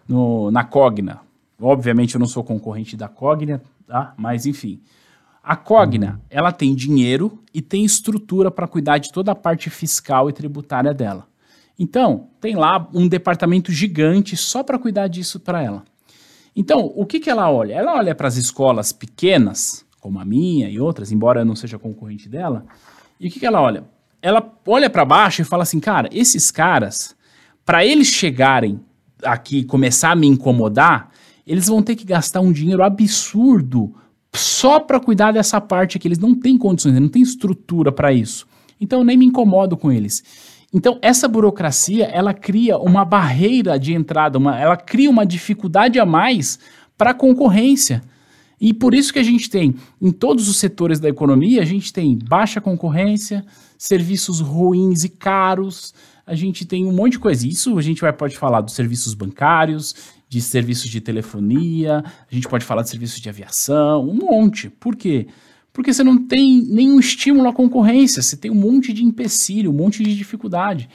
no, 0.08 0.50
na 0.50 0.64
Cogna. 0.64 1.22
Obviamente 1.62 2.16
eu 2.16 2.20
não 2.20 2.26
sou 2.26 2.44
concorrente 2.44 2.98
da 2.98 3.08
Cogna, 3.08 3.62
tá? 3.86 4.12
Mas 4.18 4.48
enfim. 4.48 4.82
A 5.44 5.56
Cogna, 5.56 6.20
ela 6.28 6.52
tem 6.52 6.74
dinheiro 6.74 7.44
e 7.54 7.62
tem 7.62 7.86
estrutura 7.86 8.50
para 8.50 8.68
cuidar 8.68 8.98
de 8.98 9.12
toda 9.12 9.34
a 9.34 9.36
parte 9.36 9.70
fiscal 9.70 10.28
e 10.28 10.34
tributária 10.34 10.96
dela. 10.96 11.28
Então, 11.78 12.30
tem 12.42 12.56
lá 12.56 12.90
um 12.92 13.08
departamento 13.08 13.72
gigante 13.72 14.36
só 14.36 14.64
para 14.64 14.80
cuidar 14.80 15.08
disso 15.08 15.40
para 15.40 15.62
ela. 15.62 15.84
Então, 16.56 16.92
o 16.96 17.06
que, 17.06 17.20
que 17.20 17.30
ela 17.30 17.52
olha? 17.52 17.76
Ela 17.76 17.94
olha 17.94 18.16
para 18.16 18.28
as 18.28 18.36
escolas 18.36 18.92
pequenas, 18.92 19.86
como 20.00 20.20
a 20.20 20.26
minha 20.26 20.68
e 20.70 20.80
outras, 20.80 21.12
embora 21.12 21.42
eu 21.42 21.46
não 21.46 21.56
seja 21.56 21.78
concorrente 21.78 22.28
dela, 22.28 22.66
e 23.20 23.28
o 23.28 23.32
que, 23.32 23.40
que 23.40 23.46
ela 23.46 23.62
olha? 23.62 23.84
Ela 24.26 24.44
olha 24.66 24.90
para 24.90 25.06
baixo 25.06 25.44
e 25.44 25.46
fala 25.46 25.62
assim, 25.62 25.80
cara, 25.80 26.10
esses 26.12 26.50
caras, 26.50 27.16
para 27.64 27.86
eles 27.86 28.08
chegarem 28.08 28.80
aqui 29.24 29.60
e 29.60 29.64
começar 29.64 30.10
a 30.10 30.16
me 30.16 30.26
incomodar, 30.26 31.12
eles 31.46 31.68
vão 31.68 31.84
ter 31.84 31.96
que 31.96 32.04
gastar 32.04 32.42
um 32.42 32.52
dinheiro 32.52 32.82
absurdo 32.82 33.94
só 34.34 34.80
para 34.80 35.00
cuidar 35.00 35.32
dessa 35.32 35.62
parte 35.62 36.00
que 36.00 36.08
eles 36.08 36.18
não 36.18 36.34
têm 36.34 36.58
condições, 36.58 37.00
não 37.00 37.08
têm 37.08 37.22
estrutura 37.22 37.92
para 37.92 38.12
isso. 38.12 38.48
Então 38.82 38.98
eu 38.98 39.06
nem 39.06 39.16
me 39.16 39.28
incomodo 39.28 39.78
com 39.78 39.92
eles. 39.92 40.24
Então 40.74 40.98
essa 41.04 41.28
burocracia, 41.28 42.06
ela 42.06 42.34
cria 42.34 42.80
uma 42.80 43.06
barreira 43.06 43.78
de 43.78 43.94
entrada, 43.94 44.40
uma, 44.40 44.60
ela 44.60 44.76
cria 44.76 45.08
uma 45.08 45.24
dificuldade 45.24 46.00
a 46.00 46.06
mais 46.06 46.58
para 46.98 47.12
a 47.12 47.14
concorrência. 47.14 48.02
E 48.66 48.74
por 48.74 48.96
isso 48.96 49.14
que 49.14 49.20
a 49.20 49.24
gente 49.24 49.48
tem, 49.48 49.76
em 50.02 50.12
todos 50.12 50.50
os 50.50 50.58
setores 50.58 51.00
da 51.00 51.08
economia, 51.08 51.62
a 51.62 51.66
gente 51.66 51.94
tem 51.94 52.18
baixa 52.18 52.60
concorrência, 52.60 53.46
serviços 53.78 54.40
ruins 54.40 55.04
e 55.04 55.10
caros, 55.10 55.94
a 56.26 56.34
gente 56.34 56.66
tem 56.66 56.84
um 56.84 56.92
monte 56.92 57.12
de 57.12 57.20
coisa. 57.20 57.48
Isso 57.48 57.78
a 57.78 57.82
gente 57.84 58.02
vai, 58.02 58.12
pode 58.12 58.36
falar 58.36 58.62
dos 58.62 58.74
serviços 58.74 59.14
bancários, 59.14 59.94
de 60.28 60.42
serviços 60.42 60.90
de 60.90 61.00
telefonia, 61.00 62.04
a 62.04 62.34
gente 62.34 62.48
pode 62.48 62.66
falar 62.66 62.82
de 62.82 62.90
serviços 62.90 63.22
de 63.22 63.30
aviação, 63.30 64.10
um 64.10 64.16
monte. 64.16 64.72
Por 64.72 64.96
quê? 64.96 65.28
Porque 65.72 65.94
você 65.94 66.04
não 66.04 66.18
tem 66.18 66.64
nenhum 66.64 67.00
estímulo 67.00 67.48
à 67.48 67.54
concorrência, 67.54 68.24
você 68.24 68.36
tem 68.36 68.50
um 68.50 68.56
monte 68.56 68.92
de 68.92 69.06
empecilho, 69.06 69.70
um 69.70 69.76
monte 69.76 70.04
de 70.04 70.18
dificuldade. 70.18 70.90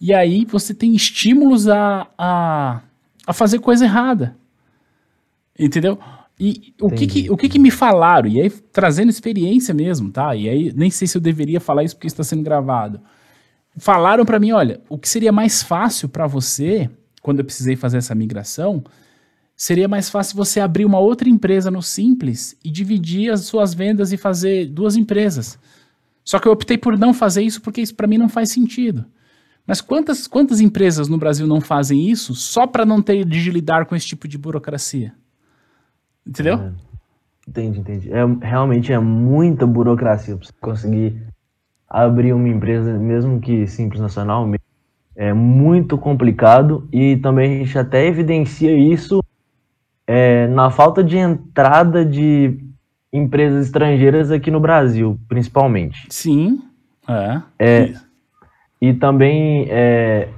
E 0.00 0.14
aí 0.14 0.46
você 0.46 0.72
tem 0.72 0.94
estímulos 0.94 1.68
a, 1.68 2.06
a, 2.16 2.80
a 3.26 3.32
fazer 3.34 3.58
coisa 3.58 3.84
errada. 3.84 4.34
Entendeu? 5.58 5.98
E 6.40 6.74
o, 6.80 6.90
que, 6.90 7.06
que, 7.06 7.30
o 7.30 7.36
que, 7.36 7.50
que 7.50 7.58
me 7.58 7.70
falaram? 7.70 8.26
E 8.26 8.40
aí, 8.40 8.50
trazendo 8.50 9.10
experiência 9.10 9.74
mesmo, 9.74 10.10
tá? 10.10 10.34
E 10.34 10.48
aí, 10.48 10.72
nem 10.74 10.90
sei 10.90 11.06
se 11.06 11.18
eu 11.18 11.20
deveria 11.20 11.60
falar 11.60 11.84
isso 11.84 11.94
porque 11.94 12.06
está 12.06 12.24
sendo 12.24 12.42
gravado. 12.42 12.98
Falaram 13.76 14.24
para 14.24 14.40
mim: 14.40 14.50
olha, 14.50 14.80
o 14.88 14.96
que 14.96 15.06
seria 15.06 15.30
mais 15.30 15.62
fácil 15.62 16.08
para 16.08 16.26
você 16.26 16.90
quando 17.20 17.40
eu 17.40 17.44
precisei 17.44 17.76
fazer 17.76 17.98
essa 17.98 18.14
migração, 18.14 18.82
seria 19.54 19.86
mais 19.86 20.08
fácil 20.08 20.36
você 20.36 20.58
abrir 20.58 20.86
uma 20.86 20.98
outra 20.98 21.28
empresa 21.28 21.70
no 21.70 21.82
Simples 21.82 22.56
e 22.64 22.70
dividir 22.70 23.30
as 23.30 23.42
suas 23.42 23.74
vendas 23.74 24.10
e 24.10 24.16
fazer 24.16 24.66
duas 24.66 24.96
empresas. 24.96 25.58
Só 26.24 26.38
que 26.38 26.48
eu 26.48 26.52
optei 26.52 26.78
por 26.78 26.98
não 26.98 27.12
fazer 27.12 27.42
isso 27.42 27.60
porque 27.60 27.82
isso 27.82 27.94
para 27.94 28.06
mim 28.06 28.16
não 28.16 28.28
faz 28.28 28.50
sentido. 28.50 29.04
Mas 29.66 29.80
quantas, 29.80 30.26
quantas 30.26 30.60
empresas 30.60 31.06
no 31.08 31.18
Brasil 31.18 31.46
não 31.46 31.60
fazem 31.60 32.08
isso 32.08 32.34
só 32.34 32.66
para 32.66 32.86
não 32.86 33.02
ter 33.02 33.24
de 33.24 33.50
lidar 33.50 33.84
com 33.84 33.94
esse 33.94 34.06
tipo 34.06 34.26
de 34.26 34.38
burocracia? 34.38 35.14
Entendeu? 36.30 36.54
É, 36.54 36.70
entendi, 37.48 37.80
entendi. 37.80 38.12
É, 38.12 38.24
realmente 38.40 38.92
é 38.92 38.98
muita 39.00 39.66
burocracia 39.66 40.36
para 40.36 40.46
você 40.46 40.52
conseguir 40.60 41.20
abrir 41.88 42.32
uma 42.32 42.48
empresa, 42.48 42.96
mesmo 42.96 43.40
que 43.40 43.66
simples 43.66 44.00
nacional, 44.00 44.48
é 45.16 45.34
muito 45.34 45.98
complicado 45.98 46.88
e 46.92 47.16
também 47.16 47.56
a 47.56 47.64
gente 47.64 47.76
até 47.76 48.06
evidencia 48.06 48.72
isso 48.78 49.20
é, 50.06 50.46
na 50.46 50.70
falta 50.70 51.02
de 51.02 51.18
entrada 51.18 52.04
de 52.04 52.58
empresas 53.12 53.66
estrangeiras 53.66 54.30
aqui 54.30 54.52
no 54.52 54.60
Brasil, 54.60 55.18
principalmente. 55.28 56.06
Sim, 56.08 56.62
é. 57.08 57.42
é 57.58 57.94
e 58.80 58.94
também 58.94 59.66
é, 59.68 60.28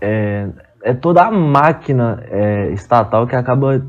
é, 0.00 0.48
é, 0.82 0.94
toda 0.94 1.22
a 1.22 1.30
máquina 1.30 2.22
é, 2.28 2.70
estatal 2.72 3.26
que 3.26 3.34
acaba 3.34 3.80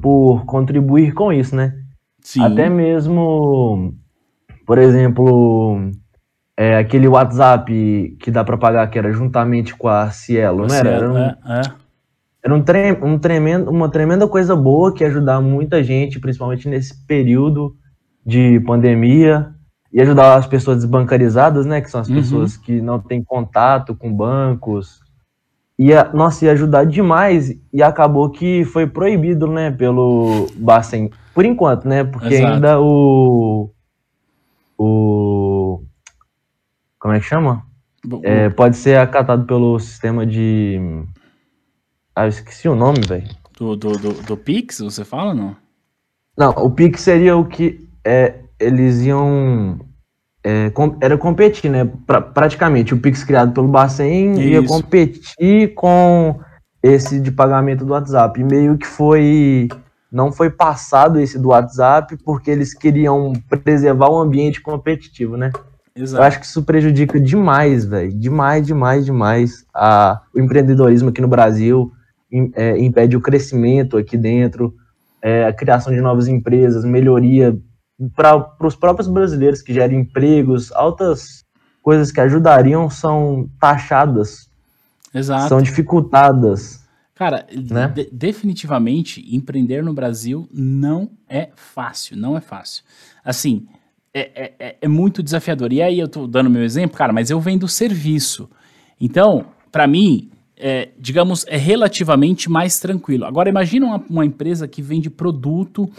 por 0.00 0.44
contribuir 0.44 1.12
com 1.12 1.32
isso, 1.32 1.54
né? 1.54 1.74
Sim. 2.20 2.42
Até 2.42 2.68
mesmo, 2.68 3.94
por 4.66 4.78
exemplo, 4.78 5.90
é, 6.56 6.76
aquele 6.76 7.08
WhatsApp 7.08 8.16
que 8.20 8.30
dá 8.30 8.44
para 8.44 8.58
pagar, 8.58 8.86
que 8.88 8.98
era 8.98 9.12
juntamente 9.12 9.74
com 9.74 9.88
a 9.88 10.10
Cielo, 10.10 10.66
não 10.66 10.74
era? 10.74 10.90
Era, 10.90 11.12
um, 11.12 11.18
é, 11.18 11.36
é. 11.46 11.62
era 12.44 12.54
um, 12.54 12.62
tre 12.62 12.92
um 13.00 13.18
tremendo, 13.18 13.70
uma 13.70 13.88
tremenda 13.88 14.26
coisa 14.26 14.56
boa 14.56 14.92
que 14.92 15.04
ia 15.04 15.08
ajudar 15.08 15.40
muita 15.40 15.82
gente, 15.82 16.18
principalmente 16.20 16.68
nesse 16.68 17.06
período 17.06 17.76
de 18.26 18.60
pandemia, 18.60 19.54
e 19.92 20.00
ajudar 20.02 20.36
as 20.36 20.46
pessoas 20.46 20.78
desbancarizadas, 20.78 21.64
né, 21.64 21.80
que 21.80 21.90
são 21.90 22.00
as 22.00 22.08
uhum. 22.08 22.16
pessoas 22.16 22.56
que 22.56 22.80
não 22.80 22.98
têm 22.98 23.22
contato 23.22 23.94
com 23.94 24.12
bancos. 24.12 25.00
Ia, 25.78 26.10
nossa, 26.12 26.44
ia 26.44 26.52
ajudar 26.52 26.84
demais, 26.84 27.56
e 27.72 27.82
acabou 27.82 28.30
que 28.30 28.64
foi 28.64 28.86
proibido, 28.86 29.46
né, 29.46 29.70
pelo 29.70 30.48
Bacen, 30.56 31.10
por 31.32 31.44
enquanto, 31.44 31.86
né, 31.86 32.02
porque 32.02 32.34
Exato. 32.34 32.54
ainda 32.54 32.80
o... 32.80 33.70
o 34.76 35.80
como 36.98 37.14
é 37.14 37.20
que 37.20 37.26
chama? 37.26 37.64
É, 38.22 38.48
pode 38.48 38.76
ser 38.76 38.98
acatado 38.98 39.44
pelo 39.44 39.78
sistema 39.78 40.26
de. 40.26 40.80
Ah, 42.14 42.24
eu 42.24 42.28
esqueci 42.28 42.68
o 42.68 42.74
nome, 42.74 43.00
velho. 43.06 43.28
Do, 43.56 43.76
do, 43.76 43.92
do, 43.92 44.12
do, 44.22 44.36
Pix, 44.36 44.78
você 44.80 45.04
fala 45.04 45.34
não? 45.34 45.56
Não, 46.36 46.50
o 46.50 46.70
Pix 46.70 47.00
seria 47.00 47.36
o 47.36 47.44
que 47.44 47.88
é, 48.04 48.40
eles 48.58 49.02
iam. 49.02 49.80
É, 50.50 50.72
era 51.02 51.18
competir, 51.18 51.70
né? 51.70 51.86
Pra, 52.06 52.22
praticamente, 52.22 52.94
o 52.94 52.98
Pix 52.98 53.22
criado 53.22 53.52
pelo 53.52 53.68
Bacen 53.68 54.40
ia 54.40 54.64
competir 54.64 55.74
com 55.74 56.40
esse 56.82 57.20
de 57.20 57.30
pagamento 57.30 57.84
do 57.84 57.92
WhatsApp. 57.92 58.40
E 58.40 58.44
meio 58.44 58.78
que 58.78 58.86
foi. 58.86 59.68
Não 60.10 60.32
foi 60.32 60.48
passado 60.48 61.20
esse 61.20 61.38
do 61.38 61.48
WhatsApp 61.48 62.16
porque 62.24 62.50
eles 62.50 62.72
queriam 62.72 63.34
preservar 63.62 64.08
o 64.08 64.18
ambiente 64.18 64.62
competitivo, 64.62 65.36
né? 65.36 65.50
Exato. 65.94 66.22
Eu 66.22 66.26
acho 66.26 66.40
que 66.40 66.46
isso 66.46 66.62
prejudica 66.62 67.20
demais, 67.20 67.84
velho. 67.84 68.10
Demais, 68.18 68.66
demais, 68.66 69.04
demais 69.04 69.66
a, 69.74 70.22
o 70.34 70.40
empreendedorismo 70.40 71.10
aqui 71.10 71.20
no 71.20 71.28
Brasil, 71.28 71.92
é, 72.54 72.78
impede 72.78 73.18
o 73.18 73.20
crescimento 73.20 73.98
aqui 73.98 74.16
dentro, 74.16 74.72
é, 75.20 75.44
a 75.44 75.52
criação 75.52 75.92
de 75.92 76.00
novas 76.00 76.26
empresas, 76.26 76.86
melhoria 76.86 77.54
para 78.14 78.54
os 78.60 78.76
próprios 78.76 79.08
brasileiros 79.08 79.62
que 79.62 79.74
gerem 79.74 80.00
empregos, 80.00 80.70
altas 80.72 81.44
coisas 81.82 82.12
que 82.12 82.20
ajudariam 82.20 82.88
são 82.90 83.48
taxadas, 83.60 84.48
Exato. 85.14 85.48
são 85.48 85.62
dificultadas. 85.62 86.86
Cara, 87.14 87.46
né? 87.52 87.88
de 87.88 88.08
definitivamente 88.12 89.24
empreender 89.34 89.82
no 89.82 89.92
Brasil 89.92 90.48
não 90.52 91.10
é 91.28 91.48
fácil, 91.56 92.16
não 92.16 92.36
é 92.36 92.40
fácil. 92.40 92.84
Assim, 93.24 93.66
é, 94.14 94.20
é, 94.20 94.54
é, 94.58 94.76
é 94.82 94.88
muito 94.88 95.22
desafiador. 95.22 95.72
E 95.72 95.82
aí 95.82 95.98
eu 95.98 96.08
tô 96.08 96.26
dando 96.26 96.48
meu 96.48 96.62
exemplo, 96.62 96.96
cara, 96.96 97.12
mas 97.12 97.30
eu 97.30 97.40
vendo 97.40 97.66
serviço. 97.66 98.48
Então, 99.00 99.46
para 99.70 99.86
mim, 99.86 100.30
é, 100.56 100.90
digamos, 100.98 101.44
é 101.48 101.56
relativamente 101.56 102.50
mais 102.50 102.80
tranquilo. 102.80 103.24
Agora, 103.24 103.48
imagina 103.48 103.86
uma, 103.86 104.04
uma, 104.08 104.26
empresa 104.26 104.66
que 104.66 104.82
vende 104.82 105.08
produto 105.08 105.90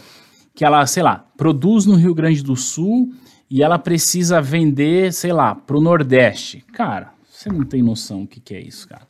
que 0.60 0.64
ela, 0.66 0.84
sei 0.84 1.02
lá, 1.02 1.24
produz 1.38 1.86
no 1.86 1.94
Rio 1.94 2.14
Grande 2.14 2.42
do 2.42 2.54
Sul 2.54 3.14
e 3.48 3.62
ela 3.62 3.78
precisa 3.78 4.42
vender, 4.42 5.10
sei 5.10 5.32
lá, 5.32 5.54
para 5.54 5.74
o 5.74 5.80
Nordeste. 5.80 6.62
Cara, 6.74 7.14
você 7.30 7.48
não 7.48 7.64
tem 7.64 7.82
noção 7.82 8.24
o 8.24 8.26
que, 8.26 8.40
que 8.40 8.54
é 8.54 8.60
isso, 8.60 8.86
cara. 8.86 9.08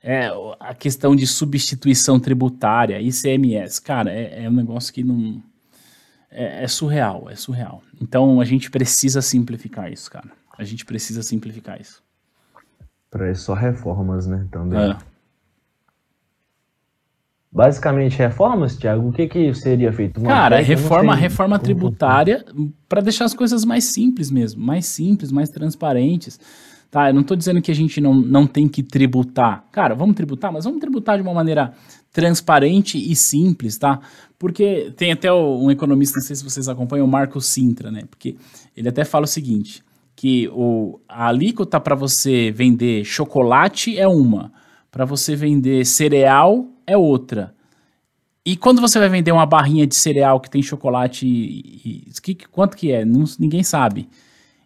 É, 0.00 0.30
a 0.60 0.72
questão 0.72 1.16
de 1.16 1.26
substituição 1.26 2.20
tributária, 2.20 3.00
ICMS, 3.00 3.82
cara, 3.82 4.12
é, 4.12 4.44
é 4.44 4.48
um 4.48 4.52
negócio 4.52 4.94
que 4.94 5.02
não 5.02 5.42
é, 6.30 6.62
é, 6.62 6.68
surreal, 6.68 7.28
é 7.28 7.34
surreal. 7.34 7.82
Então 8.00 8.40
a 8.40 8.44
gente 8.44 8.70
precisa 8.70 9.20
simplificar 9.20 9.92
isso, 9.92 10.08
cara. 10.08 10.30
A 10.56 10.62
gente 10.62 10.84
precisa 10.84 11.24
simplificar 11.24 11.80
isso. 11.80 12.04
Para 13.10 13.32
isso 13.32 13.46
só 13.46 13.54
reformas, 13.54 14.28
né? 14.28 14.46
Também. 14.48 14.92
É. 14.92 14.96
Basicamente 17.54 18.18
reformas, 18.18 18.76
Thiago. 18.76 19.10
O 19.10 19.12
que 19.12 19.28
que 19.28 19.54
seria 19.54 19.92
feito? 19.92 20.18
Uma 20.18 20.28
cara, 20.28 20.60
reforma, 20.60 21.14
reforma 21.14 21.56
tributária 21.56 22.44
para 22.88 23.00
deixar 23.00 23.26
as 23.26 23.32
coisas 23.32 23.64
mais 23.64 23.84
simples 23.84 24.28
mesmo, 24.28 24.60
mais 24.60 24.86
simples, 24.86 25.30
mais 25.30 25.50
transparentes. 25.50 26.40
Tá, 26.90 27.10
eu 27.10 27.14
não 27.14 27.20
estou 27.20 27.36
dizendo 27.36 27.62
que 27.62 27.70
a 27.70 27.74
gente 27.74 28.00
não, 28.00 28.12
não 28.12 28.44
tem 28.44 28.66
que 28.66 28.82
tributar. 28.82 29.66
Cara, 29.70 29.94
vamos 29.94 30.16
tributar, 30.16 30.52
mas 30.52 30.64
vamos 30.64 30.80
tributar 30.80 31.16
de 31.16 31.22
uma 31.22 31.32
maneira 31.32 31.72
transparente 32.12 32.98
e 32.98 33.14
simples, 33.14 33.78
tá? 33.78 34.00
Porque 34.36 34.92
tem 34.96 35.12
até 35.12 35.32
um 35.32 35.70
economista, 35.70 36.18
não 36.18 36.26
sei 36.26 36.34
se 36.34 36.42
vocês 36.42 36.68
acompanham, 36.68 37.06
o 37.06 37.10
Marco 37.10 37.40
Sintra, 37.40 37.88
né? 37.88 38.02
Porque 38.10 38.36
ele 38.76 38.88
até 38.88 39.04
fala 39.04 39.24
o 39.24 39.28
seguinte, 39.28 39.80
que 40.16 40.48
o, 40.52 40.98
a 41.08 41.28
alíquota 41.28 41.78
para 41.78 41.94
você 41.94 42.50
vender 42.50 43.04
chocolate 43.04 43.96
é 43.96 44.08
uma, 44.08 44.52
para 44.90 45.04
você 45.04 45.36
vender 45.36 45.84
cereal 45.84 46.73
é 46.86 46.96
outra. 46.96 47.54
E 48.44 48.56
quando 48.56 48.80
você 48.80 48.98
vai 48.98 49.08
vender 49.08 49.32
uma 49.32 49.46
barrinha 49.46 49.86
de 49.86 49.94
cereal 49.94 50.40
que 50.40 50.50
tem 50.50 50.62
chocolate, 50.62 51.26
e, 51.26 52.08
e, 52.08 52.20
que, 52.20 52.34
quanto 52.48 52.76
que 52.76 52.92
é? 52.92 53.04
Não, 53.04 53.24
ninguém 53.38 53.62
sabe. 53.62 54.08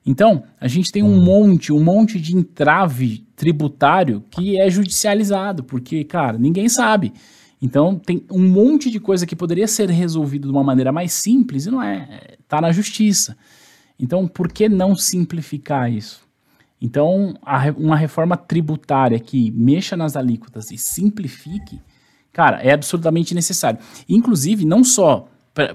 Então, 0.05 0.43
a 0.61 0.66
gente 0.66 0.91
tem 0.91 1.03
um 1.03 1.19
hum. 1.19 1.23
monte, 1.23 1.73
um 1.73 1.83
monte 1.83 2.21
de 2.21 2.37
entrave 2.37 3.27
tributário 3.37 4.25
que 4.31 4.59
é 4.59 4.69
judicializado, 4.69 5.62
porque, 5.62 6.03
cara, 6.03 6.39
ninguém 6.39 6.69
sabe. 6.69 7.12
Então 7.61 7.99
tem 7.99 8.25
um 8.31 8.49
monte 8.49 8.91
de 8.91 9.01
coisa 9.01 9.27
que 9.27 9.35
poderia 9.35 9.66
ser 9.66 9.91
resolvido 9.91 10.49
de 10.49 10.53
uma 10.53 10.62
maneira 10.62 10.93
mais 10.93 11.12
simples 11.12 11.66
e 11.66 11.71
não 11.71 11.83
é. 11.83 12.37
Está 12.41 12.61
na 12.61 12.73
justiça. 12.73 13.37
Então 13.99 14.27
por 14.29 14.51
que 14.51 14.69
não 14.69 14.95
simplificar 14.95 15.93
isso? 15.93 16.27
Então 16.81 17.35
a, 17.43 17.71
uma 17.77 17.97
reforma 17.97 18.37
tributária 18.37 19.19
que 19.19 19.51
mexa 19.51 19.97
nas 19.97 20.16
alíquotas 20.16 20.71
e 20.71 20.79
simplifique, 20.79 21.81
cara, 22.39 22.62
é 22.62 22.72
absolutamente 22.72 23.34
necessário. 23.34 23.80
Inclusive, 24.09 24.64
não 24.64 24.84
só 24.84 25.26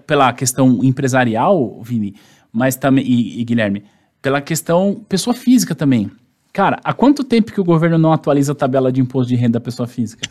pela 0.07 0.31
questão 0.31 0.79
empresarial, 0.81 1.81
Vini, 1.83 2.15
mas 2.53 2.77
também, 2.77 3.03
e, 3.05 3.41
e 3.41 3.43
Guilherme, 3.43 3.83
pela 4.21 4.39
questão 4.39 5.03
pessoa 5.09 5.33
física 5.33 5.75
também. 5.75 6.09
Cara, 6.53 6.79
há 6.81 6.93
quanto 6.93 7.21
tempo 7.21 7.51
que 7.51 7.59
o 7.59 7.65
governo 7.65 7.97
não 7.97 8.13
atualiza 8.13 8.53
a 8.53 8.55
tabela 8.55 8.93
de 8.93 9.01
imposto 9.01 9.27
de 9.27 9.35
renda 9.35 9.59
da 9.59 9.59
pessoa 9.59 9.85
física? 9.85 10.25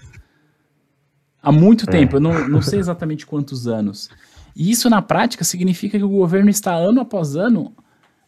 Há 1.43 1.53
muito 1.53 1.85
é. 1.91 1.93
tempo, 1.93 2.16
eu 2.16 2.20
não, 2.20 2.49
não 2.49 2.62
sei 2.62 2.78
exatamente 2.78 3.26
quantos 3.26 3.68
anos. 3.68 4.09
E 4.57 4.70
isso, 4.70 4.89
na 4.89 5.03
prática, 5.03 5.45
significa 5.45 5.99
que 5.99 6.05
o 6.05 6.09
governo 6.09 6.49
está, 6.49 6.74
ano 6.74 7.03
após 7.03 7.37
ano, 7.37 7.74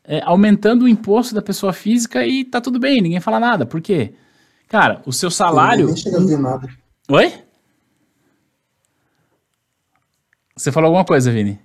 é, 0.07 0.21
aumentando 0.27 0.85
o 0.85 0.89
imposto 0.89 1.35
da 1.35 1.41
pessoa 1.41 1.73
física 1.73 2.27
e 2.27 2.45
tá 2.45 2.61
tudo 2.61 2.79
bem, 2.79 3.01
ninguém 3.01 3.21
fala 3.21 3.41
nada. 3.41 3.65
Por 3.65 3.81
quê? 3.81 4.13
Cara, 4.69 5.01
o 5.07 5.13
seu 5.13 5.31
salário. 5.31 5.87
Nem 5.87 5.97
chega 5.97 6.19
a 6.19 6.27
ver 6.27 6.39
nada. 6.39 6.69
Oi? 7.09 7.44
Você 10.57 10.71
falou 10.71 10.89
alguma 10.89 11.05
coisa, 11.05 11.33
Vini? 11.33 11.59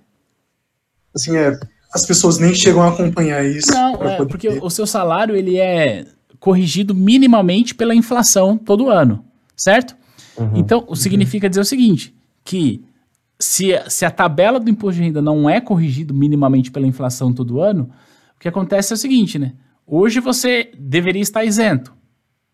Assim, 1.14 1.36
é, 1.36 1.58
as 1.92 2.06
pessoas 2.06 2.38
nem 2.38 2.54
chegam 2.54 2.82
a 2.82 2.88
acompanhar 2.88 3.44
isso. 3.44 3.70
Não, 3.72 3.94
é, 4.02 4.24
porque 4.24 4.48
o 4.48 4.70
seu 4.70 4.86
salário 4.86 5.36
ele 5.36 5.58
é 5.58 6.06
corrigido 6.38 6.94
minimamente 6.94 7.74
pela 7.74 7.94
inflação 7.94 8.56
todo 8.56 8.90
ano, 8.90 9.24
certo? 9.56 9.96
Uhum, 10.36 10.52
então, 10.54 10.86
uhum. 10.88 10.94
significa 10.94 11.48
dizer 11.48 11.60
o 11.60 11.64
seguinte, 11.64 12.14
que 12.44 12.82
se, 13.38 13.70
se 13.88 14.04
a 14.04 14.10
tabela 14.10 14.58
do 14.58 14.70
imposto 14.70 15.00
de 15.00 15.06
renda 15.06 15.20
não 15.20 15.48
é 15.48 15.60
corrigido 15.60 16.14
minimamente 16.14 16.70
pela 16.70 16.86
inflação 16.86 17.32
todo 17.32 17.60
ano, 17.60 17.90
o 18.36 18.40
que 18.40 18.48
acontece 18.48 18.92
é 18.92 18.94
o 18.94 18.98
seguinte, 18.98 19.38
né? 19.38 19.52
Hoje 19.86 20.20
você 20.20 20.70
deveria 20.78 21.22
estar 21.22 21.44
isento, 21.44 21.92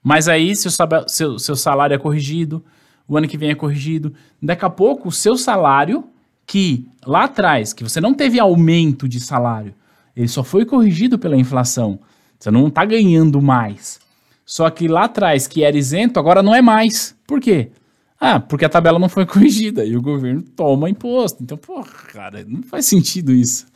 mas 0.02 0.28
aí 0.28 0.56
seu, 0.56 0.70
seu, 1.06 1.38
seu 1.38 1.56
salário 1.56 1.94
é 1.94 1.98
corrigido, 1.98 2.64
o 3.06 3.16
ano 3.16 3.28
que 3.28 3.36
vem 3.38 3.50
é 3.50 3.54
corrigido, 3.54 4.14
daqui 4.42 4.64
a 4.64 4.70
pouco 4.70 5.08
o 5.08 5.12
seu 5.12 5.36
salário 5.36 6.04
que 6.46 6.86
lá 7.04 7.24
atrás, 7.24 7.72
que 7.72 7.82
você 7.82 8.00
não 8.00 8.14
teve 8.14 8.38
aumento 8.38 9.08
de 9.08 9.20
salário, 9.20 9.74
ele 10.16 10.28
só 10.28 10.44
foi 10.44 10.64
corrigido 10.64 11.18
pela 11.18 11.36
inflação. 11.36 11.98
Você 12.38 12.50
não 12.50 12.68
está 12.68 12.84
ganhando 12.84 13.42
mais. 13.42 13.98
Só 14.44 14.70
que 14.70 14.86
lá 14.86 15.04
atrás, 15.04 15.46
que 15.46 15.64
era 15.64 15.76
isento, 15.76 16.20
agora 16.20 16.42
não 16.42 16.54
é 16.54 16.62
mais. 16.62 17.16
Por 17.26 17.40
quê? 17.40 17.70
Ah, 18.18 18.38
porque 18.40 18.64
a 18.64 18.68
tabela 18.68 18.98
não 18.98 19.08
foi 19.08 19.26
corrigida 19.26 19.84
e 19.84 19.96
o 19.96 20.02
governo 20.02 20.42
toma 20.42 20.88
imposto. 20.88 21.42
Então, 21.42 21.58
porra, 21.58 21.88
cara, 22.12 22.44
não 22.46 22.62
faz 22.62 22.86
sentido 22.86 23.32
isso. 23.32 23.66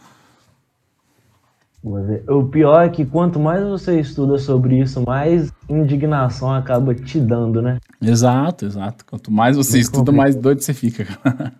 O 2.28 2.44
pior 2.44 2.84
é 2.84 2.88
que 2.90 3.06
quanto 3.06 3.40
mais 3.40 3.62
você 3.64 3.98
estuda 3.98 4.36
sobre 4.38 4.78
isso, 4.78 5.02
mais 5.06 5.50
indignação 5.66 6.52
acaba 6.52 6.94
te 6.94 7.18
dando, 7.18 7.62
né? 7.62 7.78
Exato, 8.02 8.66
exato. 8.66 9.04
Quanto 9.06 9.30
mais 9.30 9.56
você 9.56 9.72
Muito 9.72 9.82
estuda, 9.84 9.98
complicado. 9.98 10.16
mais 10.16 10.36
doido 10.36 10.60
você 10.60 10.74
fica. 10.74 11.06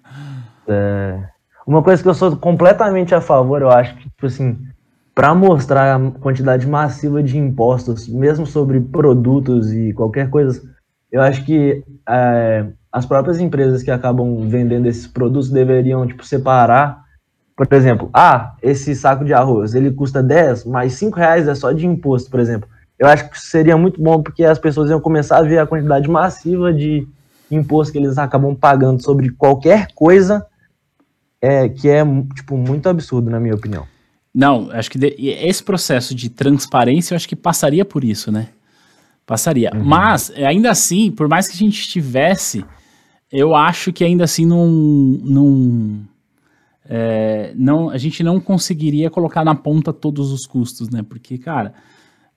É, 0.71 1.19
uma 1.67 1.83
coisa 1.83 2.03
que 2.03 2.09
eu 2.09 2.15
sou 2.15 2.37
completamente 2.37 3.15
a 3.15 3.21
favor, 3.21 3.63
eu 3.63 3.71
acho 3.71 3.97
que, 3.97 4.05
tipo 4.09 4.27
assim, 4.27 4.59
para 5.15 5.35
mostrar 5.35 5.97
a 5.97 6.11
quantidade 6.13 6.67
massiva 6.67 7.23
de 7.23 7.37
impostos, 7.37 8.09
mesmo 8.09 8.47
sobre 8.47 8.81
produtos 8.81 9.73
e 9.73 9.93
qualquer 9.93 10.31
coisa, 10.31 10.63
eu 11.13 11.21
acho 11.21 11.45
que 11.45 11.85
é, 12.09 12.67
as 12.91 13.05
próprias 13.05 13.41
empresas 13.41 13.83
que 13.83 13.91
acabam 13.91 14.49
vendendo 14.49 14.87
esses 14.87 15.07
produtos 15.07 15.51
deveriam, 15.51 16.07
tipo, 16.07 16.25
separar, 16.25 17.05
por 17.57 17.67
exemplo, 17.73 18.09
ah, 18.15 18.55
esse 18.63 18.95
saco 18.95 19.25
de 19.25 19.35
arroz, 19.35 19.75
ele 19.75 19.91
custa 19.91 20.23
10, 20.23 20.65
mas 20.65 20.95
5 20.95 21.17
reais 21.17 21.47
é 21.47 21.55
só 21.55 21.73
de 21.73 21.87
imposto, 21.87 22.31
por 22.31 22.41
exemplo. 22.41 22.69
Eu 22.99 23.07
acho 23.07 23.29
que 23.29 23.41
seria 23.41 23.77
muito 23.77 24.03
bom 24.03 24.23
porque 24.23 24.45
as 24.45 24.59
pessoas 24.59 24.91
iam 24.91 25.01
começar 25.01 25.39
a 25.39 25.43
ver 25.43 25.59
a 25.59 25.67
quantidade 25.67 26.09
massiva 26.09 26.73
de 26.73 27.07
imposto 27.51 27.93
que 27.93 27.99
eles 27.99 28.19
acabam 28.19 28.55
pagando 28.55 29.03
sobre 29.03 29.31
qualquer 29.31 29.89
coisa 29.95 30.47
é, 31.41 31.69
que 31.69 31.89
é 31.89 32.03
tipo, 32.35 32.57
muito 32.57 32.89
absurdo, 32.89 33.31
na 33.31 33.41
minha 33.41 33.55
opinião. 33.55 33.87
Não, 34.33 34.71
acho 34.71 34.91
que 34.91 34.99
de, 34.99 35.15
esse 35.19 35.63
processo 35.63 36.15
de 36.15 36.29
transparência, 36.29 37.15
eu 37.15 37.17
acho 37.17 37.29
que 37.29 37.37
passaria 37.37 37.85
por 37.85 38.05
isso, 38.05 38.31
né? 38.31 38.49
Passaria. 39.27 39.71
Uhum. 39.75 39.85
Mas, 39.85 40.31
ainda 40.31 40.71
assim, 40.71 41.11
por 41.11 41.29
mais 41.29 41.49
que 41.49 41.55
a 41.55 41.59
gente 41.59 41.89
tivesse, 41.89 42.65
eu 43.31 43.55
acho 43.55 43.93
que 43.93 44.05
ainda 44.05 44.25
assim 44.25 44.45
não. 44.45 44.69
não, 44.69 46.01
é, 46.85 47.53
não 47.55 47.91
a 47.91 47.99
gente 47.99 48.23
não 48.23 48.41
conseguiria 48.41 49.09
colocar 49.11 49.45
na 49.45 49.55
ponta 49.55 49.93
todos 49.93 50.33
os 50.33 50.47
custos, 50.47 50.91
né? 50.91 51.03
Porque, 51.03 51.39
cara, 51.39 51.73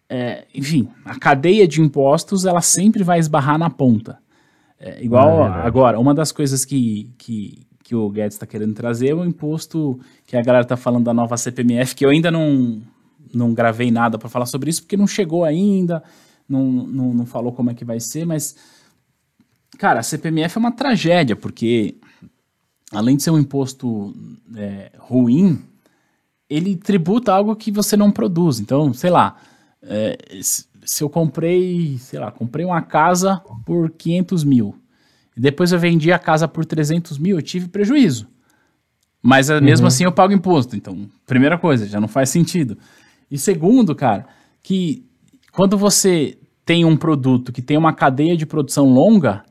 é, 0.10 0.46
enfim, 0.54 0.88
a 1.04 1.18
cadeia 1.18 1.68
de 1.68 1.82
impostos 1.82 2.46
ela 2.46 2.62
sempre 2.62 3.04
vai 3.04 3.20
esbarrar 3.20 3.58
na 3.58 3.70
ponta. 3.70 4.20
É, 4.80 5.04
igual 5.04 5.48
é 5.48 5.66
agora, 5.66 6.00
uma 6.00 6.14
das 6.14 6.32
coisas 6.32 6.66
que, 6.66 7.12
que, 7.18 7.66
que 7.84 7.94
o 7.94 8.10
Guedes 8.10 8.36
está 8.36 8.46
querendo 8.46 8.74
trazer 8.74 9.10
é 9.10 9.14
o 9.14 9.26
imposto 9.26 10.00
que 10.26 10.38
a 10.38 10.42
galera 10.42 10.64
está 10.64 10.78
falando 10.78 11.04
da 11.04 11.14
nova 11.14 11.36
CPMF, 11.36 11.94
que 11.96 12.06
eu 12.06 12.10
ainda 12.10 12.32
não, 12.32 12.82
não 13.34 13.54
gravei 13.54 13.92
nada 13.92 14.18
para 14.18 14.30
falar 14.30 14.46
sobre 14.46 14.70
isso, 14.70 14.82
porque 14.82 14.96
não 14.96 15.06
chegou 15.06 15.44
ainda, 15.44 16.02
não, 16.48 16.64
não, 16.64 17.14
não 17.14 17.26
falou 17.26 17.52
como 17.52 17.70
é 17.70 17.74
que 17.74 17.84
vai 17.84 18.00
ser, 18.00 18.26
mas, 18.26 18.56
cara, 19.78 20.00
a 20.00 20.04
CPMF 20.04 20.58
é 20.58 20.60
uma 20.60 20.72
tragédia, 20.72 21.36
porque 21.36 21.98
além 22.92 23.18
de 23.18 23.24
ser 23.24 23.32
um 23.32 23.40
imposto 23.40 24.14
é, 24.56 24.92
ruim, 24.98 25.62
ele 26.50 26.76
tributa 26.76 27.34
algo 27.34 27.56
que 27.56 27.72
você 27.72 27.98
não 27.98 28.12
produz. 28.12 28.60
Então, 28.60 28.94
sei 28.94 29.10
lá, 29.10 29.38
é, 29.82 30.18
se 30.86 31.04
eu 31.04 31.10
comprei, 31.10 31.98
sei 31.98 32.20
lá, 32.20 32.32
comprei 32.32 32.66
uma 32.66 32.82
casa 32.82 33.42
por 33.66 33.90
500 33.90 34.44
mil, 34.44 34.76
e 35.36 35.42
depois 35.42 35.72
eu 35.72 35.80
vendi 35.80 36.12
a 36.12 36.20
casa 36.20 36.48
por 36.48 36.66
300 36.66 37.18
mil, 37.18 37.38
eu 37.38 37.42
tive 37.42 37.68
prejuízo. 37.68 38.28
Mas 39.22 39.50
eh, 39.50 39.62
mesmo 39.62 39.86
uhum. 39.86 39.88
assim 39.88 40.04
eu 40.04 40.12
pago 40.12 40.34
imposto. 40.34 40.76
Então, 40.76 41.08
primeira 41.26 41.58
coisa, 41.58 41.88
já 41.88 42.00
não 42.00 42.08
faz 42.08 42.30
sentido. 42.30 42.78
E 43.32 43.38
segundo, 43.38 43.96
cara, 43.96 44.26
que 44.62 45.06
quando 45.52 45.78
você 45.78 46.38
tem 46.66 46.86
um 46.86 46.98
produto 46.98 47.52
que 47.52 47.62
tem 47.62 47.78
uma 47.78 47.94
cadeia 47.94 48.36
de 48.36 48.46
produção 48.46 48.86
longa, 48.86 49.44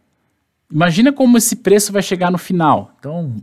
imagina 0.70 1.12
como 1.12 1.38
esse 1.38 1.56
preço 1.56 1.92
vai 1.92 2.02
chegar 2.02 2.30
no 2.30 2.38
final. 2.38 2.94
Então, 2.98 3.36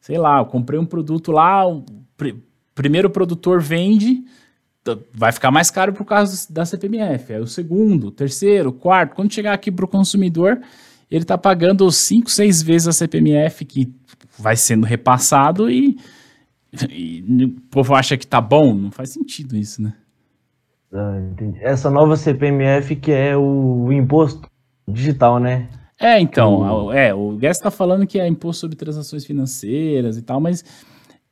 sei 0.00 0.18
lá, 0.18 0.38
eu 0.38 0.46
comprei 0.46 0.78
um 0.78 0.86
produto 0.86 1.32
lá, 1.32 1.66
o 1.66 1.84
pr 2.16 2.34
primeiro 2.74 3.10
produtor 3.10 3.60
vende, 3.60 4.22
vai 5.12 5.32
ficar 5.32 5.50
mais 5.50 5.68
caro 5.68 5.92
por 5.92 6.04
causa 6.04 6.46
da 6.48 6.64
CPMF. 6.64 7.32
Aí 7.32 7.40
o 7.40 7.46
segundo, 7.46 8.12
terceiro, 8.12 8.72
quarto, 8.72 9.16
quando 9.16 9.34
chegar 9.34 9.52
aqui 9.52 9.72
para 9.72 9.84
o 9.84 9.88
consumidor, 9.88 10.60
ele 11.10 11.22
está 11.22 11.38
pagando 11.38 11.90
5, 11.90 12.30
6 12.30 12.62
vezes 12.62 12.88
a 12.88 12.92
CPMF 12.92 13.64
que 13.64 13.92
vai 14.38 14.56
sendo 14.56 14.86
repassado 14.86 15.70
e, 15.70 15.96
e, 16.90 17.44
o 17.44 17.60
povo 17.70 17.94
acha 17.94 18.16
que 18.16 18.26
tá 18.26 18.40
bom. 18.40 18.74
Não 18.74 18.90
faz 18.90 19.10
sentido 19.10 19.56
isso, 19.56 19.82
né? 19.82 19.94
Ah, 20.92 21.20
Essa 21.60 21.90
nova 21.90 22.16
CPMF 22.16 22.96
que 22.96 23.12
é 23.12 23.36
o 23.36 23.92
imposto 23.92 24.48
digital, 24.86 25.38
né? 25.38 25.68
É, 26.00 26.20
então, 26.20 26.86
o... 26.86 26.92
é, 26.92 27.12
o 27.12 27.36
Guess 27.36 27.58
está 27.58 27.70
falando 27.70 28.06
que 28.06 28.20
é 28.20 28.26
imposto 28.26 28.60
sobre 28.60 28.76
transações 28.76 29.24
financeiras 29.24 30.16
e 30.16 30.22
tal, 30.22 30.40
mas 30.40 30.64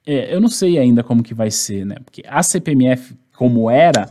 é, 0.05 0.35
eu 0.35 0.41
não 0.41 0.49
sei 0.49 0.79
ainda 0.79 1.05
como 1.05 1.23
que 1.23 1.35
vai 1.35 1.51
ser, 1.51 1.87
né? 1.87 1.97
Porque 2.05 2.23
a 2.27 2.43
CPMF, 2.43 3.15
como 3.37 3.71
era, 3.71 4.09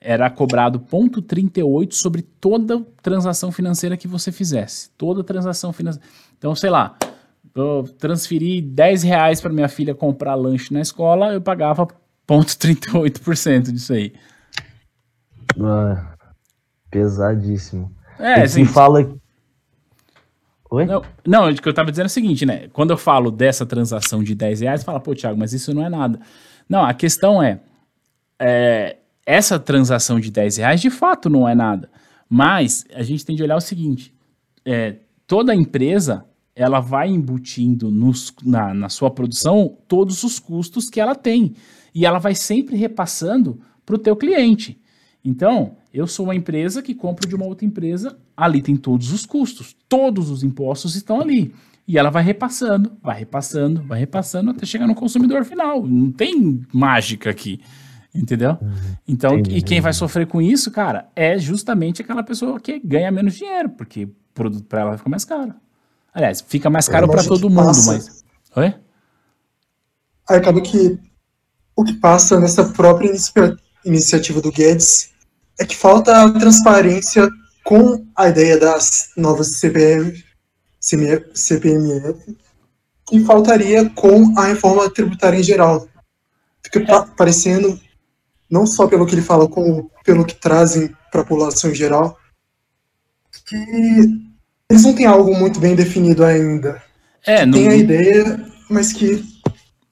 era 0.00 0.30
cobrado 0.30 0.78
ponto 0.78 1.20
38 1.20 1.94
sobre 1.94 2.22
toda 2.22 2.80
transação 3.02 3.50
financeira 3.50 3.96
que 3.96 4.06
você 4.06 4.30
fizesse. 4.30 4.90
Toda 4.96 5.24
transação 5.24 5.72
financeira. 5.72 6.08
Então, 6.36 6.54
sei 6.54 6.70
lá, 6.70 6.96
eu 7.54 7.84
transferi 7.98 8.62
10 8.62 9.02
reais 9.02 9.40
para 9.40 9.52
minha 9.52 9.68
filha 9.68 9.94
comprar 9.94 10.34
lanche 10.34 10.72
na 10.72 10.80
escola, 10.80 11.32
eu 11.32 11.40
pagava 11.40 11.88
ponto 12.26 12.48
38% 12.48 13.72
disso 13.72 13.92
aí. 13.92 14.12
Ah, 15.60 16.14
pesadíssimo. 16.90 17.92
É, 18.18 18.42
assim, 18.42 18.64
fala... 18.64 19.10
Oi? 20.70 20.84
Não, 20.84 21.02
não, 21.26 21.48
o 21.48 21.54
que 21.54 21.66
eu 21.66 21.72
tava 21.72 21.90
dizendo 21.90 22.04
é 22.04 22.08
o 22.08 22.10
seguinte, 22.10 22.44
né? 22.44 22.68
Quando 22.74 22.90
eu 22.90 22.98
falo 22.98 23.30
dessa 23.30 23.64
transação 23.64 24.22
de 24.22 24.34
10 24.34 24.60
reais, 24.60 24.84
fala, 24.84 25.00
pô, 25.00 25.14
Thiago, 25.14 25.38
mas 25.38 25.54
isso 25.54 25.72
não 25.72 25.84
é 25.84 25.88
nada. 25.88 26.20
Não, 26.68 26.84
a 26.84 26.92
questão 26.92 27.42
é, 27.42 27.60
é 28.38 28.98
essa 29.28 29.58
transação 29.58 30.18
de 30.18 30.30
10 30.30 30.56
reais 30.56 30.80
de 30.80 30.88
fato 30.88 31.28
não 31.28 31.46
é 31.46 31.54
nada. 31.54 31.90
Mas 32.26 32.86
a 32.94 33.02
gente 33.02 33.26
tem 33.26 33.36
de 33.36 33.42
olhar 33.42 33.56
o 33.56 33.60
seguinte: 33.60 34.14
é, 34.64 34.96
toda 35.26 35.54
empresa 35.54 36.24
ela 36.56 36.80
vai 36.80 37.10
embutindo 37.10 37.90
nos, 37.90 38.34
na, 38.42 38.72
na 38.72 38.88
sua 38.88 39.10
produção 39.10 39.76
todos 39.86 40.24
os 40.24 40.38
custos 40.38 40.88
que 40.88 40.98
ela 40.98 41.14
tem. 41.14 41.54
E 41.94 42.06
ela 42.06 42.18
vai 42.18 42.34
sempre 42.34 42.74
repassando 42.74 43.60
para 43.84 43.96
o 43.96 43.98
teu 43.98 44.16
cliente. 44.16 44.80
Então, 45.22 45.76
eu 45.92 46.06
sou 46.06 46.24
uma 46.24 46.34
empresa 46.34 46.82
que 46.82 46.94
compro 46.94 47.28
de 47.28 47.34
uma 47.34 47.44
outra 47.44 47.66
empresa, 47.66 48.18
ali 48.34 48.62
tem 48.62 48.76
todos 48.76 49.12
os 49.12 49.26
custos, 49.26 49.76
todos 49.88 50.30
os 50.30 50.42
impostos 50.42 50.96
estão 50.96 51.20
ali. 51.20 51.54
E 51.86 51.98
ela 51.98 52.10
vai 52.10 52.22
repassando, 52.22 52.92
vai 53.02 53.18
repassando, 53.18 53.82
vai 53.82 54.00
repassando 54.00 54.50
até 54.50 54.64
chegar 54.64 54.86
no 54.86 54.94
consumidor 54.94 55.44
final. 55.44 55.86
Não 55.86 56.10
tem 56.10 56.62
mágica 56.72 57.30
aqui. 57.30 57.60
Entendeu? 58.18 58.58
Uhum. 58.60 58.96
Então, 59.06 59.38
Entendi. 59.38 59.56
e 59.58 59.62
quem 59.62 59.80
vai 59.80 59.92
sofrer 59.92 60.26
com 60.26 60.40
isso, 60.42 60.70
cara, 60.70 61.08
é 61.14 61.38
justamente 61.38 62.02
aquela 62.02 62.22
pessoa 62.22 62.58
que 62.60 62.78
ganha 62.80 63.10
menos 63.12 63.34
dinheiro, 63.34 63.70
porque 63.70 64.04
o 64.04 64.14
produto 64.34 64.64
para 64.64 64.80
ela 64.80 64.88
vai 64.90 64.98
ficar 64.98 65.10
mais 65.10 65.24
caro. 65.24 65.54
Aliás, 66.12 66.40
fica 66.46 66.68
mais 66.68 66.88
caro 66.88 67.08
para 67.08 67.22
todo 67.22 67.48
mundo, 67.48 67.66
passa- 67.66 67.92
mas. 67.92 68.24
Oi? 68.56 68.74
Aí 70.28 70.36
acaba 70.36 70.60
que 70.60 70.98
o 71.76 71.84
que 71.84 71.92
passa 71.94 72.40
nessa 72.40 72.64
própria 72.64 73.08
inicia- 73.08 73.56
iniciativa 73.84 74.40
do 74.40 74.50
Guedes 74.50 75.10
é 75.60 75.64
que 75.64 75.76
falta 75.76 76.24
a 76.24 76.30
transparência 76.32 77.28
com 77.64 78.04
a 78.16 78.28
ideia 78.28 78.58
das 78.58 79.10
novas 79.16 79.56
CPM, 79.56 80.12
CPMF 81.34 82.36
e 83.12 83.24
faltaria 83.24 83.88
com 83.90 84.38
a 84.38 84.44
reforma 84.46 84.88
tributária 84.90 85.38
em 85.38 85.42
geral. 85.42 85.86
Fica 86.62 86.84
pa- 86.84 87.06
parecendo, 87.16 87.78
não 88.50 88.66
só 88.66 88.86
pelo 88.86 89.06
que 89.06 89.14
ele 89.14 89.22
fala, 89.22 89.48
como 89.48 89.90
pelo 90.04 90.24
que 90.24 90.34
trazem 90.34 90.90
para 91.10 91.20
a 91.20 91.24
população 91.24 91.70
em 91.70 91.74
geral, 91.74 92.18
que 93.46 93.56
eles 94.70 94.82
não 94.82 94.94
têm 94.94 95.06
algo 95.06 95.34
muito 95.34 95.60
bem 95.60 95.74
definido 95.74 96.24
ainda. 96.24 96.82
É, 97.26 97.44
não, 97.44 97.58
Tem 97.58 97.68
a 97.68 97.76
ideia, 97.76 98.46
mas 98.70 98.92
que 98.92 99.24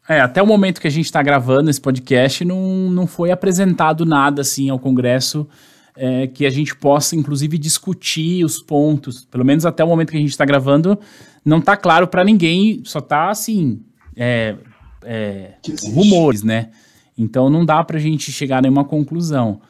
É, 0.09 0.21
até 0.21 0.43
o 0.43 0.47
momento 0.47 0.81
que 0.81 0.87
a 0.87 0.91
gente 0.91 1.07
está 1.07 1.23
gravando 1.23 1.71
esse 1.71 1.81
podcast, 1.81 2.45
não, 2.45 2.91
não 2.91 3.07
foi 3.07 3.31
apresentado 3.31 4.07
nada 4.07 4.43
assim 4.43 4.71
ao 4.71 4.79
Congresso 4.79 5.49
é, 5.97 6.27
que 6.27 6.45
a 6.45 6.51
gente 6.51 6.77
possa, 6.77 7.17
inclusive, 7.17 7.59
discutir 7.59 8.45
os 8.45 8.59
pontos. 8.59 9.25
Pelo 9.25 9.45
menos 9.45 9.65
até 9.65 9.83
o 9.83 9.89
momento 9.89 10.11
que 10.11 10.17
a 10.17 10.21
gente 10.21 10.31
está 10.31 10.45
gravando, 10.45 10.99
não 11.45 11.59
está 11.59 11.77
claro 11.77 12.07
para 12.07 12.23
ninguém, 12.23 12.83
só 12.85 12.99
está 12.99 13.31
assim. 13.31 13.81
é, 14.15 14.57
é, 15.03 15.55
rumores, 15.95 16.43
né? 16.43 16.71
Então 17.17 17.49
não 17.51 17.65
dá 17.65 17.83
pra 17.83 17.99
gente 17.99 18.31
chegar 18.31 18.59
a 18.59 18.63
nenhuma 18.63 18.85
conclusão. 18.85 19.61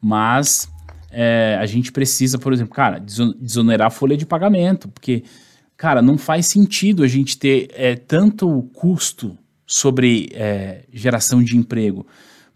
Mas 0.00 0.68
é, 1.10 1.56
a 1.60 1.66
gente 1.66 1.92
precisa, 1.92 2.38
por 2.38 2.52
exemplo, 2.52 2.74
cara, 2.74 2.98
deso- 2.98 3.34
desonerar 3.40 3.88
a 3.88 3.90
folha 3.90 4.16
de 4.16 4.26
pagamento, 4.26 4.88
porque, 4.88 5.22
cara, 5.76 6.00
não 6.02 6.16
faz 6.18 6.46
sentido 6.46 7.02
a 7.02 7.08
gente 7.08 7.38
ter 7.38 7.68
é, 7.74 7.94
tanto 7.96 8.62
custo 8.72 9.36
sobre 9.66 10.28
é, 10.32 10.84
geração 10.92 11.42
de 11.42 11.56
emprego. 11.56 12.06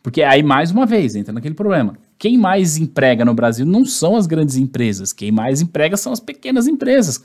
Porque 0.03 0.23
aí, 0.23 0.43
mais 0.43 0.71
uma 0.71 0.87
vez, 0.87 1.17
entra 1.17 1.33
naquele 1.33 1.55
problema. 1.55 1.95
Quem 2.19 2.39
mais 2.39 2.77
emprega 2.77 3.25
no 3.25 3.35
Brasil 3.35 3.67
não 3.67 3.85
são 3.85 4.17
as 4.17 4.27
grandes 4.27 4.57
empresas, 4.57 5.13
quem 5.13 5.31
mais 5.31 5.61
emprega 5.61 5.97
são 5.97 6.13
as 6.13 6.21
pequenas 6.21 6.67
empresas. 6.67 7.23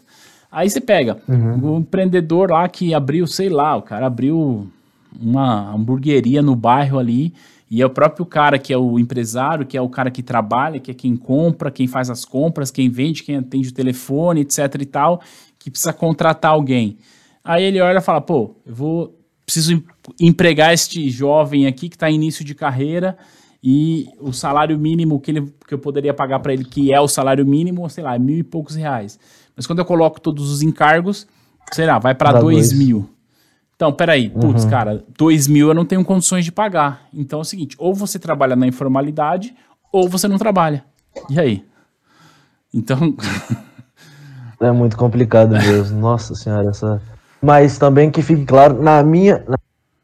Aí 0.52 0.70
você 0.70 0.82
pega 0.82 1.18
o 1.64 1.78
empreendedor 1.80 2.52
lá 2.52 2.68
que 2.68 2.94
abriu, 2.94 3.26
sei 3.26 3.48
lá, 3.50 3.78
o 3.78 3.82
cara 3.82 4.08
abriu 4.08 4.70
uma 5.20 5.74
hamburgueria 5.74 6.42
no 6.42 6.56
bairro 6.56 7.00
ali, 7.00 7.34
e 7.70 7.82
é 7.82 7.86
o 7.86 7.90
próprio 7.90 8.26
cara 8.26 8.60
que 8.60 8.74
é 8.74 8.78
o 8.78 9.00
empresário, 9.00 9.66
que 9.66 9.78
é 9.78 9.82
o 9.82 9.88
cara 9.90 10.12
que 10.12 10.22
trabalha, 10.22 10.80
que 10.80 10.92
é 10.92 10.94
quem 10.94 11.16
compra, 11.16 11.72
quem 11.72 11.88
faz 11.88 12.10
as 12.10 12.26
compras, 12.26 12.70
quem 12.70 12.90
vende, 12.90 13.24
quem 13.24 13.38
atende 13.38 13.70
o 13.70 13.74
telefone, 13.74 14.42
etc 14.42 14.76
e 14.82 14.86
tal, 14.86 15.22
que 15.58 15.72
precisa 15.72 15.94
contratar 15.94 16.52
alguém. 16.52 16.98
Aí 17.44 17.64
ele 17.64 17.80
olha 17.80 18.00
e 18.00 18.02
fala, 18.02 18.20
pô, 18.20 18.56
eu 18.66 18.76
vou 18.76 19.18
preciso 19.46 19.74
em- 19.74 19.84
empregar 20.20 20.74
este 20.74 21.10
jovem 21.10 21.66
aqui 21.66 21.90
que 21.90 21.96
está 21.96 22.10
em 22.12 22.16
início 22.16 22.44
de 22.44 22.54
carreira 22.54 23.18
e 23.64 24.08
o 24.20 24.34
salário 24.34 24.78
mínimo 24.78 25.20
que, 25.20 25.32
ele, 25.32 25.54
que 25.68 25.74
eu 25.74 25.80
poderia 25.80 26.14
pagar 26.14 26.40
para 26.40 26.54
ele, 26.54 26.66
que 26.66 26.94
é 26.94 27.00
o 27.00 27.08
salário 27.08 27.46
mínimo, 27.46 27.90
sei 27.90 28.04
lá, 28.04 28.16
é 28.16 28.20
mil 28.20 28.38
e 28.38 28.44
poucos 28.44 28.76
reais. 28.76 29.20
Mas 29.56 29.66
quando 29.66 29.80
eu 29.80 29.86
coloco 29.86 30.20
todos 30.20 30.52
os 30.52 30.62
encargos, 30.62 31.28
sei 31.72 31.86
lá, 31.86 32.00
vai 32.00 32.16
para 32.16 32.34
dois 32.34 32.70
dois. 32.70 32.74
mil. 32.74 33.10
Então, 33.82 33.92
peraí, 33.92 34.30
putz, 34.30 34.64
cara, 34.66 35.04
dois 35.18 35.48
mil 35.48 35.70
eu 35.70 35.74
não 35.74 35.84
tenho 35.84 36.06
condições 36.06 36.46
de 36.46 36.52
pagar. 36.52 37.08
Então 37.12 37.40
é 37.40 37.42
o 37.42 37.44
seguinte, 37.44 37.76
ou 37.80 37.96
você 37.96 38.20
trabalha 38.20 38.56
na 38.56 38.68
informalidade, 38.68 39.56
ou 39.92 40.08
você 40.08 40.28
não 40.28 40.38
trabalha. 40.38 40.86
E 41.28 41.40
aí? 41.40 41.66
Então, 42.72 43.16
É 44.62 44.72
muito 44.72 44.96
complicado 44.96 45.54
mesmo. 45.54 46.00
Nossa 46.00 46.36
senhora, 46.36 46.70
essa. 46.70 47.02
Mas 47.42 47.80
também 47.80 48.12
que 48.12 48.22
fique 48.22 48.46
claro, 48.46 48.80
na 48.80 49.02
minha 49.02 49.44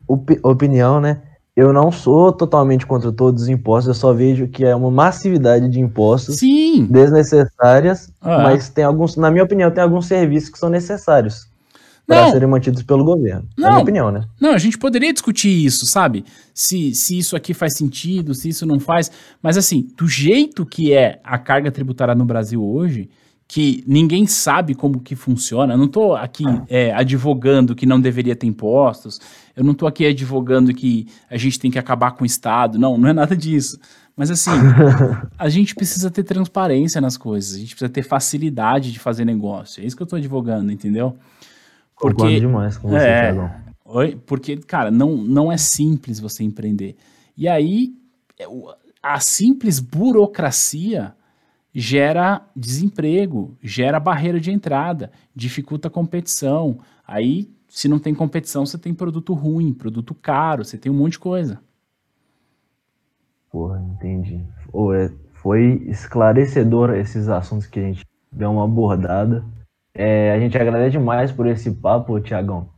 opi- 0.08 0.40
opinião, 0.42 1.00
né? 1.00 1.22
Eu 1.56 1.72
não 1.72 1.92
sou 1.92 2.32
totalmente 2.32 2.84
contra 2.84 3.12
todos 3.12 3.44
os 3.44 3.48
impostos, 3.48 3.90
eu 3.90 3.94
só 3.94 4.12
vejo 4.12 4.48
que 4.48 4.66
é 4.66 4.76
uma 4.76 4.90
massividade 4.90 5.70
de 5.70 5.80
impostos 5.80 6.38
sim, 6.38 6.88
desnecessárias, 6.90 8.12
Ah. 8.22 8.40
mas 8.42 8.70
tem 8.70 8.84
alguns, 8.84 9.16
na 9.16 9.30
minha 9.30 9.44
opinião, 9.44 9.70
tem 9.70 9.84
alguns 9.84 10.08
serviços 10.08 10.50
que 10.50 10.58
são 10.58 10.68
necessários 10.70 11.46
para 12.08 12.32
serem 12.32 12.48
mantidos 12.48 12.82
pelo 12.84 13.04
governo. 13.04 13.48
Na 13.58 13.68
Não. 13.68 13.72
minha 13.74 13.84
opinião, 13.84 14.12
né? 14.12 14.26
Não, 14.40 14.52
a 14.52 14.58
gente 14.58 14.78
poderia 14.78 15.12
discutir 15.12 15.50
isso, 15.50 15.86
sabe? 15.86 16.24
Se, 16.54 16.96
se 16.96 17.18
isso 17.18 17.36
aqui 17.36 17.54
faz 17.54 17.76
sentido, 17.76 18.34
se 18.34 18.50
isso 18.50 18.66
não 18.66 18.80
faz. 18.80 19.12
Mas 19.44 19.58
assim, 19.58 19.88
do 19.98 20.08
jeito 20.08 20.66
que 20.66 20.94
é 20.94 21.20
a 21.24 21.38
carga 21.38 21.70
tributária 21.70 22.16
no 22.16 22.26
Brasil 22.26 22.64
hoje, 22.64 23.10
que 23.48 23.84
ninguém 23.88 24.26
sabe 24.26 24.74
como 24.74 25.00
que 25.00 25.16
funciona. 25.16 25.74
Eu 25.74 25.78
não 25.78 25.86
estou 25.86 26.16
aqui 26.16 26.44
é, 26.70 26.94
advogando 26.94 27.76
que 27.76 27.86
não 27.86 28.00
deveria 28.00 28.36
ter 28.36 28.48
impostos. 28.48 29.20
Eu 29.56 29.64
não 29.64 29.72
estou 29.72 29.88
aqui 29.88 30.06
advogando 30.06 30.74
que 30.74 31.08
a 31.30 31.38
gente 31.38 31.60
tem 31.60 31.72
que 31.72 31.80
acabar 31.80 32.12
com 32.12 32.24
o 32.24 32.26
Estado. 32.26 32.78
Não, 32.78 32.98
não 32.98 33.10
é 33.10 33.14
nada 33.14 33.36
disso. 33.36 33.80
Mas 34.18 34.32
assim, 34.32 34.52
a 35.38 35.48
gente 35.48 35.76
precisa 35.76 36.10
ter 36.12 36.24
transparência 36.24 37.00
nas 37.00 37.16
coisas. 37.16 37.56
A 37.56 37.60
gente 37.60 37.70
precisa 37.70 37.90
ter 37.90 38.04
facilidade 38.04 38.92
de 38.92 39.00
fazer 39.00 39.24
negócio. 39.24 39.82
É 39.82 39.86
isso 39.86 39.96
que 39.96 40.02
eu 40.02 40.06
estou 40.06 40.18
advogando, 40.18 40.72
entendeu? 40.72 41.16
Concordo 41.98 42.40
demais 42.40 42.78
com 42.78 42.90
você, 42.90 43.06
É. 43.06 43.22
Thiagão. 43.34 43.52
Porque, 44.26 44.58
cara, 44.58 44.92
não, 44.92 45.18
não 45.18 45.52
é 45.52 45.58
simples 45.58 46.20
você 46.20 46.44
empreender. 46.44 46.96
E 47.36 47.48
aí, 47.48 47.96
é, 48.40 48.46
a 49.02 49.20
simples 49.20 49.80
burocracia 49.80 51.16
gera 51.74 52.42
desemprego, 52.56 53.58
gera 53.62 54.00
barreira 54.00 54.40
de 54.40 54.52
entrada, 54.52 55.12
dificulta 55.36 55.88
a 55.88 55.92
competição. 55.92 56.80
Aí, 57.06 57.50
se 57.68 57.88
não 57.88 58.00
tem 58.00 58.14
competição, 58.14 58.66
você 58.66 58.78
tem 58.78 58.94
produto 58.94 59.34
ruim, 59.34 59.74
produto 59.74 60.14
caro, 60.14 60.66
você 60.66 60.78
tem 60.78 60.92
um 60.92 60.96
monte 60.96 61.14
de 61.14 61.20
coisa. 61.20 61.60
Porra, 63.50 63.80
entendi. 63.80 64.44
É- 64.96 65.12
foi 65.34 65.84
esclarecedor 65.88 66.94
esses 66.96 67.30
assuntos 67.30 67.68
que 67.68 67.80
a 67.80 67.84
gente 67.84 68.06
deu 68.32 68.52
uma 68.52 68.66
abordada. 68.66 69.46
É, 69.98 70.32
a 70.32 70.40
gente 70.40 70.56
agradece 70.58 70.92
demais 70.92 71.32
por 71.32 71.48
esse 71.48 71.72
papo, 71.72 72.20
Tiagão. 72.20 72.70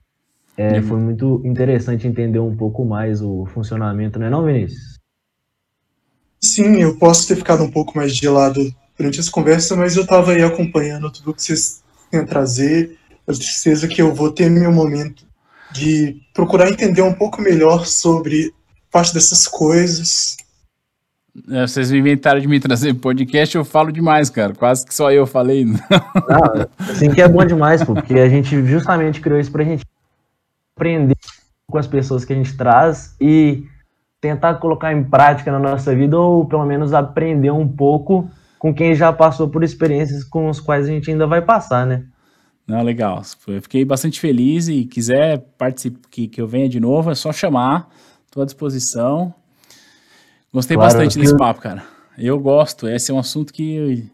É, 0.57 0.77
Uhum. 0.77 0.83
foi 0.83 0.99
muito 0.99 1.41
interessante 1.45 2.07
entender 2.07 2.39
um 2.39 2.55
pouco 2.55 2.83
mais 2.85 3.21
o 3.21 3.45
funcionamento, 3.47 4.17
né, 4.17 4.29
não, 4.29 4.45
Vinícius? 4.45 4.97
Sim, 6.41 6.81
eu 6.81 6.97
posso 6.97 7.27
ter 7.27 7.35
ficado 7.35 7.63
um 7.63 7.69
pouco 7.71 7.95
mais 7.97 8.15
gelado 8.15 8.73
durante 8.97 9.19
essa 9.19 9.31
conversa, 9.31 9.75
mas 9.75 9.95
eu 9.95 10.03
estava 10.03 10.31
aí 10.31 10.41
acompanhando 10.41 11.11
tudo 11.11 11.33
que 11.33 11.41
vocês 11.41 11.83
têm 12.09 12.21
a 12.21 12.25
trazer. 12.25 12.97
Eu 13.27 13.33
tenho 13.37 13.51
certeza 13.51 13.87
que 13.87 14.01
eu 14.01 14.13
vou 14.13 14.31
ter 14.31 14.49
meu 14.49 14.71
momento 14.71 15.25
de 15.71 16.21
procurar 16.33 16.69
entender 16.69 17.01
um 17.01 17.13
pouco 17.13 17.41
melhor 17.41 17.85
sobre 17.85 18.53
parte 18.91 19.13
dessas 19.13 19.47
coisas. 19.47 20.37
É, 21.49 21.67
vocês 21.67 21.91
me 21.91 21.99
inventaram 21.99 22.39
de 22.39 22.47
me 22.47 22.59
trazer 22.59 22.93
podcast, 22.95 23.55
eu 23.55 23.63
falo 23.63 23.91
demais, 23.91 24.29
cara. 24.29 24.53
Quase 24.53 24.85
que 24.85 24.93
só 24.93 25.11
eu 25.11 25.25
falei. 25.25 25.65
Ah, 26.29 26.67
assim 26.79 27.09
que 27.11 27.21
é 27.21 27.27
bom 27.27 27.43
demais, 27.45 27.83
pô, 27.83 27.93
porque 27.93 28.13
a 28.13 28.29
gente 28.29 28.65
justamente 28.65 29.21
criou 29.21 29.39
isso 29.39 29.51
pra 29.51 29.63
gente 29.63 29.83
aprender 30.75 31.17
com 31.67 31.77
as 31.77 31.87
pessoas 31.87 32.25
que 32.25 32.33
a 32.33 32.35
gente 32.35 32.55
traz 32.55 33.15
e 33.19 33.63
tentar 34.21 34.55
colocar 34.55 34.93
em 34.93 35.03
prática 35.03 35.51
na 35.51 35.59
nossa 35.59 35.95
vida 35.95 36.17
ou 36.17 36.45
pelo 36.45 36.65
menos 36.65 36.93
aprender 36.93 37.51
um 37.51 37.67
pouco 37.67 38.29
com 38.57 38.73
quem 38.73 38.93
já 38.93 39.13
passou 39.13 39.47
por 39.47 39.63
experiências 39.63 40.23
com 40.23 40.49
os 40.49 40.59
quais 40.59 40.85
a 40.85 40.91
gente 40.91 41.09
ainda 41.09 41.25
vai 41.25 41.41
passar, 41.41 41.85
né? 41.85 42.03
Não, 42.67 42.83
legal. 42.83 43.21
Eu 43.47 43.61
fiquei 43.61 43.83
bastante 43.83 44.19
feliz 44.19 44.67
e 44.67 44.85
quiser 44.85 45.39
participar, 45.57 46.07
que, 46.11 46.27
que 46.27 46.39
eu 46.39 46.47
venha 46.47 46.69
de 46.69 46.79
novo, 46.79 47.09
é 47.09 47.15
só 47.15 47.31
chamar. 47.31 47.89
Estou 48.25 48.43
à 48.43 48.45
disposição. 48.45 49.33
Gostei 50.53 50.75
Claro, 50.77 50.93
bastante 50.93 51.19
desse 51.19 51.33
eu- 51.33 51.37
papo, 51.37 51.61
cara. 51.61 51.83
Eu 52.17 52.39
gosto. 52.39 52.87
Esse 52.87 53.11
é 53.11 53.13
um 53.13 53.19
assunto 53.19 53.53
que. 53.53 54.09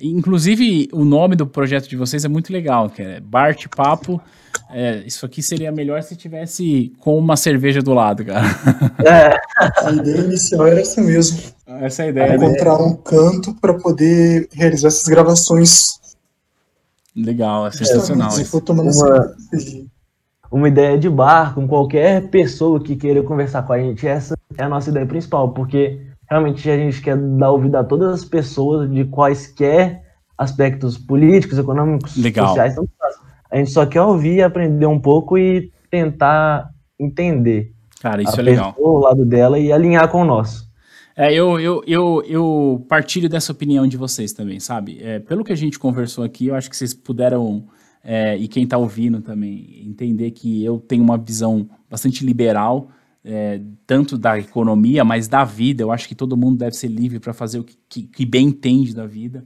Inclusive, 0.00 0.88
o 0.92 1.04
nome 1.04 1.34
do 1.34 1.44
projeto 1.44 1.88
de 1.88 1.96
vocês 1.96 2.24
é 2.24 2.28
muito 2.28 2.52
legal, 2.52 2.88
que 2.88 3.02
é 3.02 3.18
Bart 3.20 3.66
Papo. 3.74 4.20
É, 4.70 5.02
isso 5.04 5.26
aqui 5.26 5.42
seria 5.42 5.72
melhor 5.72 6.00
se 6.04 6.14
tivesse 6.14 6.92
com 7.00 7.18
uma 7.18 7.36
cerveja 7.36 7.82
do 7.82 7.92
lado, 7.92 8.24
cara. 8.24 8.46
A 9.82 9.90
ideia 9.90 10.18
inicial 10.20 10.66
era 10.68 10.80
essa 10.80 11.00
mesmo, 11.00 11.40
Essa 11.66 12.02
é 12.02 12.06
a 12.06 12.08
ideia. 12.10 12.28
né? 12.28 12.46
encontrar 12.46 12.76
um 12.80 12.94
canto 12.94 13.54
para 13.54 13.74
poder 13.74 14.48
realizar 14.52 14.88
essas 14.88 15.04
gravações. 15.08 15.98
Legal, 17.16 17.66
é 17.66 17.72
sensacional. 17.72 18.30
Se 18.30 18.44
for 18.44 18.60
tomando 18.60 18.90
Uma-. 18.92 19.34
Uma 20.50 20.68
ideia 20.68 20.96
de 20.96 21.08
bar 21.10 21.54
com 21.54 21.66
qualquer 21.66 22.28
pessoa 22.28 22.80
que 22.82 22.94
queira 22.94 23.22
conversar 23.22 23.62
com 23.64 23.72
a 23.72 23.78
gente, 23.80 24.06
essa 24.06 24.37
é 24.56 24.64
a 24.64 24.68
nossa 24.68 24.90
ideia 24.90 25.06
principal, 25.06 25.52
porque 25.52 26.00
realmente 26.28 26.68
a 26.70 26.76
gente 26.76 27.00
quer 27.02 27.16
dar 27.16 27.50
ouvido 27.50 27.76
a 27.76 27.84
todas 27.84 28.12
as 28.12 28.24
pessoas 28.24 28.90
de 28.90 29.04
quaisquer 29.04 30.02
aspectos 30.36 30.96
políticos, 30.96 31.58
econômicos, 31.58 32.16
Legal. 32.16 32.48
sociais. 32.48 32.76
A 33.50 33.56
gente 33.56 33.70
só 33.70 33.84
quer 33.84 34.02
ouvir, 34.02 34.42
aprender 34.42 34.86
um 34.86 35.00
pouco 35.00 35.36
e 35.36 35.72
tentar 35.90 36.70
entender 36.98 37.72
Cara, 38.00 38.22
isso 38.22 38.38
é 38.38 38.42
legal. 38.42 38.74
o 38.78 38.98
lado 38.98 39.24
dela 39.24 39.58
e 39.58 39.72
alinhar 39.72 40.08
com 40.08 40.22
o 40.22 40.24
nosso. 40.24 40.68
É, 41.16 41.32
eu, 41.32 41.58
eu, 41.58 41.82
eu, 41.84 42.22
eu 42.28 42.86
partilho 42.88 43.28
dessa 43.28 43.50
opinião 43.50 43.88
de 43.88 43.96
vocês 43.96 44.32
também, 44.32 44.60
sabe? 44.60 45.00
É, 45.02 45.18
pelo 45.18 45.42
que 45.42 45.52
a 45.52 45.56
gente 45.56 45.76
conversou 45.76 46.22
aqui, 46.22 46.46
eu 46.46 46.54
acho 46.54 46.70
que 46.70 46.76
vocês 46.76 46.94
puderam, 46.94 47.66
é, 48.04 48.36
e 48.36 48.46
quem 48.46 48.64
tá 48.64 48.78
ouvindo 48.78 49.20
também, 49.20 49.82
entender 49.84 50.30
que 50.30 50.64
eu 50.64 50.78
tenho 50.78 51.02
uma 51.02 51.18
visão 51.18 51.68
bastante 51.90 52.24
liberal, 52.24 52.90
é, 53.24 53.60
tanto 53.86 54.16
da 54.16 54.38
economia, 54.38 55.04
mas 55.04 55.28
da 55.28 55.44
vida. 55.44 55.82
Eu 55.82 55.92
acho 55.92 56.08
que 56.08 56.14
todo 56.14 56.36
mundo 56.36 56.58
deve 56.58 56.76
ser 56.76 56.88
livre 56.88 57.18
para 57.18 57.32
fazer 57.32 57.58
o 57.58 57.64
que, 57.64 57.76
que, 57.88 58.02
que 58.02 58.26
bem 58.26 58.48
entende 58.48 58.94
da 58.94 59.06
vida, 59.06 59.44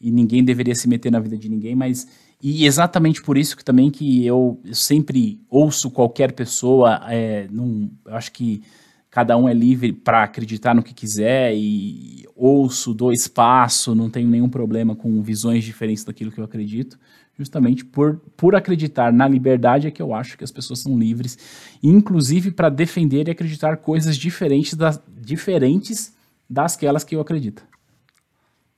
e 0.00 0.10
ninguém 0.10 0.42
deveria 0.42 0.74
se 0.74 0.88
meter 0.88 1.12
na 1.12 1.20
vida 1.20 1.36
de 1.36 1.48
ninguém, 1.48 1.74
mas 1.74 2.06
e 2.42 2.64
exatamente 2.64 3.22
por 3.22 3.36
isso 3.36 3.54
que 3.54 3.64
também 3.64 3.90
que 3.90 4.24
eu, 4.24 4.58
eu 4.64 4.74
sempre 4.74 5.38
ouço 5.48 5.90
qualquer 5.90 6.32
pessoa, 6.32 7.00
é, 7.06 7.46
num, 7.50 7.90
eu 8.06 8.14
acho 8.14 8.32
que 8.32 8.62
cada 9.10 9.36
um 9.36 9.46
é 9.46 9.52
livre 9.52 9.92
para 9.92 10.22
acreditar 10.22 10.74
no 10.74 10.82
que 10.82 10.94
quiser 10.94 11.52
e 11.54 12.24
ouço, 12.34 12.94
dou 12.94 13.12
espaço, 13.12 13.94
não 13.94 14.08
tenho 14.08 14.28
nenhum 14.28 14.48
problema 14.48 14.96
com 14.96 15.20
visões 15.20 15.64
diferentes 15.64 16.04
daquilo 16.04 16.32
que 16.32 16.40
eu 16.40 16.44
acredito. 16.44 16.98
Justamente 17.40 17.86
por, 17.86 18.20
por 18.36 18.54
acreditar 18.54 19.10
na 19.10 19.26
liberdade 19.26 19.88
é 19.88 19.90
que 19.90 20.02
eu 20.02 20.14
acho 20.14 20.36
que 20.36 20.44
as 20.44 20.50
pessoas 20.50 20.80
são 20.80 20.98
livres, 20.98 21.38
inclusive 21.82 22.50
para 22.50 22.68
defender 22.68 23.28
e 23.28 23.30
acreditar 23.30 23.78
coisas 23.78 24.14
diferentes 24.14 24.74
das, 24.74 25.02
diferentes 25.22 26.14
das 26.50 26.76
que 26.76 26.84
elas 26.84 27.02
que 27.02 27.16
eu 27.16 27.20
acredito. 27.22 27.62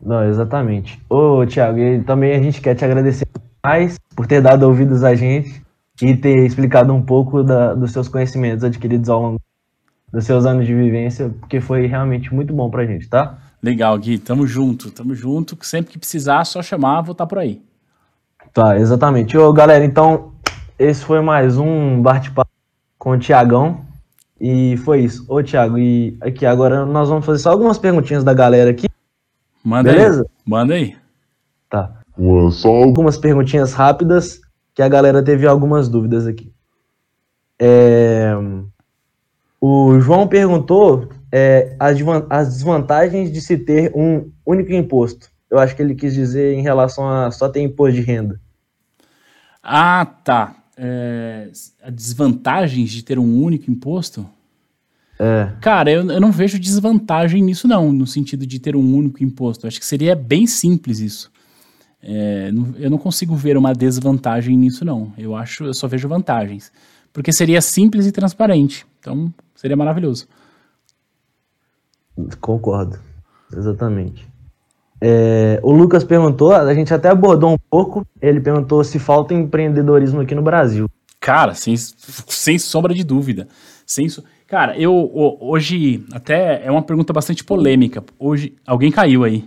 Não, 0.01 0.23
exatamente. 0.25 1.03
Ô, 1.11 1.45
Thiago, 1.45 1.81
e 1.81 2.05
também 2.05 2.37
a 2.37 2.41
gente 2.41 2.61
quer 2.61 2.77
te 2.77 2.85
agradecer 2.85 3.27
mais 3.65 3.99
por 4.15 4.29
ter 4.29 4.41
dado 4.41 4.63
ouvidos 4.63 5.03
a 5.03 5.17
gente 5.17 5.61
e 6.01 6.17
ter 6.17 6.47
explicado 6.47 6.93
um 6.93 7.03
pouco 7.03 7.43
da, 7.43 7.75
dos 7.75 7.91
seus 7.91 8.07
conhecimentos 8.07 8.63
adquiridos 8.63 9.09
ao 9.09 9.21
longo 9.21 9.41
dos 10.13 10.25
seus 10.25 10.47
anos 10.47 10.69
de 10.69 10.73
vivência, 10.73 11.31
porque 11.41 11.61
foi 11.61 11.89
realmente 11.89 12.33
muito 12.33 12.55
bom 12.55 12.71
pra 12.71 12.87
gente, 12.87 13.09
tá? 13.09 13.39
Legal, 13.61 13.99
Gui. 13.99 14.19
Tamo 14.19 14.47
junto, 14.47 14.93
tamo 14.93 15.17
junto. 15.17 15.59
Sempre 15.63 15.91
que 15.91 15.99
precisar, 15.99 16.45
só 16.45 16.63
chamar, 16.63 17.01
vou 17.01 17.11
estar 17.11 17.27
por 17.27 17.41
aí. 17.41 17.61
Tá, 18.53 18.79
exatamente. 18.79 19.37
Ô, 19.37 19.53
galera, 19.53 19.85
então, 19.85 20.33
esse 20.79 21.05
foi 21.05 21.21
mais 21.21 21.57
um 21.57 22.03
bate-papo 22.03 22.51
com 22.99 23.13
o 23.13 23.19
Tiagão. 23.19 23.81
E 24.41 24.77
foi 24.79 25.01
isso. 25.03 25.25
Ô, 25.29 25.43
Thiago, 25.43 25.79
e 25.79 26.17
aqui 26.21 26.45
agora 26.45 26.85
nós 26.85 27.09
vamos 27.09 27.25
fazer 27.25 27.39
só 27.39 27.51
algumas 27.51 27.79
perguntinhas 27.79 28.25
da 28.25 28.35
galera 28.35 28.71
aqui. 28.71 28.89
Manda 29.65 29.93
Beleza? 29.93 30.23
aí. 30.23 30.29
Manda 30.45 30.75
aí. 30.75 30.97
Tá. 31.71 31.93
Ué, 32.19 32.51
só 32.51 32.69
algumas 32.69 33.17
perguntinhas 33.17 33.73
rápidas 33.73 34.41
que 34.75 34.83
a 34.83 34.89
galera 34.89 35.23
teve 35.23 35.47
algumas 35.47 35.89
dúvidas 35.89 36.27
aqui. 36.27 36.53
É, 37.59 38.35
O 39.61 40.01
João 40.01 40.27
perguntou 40.27 41.09
é, 41.31 41.77
as 41.79 41.97
as 42.29 42.49
desvantagens 42.49 43.31
de 43.31 43.41
se 43.41 43.57
ter 43.57 43.93
um 43.95 44.31
único 44.45 44.73
imposto. 44.73 45.32
Eu 45.53 45.59
acho 45.59 45.77
que 45.77 45.83
ele 45.83 45.95
quis 45.95 46.15
dizer 46.15 46.55
em 46.55 46.63
relação 46.63 47.07
a 47.07 47.31
só 47.31 47.47
ter 47.47 47.61
imposto 47.61 47.97
de 47.97 48.01
renda. 48.01 48.41
Ah, 49.63 50.07
tá. 50.25 50.57
É, 50.75 51.51
as 51.83 51.93
desvantagens 51.93 52.91
de 52.91 53.05
ter 53.05 53.19
um 53.19 53.43
único 53.43 53.71
imposto? 53.71 54.27
É, 55.21 55.53
Cara, 55.61 55.91
eu, 55.93 56.11
eu 56.11 56.19
não 56.19 56.33
vejo 56.33 56.59
desvantagem 56.59 57.43
nisso, 57.43 57.69
não, 57.69 57.93
no 57.93 58.07
sentido 58.07 58.47
de 58.47 58.59
ter 58.59 58.75
um 58.75 58.97
único 58.97 59.23
imposto. 59.23 59.67
Eu 59.67 59.69
acho 59.69 59.79
que 59.79 59.85
seria 59.85 60.17
bem 60.17 60.47
simples 60.47 61.01
isso. 61.01 61.31
É, 62.03 62.51
não- 62.51 62.75
eu 62.79 62.89
não 62.89 62.97
consigo 62.97 63.37
ver 63.37 63.59
uma 63.59 63.75
desvantagem 63.75 64.57
nisso, 64.57 64.87
não. 64.87 65.13
Eu 65.19 65.37
acho, 65.37 65.65
eu 65.67 65.75
só 65.75 65.87
vejo 65.87 66.09
vantagens. 66.09 66.73
Porque 67.13 67.31
seria 67.31 67.61
simples 67.61 68.07
e 68.07 68.11
transparente. 68.11 68.87
Então, 69.01 69.31
seria 69.55 69.77
maravilhoso. 69.77 70.27
concordo. 72.41 72.99
Exatamente. 73.55 74.32
É, 75.05 75.59
o 75.65 75.73
Lucas 75.73 76.05
perguntou, 76.05 76.53
a 76.53 76.73
gente 76.73 76.95
até 76.95 77.09
abordou 77.09 77.51
um 77.53 77.59
pouco, 77.69 78.07
ele 78.21 78.41
perguntou 78.41 78.85
se 78.85 79.01
falta 79.01 79.35
empreendedorismo 79.35 80.21
aqui 80.21 80.33
no 80.33 80.43
Brasil. 80.43 80.89
Cara, 81.19 81.55
sem, 81.55 81.75
sem 81.77 82.57
sombra 82.57 82.95
de 82.95 83.03
dúvida. 83.03 83.49
Sem 83.85 84.07
Cara, 84.47 84.79
eu 84.79 85.11
hoje, 85.41 86.07
até 86.13 86.65
é 86.65 86.71
uma 86.71 86.83
pergunta 86.83 87.13
bastante 87.13 87.43
polêmica. 87.43 88.05
Hoje, 88.17 88.55
alguém 88.65 88.93
caiu 88.93 89.25
aí. 89.25 89.45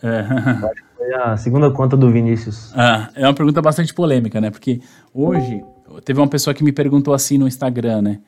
É. 0.00 0.22
Foi 0.96 1.14
a 1.14 1.36
segunda 1.36 1.68
conta 1.72 1.96
do 1.96 2.08
Vinícius. 2.08 2.72
Ah, 2.76 3.10
é 3.16 3.26
uma 3.26 3.34
pergunta 3.34 3.60
bastante 3.60 3.92
polêmica, 3.92 4.40
né? 4.40 4.50
Porque 4.50 4.80
hoje 5.12 5.64
teve 6.04 6.20
uma 6.20 6.28
pessoa 6.28 6.54
que 6.54 6.62
me 6.62 6.70
perguntou 6.70 7.12
assim 7.12 7.38
no 7.38 7.48
Instagram, 7.48 8.02
né? 8.02 8.20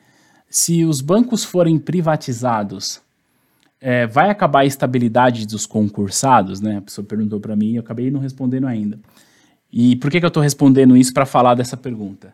Se 0.49 0.83
os 0.83 0.99
bancos 0.99 1.45
forem 1.45 1.79
privatizados, 1.79 3.01
é, 3.81 4.05
vai 4.05 4.29
acabar 4.29 4.59
a 4.59 4.65
estabilidade 4.65 5.47
dos 5.47 5.65
concursados, 5.65 6.61
né? 6.61 6.77
A 6.77 6.81
pessoa 6.81 7.03
perguntou 7.03 7.39
para 7.39 7.55
mim 7.55 7.71
e 7.71 7.75
eu 7.77 7.81
acabei 7.81 8.11
não 8.11 8.19
respondendo 8.19 8.67
ainda. 8.67 8.99
E 9.73 9.95
por 9.95 10.11
que, 10.11 10.19
que 10.19 10.25
eu 10.25 10.29
estou 10.29 10.43
respondendo 10.43 10.95
isso 10.95 11.11
para 11.11 11.25
falar 11.25 11.55
dessa 11.55 11.75
pergunta? 11.75 12.33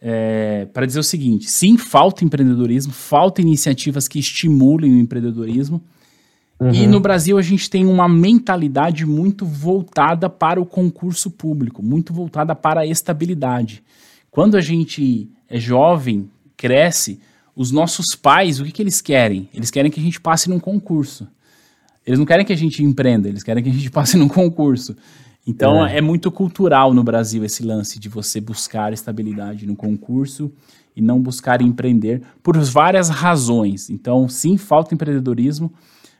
É, 0.00 0.66
para 0.72 0.86
dizer 0.86 0.98
o 0.98 1.04
seguinte: 1.04 1.48
sim, 1.48 1.78
falta 1.78 2.24
empreendedorismo, 2.24 2.92
falta 2.92 3.40
iniciativas 3.40 4.08
que 4.08 4.18
estimulem 4.18 4.92
o 4.92 4.98
empreendedorismo. 4.98 5.80
E 6.72 6.88
no 6.88 6.98
Brasil 6.98 7.38
a 7.38 7.42
gente 7.42 7.70
tem 7.70 7.86
uma 7.86 8.08
mentalidade 8.08 9.06
muito 9.06 9.46
voltada 9.46 10.28
para 10.28 10.60
o 10.60 10.66
concurso 10.66 11.30
público, 11.30 11.84
muito 11.84 12.12
voltada 12.12 12.52
para 12.52 12.80
a 12.80 12.86
estabilidade. 12.86 13.80
Quando 14.28 14.56
a 14.56 14.60
gente 14.60 15.30
é 15.48 15.60
jovem, 15.60 16.28
cresce, 16.56 17.20
os 17.58 17.72
nossos 17.72 18.14
pais, 18.14 18.60
o 18.60 18.64
que, 18.64 18.70
que 18.70 18.80
eles 18.80 19.00
querem? 19.00 19.48
Eles 19.52 19.68
querem 19.68 19.90
que 19.90 19.98
a 19.98 20.02
gente 20.02 20.20
passe 20.20 20.48
num 20.48 20.60
concurso. 20.60 21.26
Eles 22.06 22.16
não 22.16 22.24
querem 22.24 22.46
que 22.46 22.52
a 22.52 22.56
gente 22.56 22.84
empreenda, 22.84 23.28
eles 23.28 23.42
querem 23.42 23.64
que 23.64 23.68
a 23.68 23.72
gente 23.72 23.90
passe 23.90 24.16
num 24.16 24.28
concurso. 24.28 24.96
Então 25.44 25.84
é. 25.84 26.00
muito 26.00 26.30
cultural 26.30 26.94
no 26.94 27.02
Brasil 27.02 27.44
esse 27.44 27.64
lance 27.64 27.98
de 27.98 28.08
você 28.08 28.40
buscar 28.40 28.92
estabilidade 28.92 29.66
no 29.66 29.74
concurso 29.74 30.52
e 30.94 31.02
não 31.02 31.20
buscar 31.20 31.60
empreender 31.60 32.22
por 32.44 32.56
várias 32.70 33.08
razões. 33.08 33.90
Então, 33.90 34.28
sim, 34.28 34.56
falta 34.56 34.94
empreendedorismo. 34.94 35.72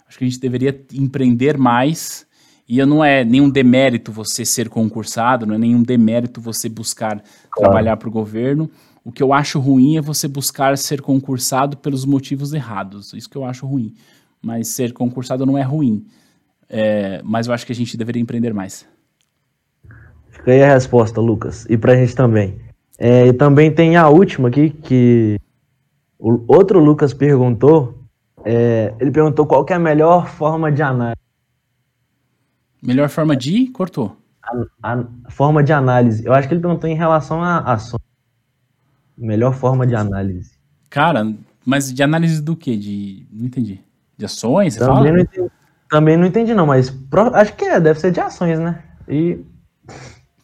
Acho 0.09 0.19
que 0.19 0.25
a 0.25 0.29
gente 0.29 0.41
deveria 0.41 0.85
empreender 0.93 1.57
mais. 1.57 2.27
E 2.69 2.85
não 2.85 3.05
é 3.05 3.25
nenhum 3.25 3.49
demérito 3.49 4.11
você 4.11 4.45
ser 4.45 4.69
concursado, 4.69 5.47
não 5.47 5.55
é 5.55 5.59
nenhum 5.59 5.85
demérito 5.85 6.41
você 6.41 6.69
buscar 6.69 7.23
trabalhar 7.57 7.97
para 7.97 8.09
o 8.09 8.13
governo. 8.13 8.69
O 9.05 9.13
que 9.13 9.23
eu 9.23 9.33
acho 9.33 9.59
ruim 9.59 9.97
é 9.97 10.01
você 10.01 10.29
buscar 10.29 10.77
ser 10.77 11.01
concursado 11.01 11.77
pelos 11.77 12.05
motivos 12.05 12.53
errados. 12.53 13.13
Isso 13.13 13.29
que 13.29 13.37
eu 13.37 13.45
acho 13.45 13.67
ruim. 13.67 13.95
Mas 14.43 14.69
ser 14.69 14.93
concursado 14.93 15.47
não 15.47 15.57
é 15.57 15.63
ruim. 15.63 16.07
É, 16.69 17.21
mas 17.25 17.47
eu 17.47 17.55
acho 17.55 17.65
que 17.65 17.73
a 17.73 17.75
gente 17.75 17.97
deveria 17.97 18.21
empreender 18.21 18.53
mais. 18.53 18.87
Fica 20.29 20.53
aí 20.53 20.63
a 20.63 20.75
resposta, 20.75 21.21
Lucas. 21.21 21.67
E 21.69 21.77
pra 21.77 21.97
gente 21.97 22.15
também. 22.15 22.61
É, 22.99 23.27
e 23.27 23.33
também 23.33 23.73
tem 23.73 23.97
a 23.97 24.09
última 24.09 24.49
aqui, 24.49 24.71
que 24.71 25.41
o 26.19 26.43
outro 26.47 26.81
Lucas 26.81 27.15
perguntou. 27.15 27.99
é, 28.45 28.95
ele 29.01 29.11
perguntou 29.11 29.47
qual 29.47 29.65
é 29.69 29.75
a 29.75 29.79
melhor 29.79 30.27
forma 30.29 30.71
de 30.71 30.83
análise. 30.83 31.21
Melhor 32.83 33.09
forma 33.09 33.37
de. 33.37 33.69
Cortou. 33.69 34.17
A, 34.83 35.05
a 35.25 35.31
forma 35.31 35.63
de 35.63 35.73
análise. 35.73 36.25
Eu 36.25 36.33
acho 36.33 36.49
que 36.49 36.55
ele 36.55 36.61
perguntou 36.61 36.89
em 36.89 36.95
relação 36.95 37.43
a 37.43 37.59
ações. 37.59 38.08
Melhor 39.19 39.53
forma 39.55 39.87
de 39.87 39.95
análise. 39.97 40.53
Cara, 40.89 41.35
mas 41.67 41.93
de 41.93 42.03
análise 42.03 42.41
do 42.41 42.57
quê? 42.57 42.77
De. 42.77 43.27
Não 43.33 43.47
entendi. 43.47 43.81
De 44.17 44.25
ações? 44.25 44.75
Você 44.75 44.79
Também 44.81 44.95
fala? 44.95 45.11
não, 45.13 45.19
entendi, 45.21 45.51
também 45.91 46.17
não 46.17 46.27
entendi, 46.27 46.55
não, 46.55 46.67
mas 46.67 46.89
pro- 46.91 47.35
acho 47.35 47.55
que 47.57 47.65
é, 47.65 47.81
deve 47.81 47.99
ser 48.01 48.11
de 48.13 48.21
ações, 48.21 48.59
né? 48.59 48.83
E 49.09 49.39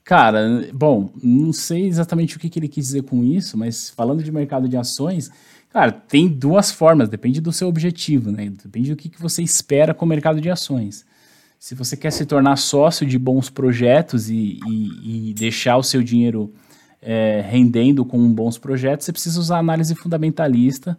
Cara, 0.05 0.69
bom, 0.75 1.11
não 1.23 1.51
sei 1.53 1.87
exatamente 1.87 2.37
o 2.37 2.41
que, 2.41 2.51
que 2.51 2.59
ele 2.59 2.69
quis 2.69 2.87
dizer 2.87 3.03
com 3.05 3.25
isso, 3.25 3.57
mas 3.57 3.89
falando 3.89 4.23
de 4.23 4.31
mercado 4.31 4.69
de 4.69 4.77
ações, 4.77 5.31
cara, 5.71 5.91
tem 5.91 6.29
duas 6.29 6.71
formas, 6.71 7.09
depende 7.09 7.41
do 7.41 7.51
seu 7.51 7.69
objetivo, 7.69 8.31
né? 8.31 8.51
Depende 8.63 8.91
do 8.91 8.97
que, 8.97 9.09
que 9.09 9.21
você 9.21 9.43
espera 9.43 9.95
com 9.95 10.05
o 10.05 10.09
mercado 10.09 10.43
de 10.43 10.51
ações. 10.51 11.07
Se 11.59 11.75
você 11.75 11.97
quer 11.97 12.11
se 12.11 12.27
tornar 12.27 12.57
sócio 12.57 13.07
de 13.07 13.19
bons 13.19 13.49
projetos 13.49 14.29
e, 14.29 14.59
e- 14.69 15.31
e 15.31 15.35
deixar 15.35 15.79
o 15.79 15.83
seu 15.83 16.03
dinheiro 16.03 16.53
é, 17.05 17.43
rendendo 17.47 18.05
com 18.05 18.33
bons 18.33 18.57
projetos, 18.59 19.05
você 19.05 19.13
precisa 19.13 19.39
usar 19.39 19.59
análise 19.59 19.95
fundamentalista. 19.95 20.97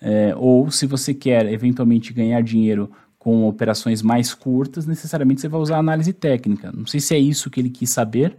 é, 0.00 0.32
ou 0.36 0.70
se 0.70 0.86
você 0.86 1.12
quer 1.12 1.44
eventualmente 1.52 2.12
ganhar 2.14 2.40
dinheiro 2.42 2.90
com 3.18 3.46
operações 3.46 4.00
mais 4.00 4.32
curtas, 4.32 4.86
necessariamente 4.86 5.42
você 5.42 5.48
vai 5.48 5.60
usar 5.60 5.76
análise 5.76 6.12
técnica. 6.12 6.72
Não 6.72 6.86
sei 6.86 7.00
se 7.00 7.14
é 7.14 7.18
isso 7.18 7.50
que 7.50 7.60
ele 7.60 7.68
quis 7.68 7.90
saber. 7.90 8.36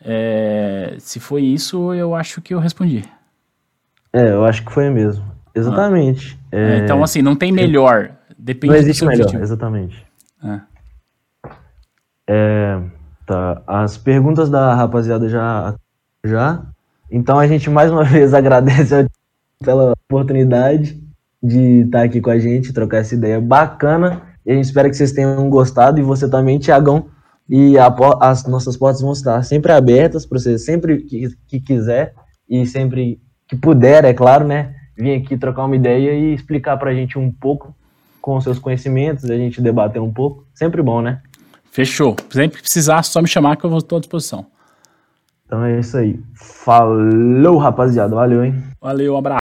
É, 0.00 0.96
se 0.98 1.20
foi 1.20 1.42
isso, 1.42 1.92
eu 1.92 2.14
acho 2.14 2.40
que 2.40 2.54
eu 2.54 2.58
respondi. 2.58 3.04
é, 4.12 4.30
eu 4.30 4.44
acho 4.46 4.64
que 4.64 4.72
foi 4.72 4.88
mesmo. 4.88 5.24
Exatamente. 5.54 6.38
É, 6.52 6.76
É, 6.76 6.78
então, 6.78 7.02
assim, 7.02 7.20
não 7.20 7.36
tem 7.36 7.52
melhor. 7.52 8.12
Depende 8.38 8.72
não 8.72 8.80
existe 8.80 9.04
melhor, 9.04 9.24
objetivo. 9.24 9.42
exatamente. 9.42 10.06
É. 10.42 10.60
É, 12.28 12.80
Tá, 13.26 13.60
as 13.66 13.98
perguntas 13.98 14.48
da 14.48 14.72
rapaziada 14.74 15.28
já 15.28 15.74
já. 16.26 16.62
Então 17.10 17.38
a 17.38 17.46
gente 17.46 17.70
mais 17.70 17.90
uma 17.90 18.02
vez 18.04 18.34
agradece 18.34 18.94
ao 18.94 19.06
pela 19.64 19.92
oportunidade 19.92 21.00
de 21.42 21.82
estar 21.82 22.02
aqui 22.02 22.20
com 22.20 22.30
a 22.30 22.38
gente, 22.38 22.72
trocar 22.72 22.98
essa 22.98 23.14
ideia 23.14 23.40
bacana. 23.40 24.22
E 24.44 24.52
a 24.52 24.54
gente 24.54 24.64
espera 24.64 24.88
que 24.88 24.96
vocês 24.96 25.12
tenham 25.12 25.48
gostado 25.48 25.98
e 25.98 26.02
você 26.02 26.28
também, 26.28 26.58
Tiagão. 26.58 27.06
E 27.48 27.78
a, 27.78 27.94
as 28.20 28.46
nossas 28.46 28.76
portas 28.76 29.00
vão 29.00 29.12
estar 29.12 29.42
sempre 29.42 29.72
abertas 29.72 30.26
para 30.26 30.38
você 30.38 30.58
sempre 30.58 30.98
que, 30.98 31.28
que 31.46 31.60
quiser 31.60 32.12
e 32.48 32.66
sempre 32.66 33.20
que 33.48 33.56
puder, 33.56 34.04
é 34.04 34.12
claro, 34.12 34.44
né? 34.44 34.74
Vir 34.96 35.14
aqui 35.14 35.36
trocar 35.36 35.64
uma 35.64 35.76
ideia 35.76 36.12
e 36.12 36.34
explicar 36.34 36.76
para 36.76 36.90
a 36.90 36.94
gente 36.94 37.18
um 37.18 37.30
pouco 37.30 37.74
com 38.20 38.40
seus 38.40 38.58
conhecimentos, 38.58 39.30
a 39.30 39.36
gente 39.36 39.60
debater 39.60 40.02
um 40.02 40.12
pouco. 40.12 40.44
Sempre 40.54 40.82
bom, 40.82 41.00
né? 41.00 41.20
Fechou. 41.70 42.16
Sempre 42.30 42.60
precisar, 42.60 43.02
só 43.04 43.22
me 43.22 43.28
chamar 43.28 43.56
que 43.56 43.64
eu 43.64 43.76
estar 43.76 43.96
à 43.96 44.00
disposição. 44.00 44.46
Então 45.46 45.64
é 45.64 45.78
isso 45.78 45.96
aí. 45.96 46.20
Falou, 46.34 47.56
rapaziada. 47.56 48.14
Valeu, 48.14 48.44
hein? 48.44 48.54
Valeu, 48.80 49.14
um 49.14 49.18
abraço. 49.18 49.34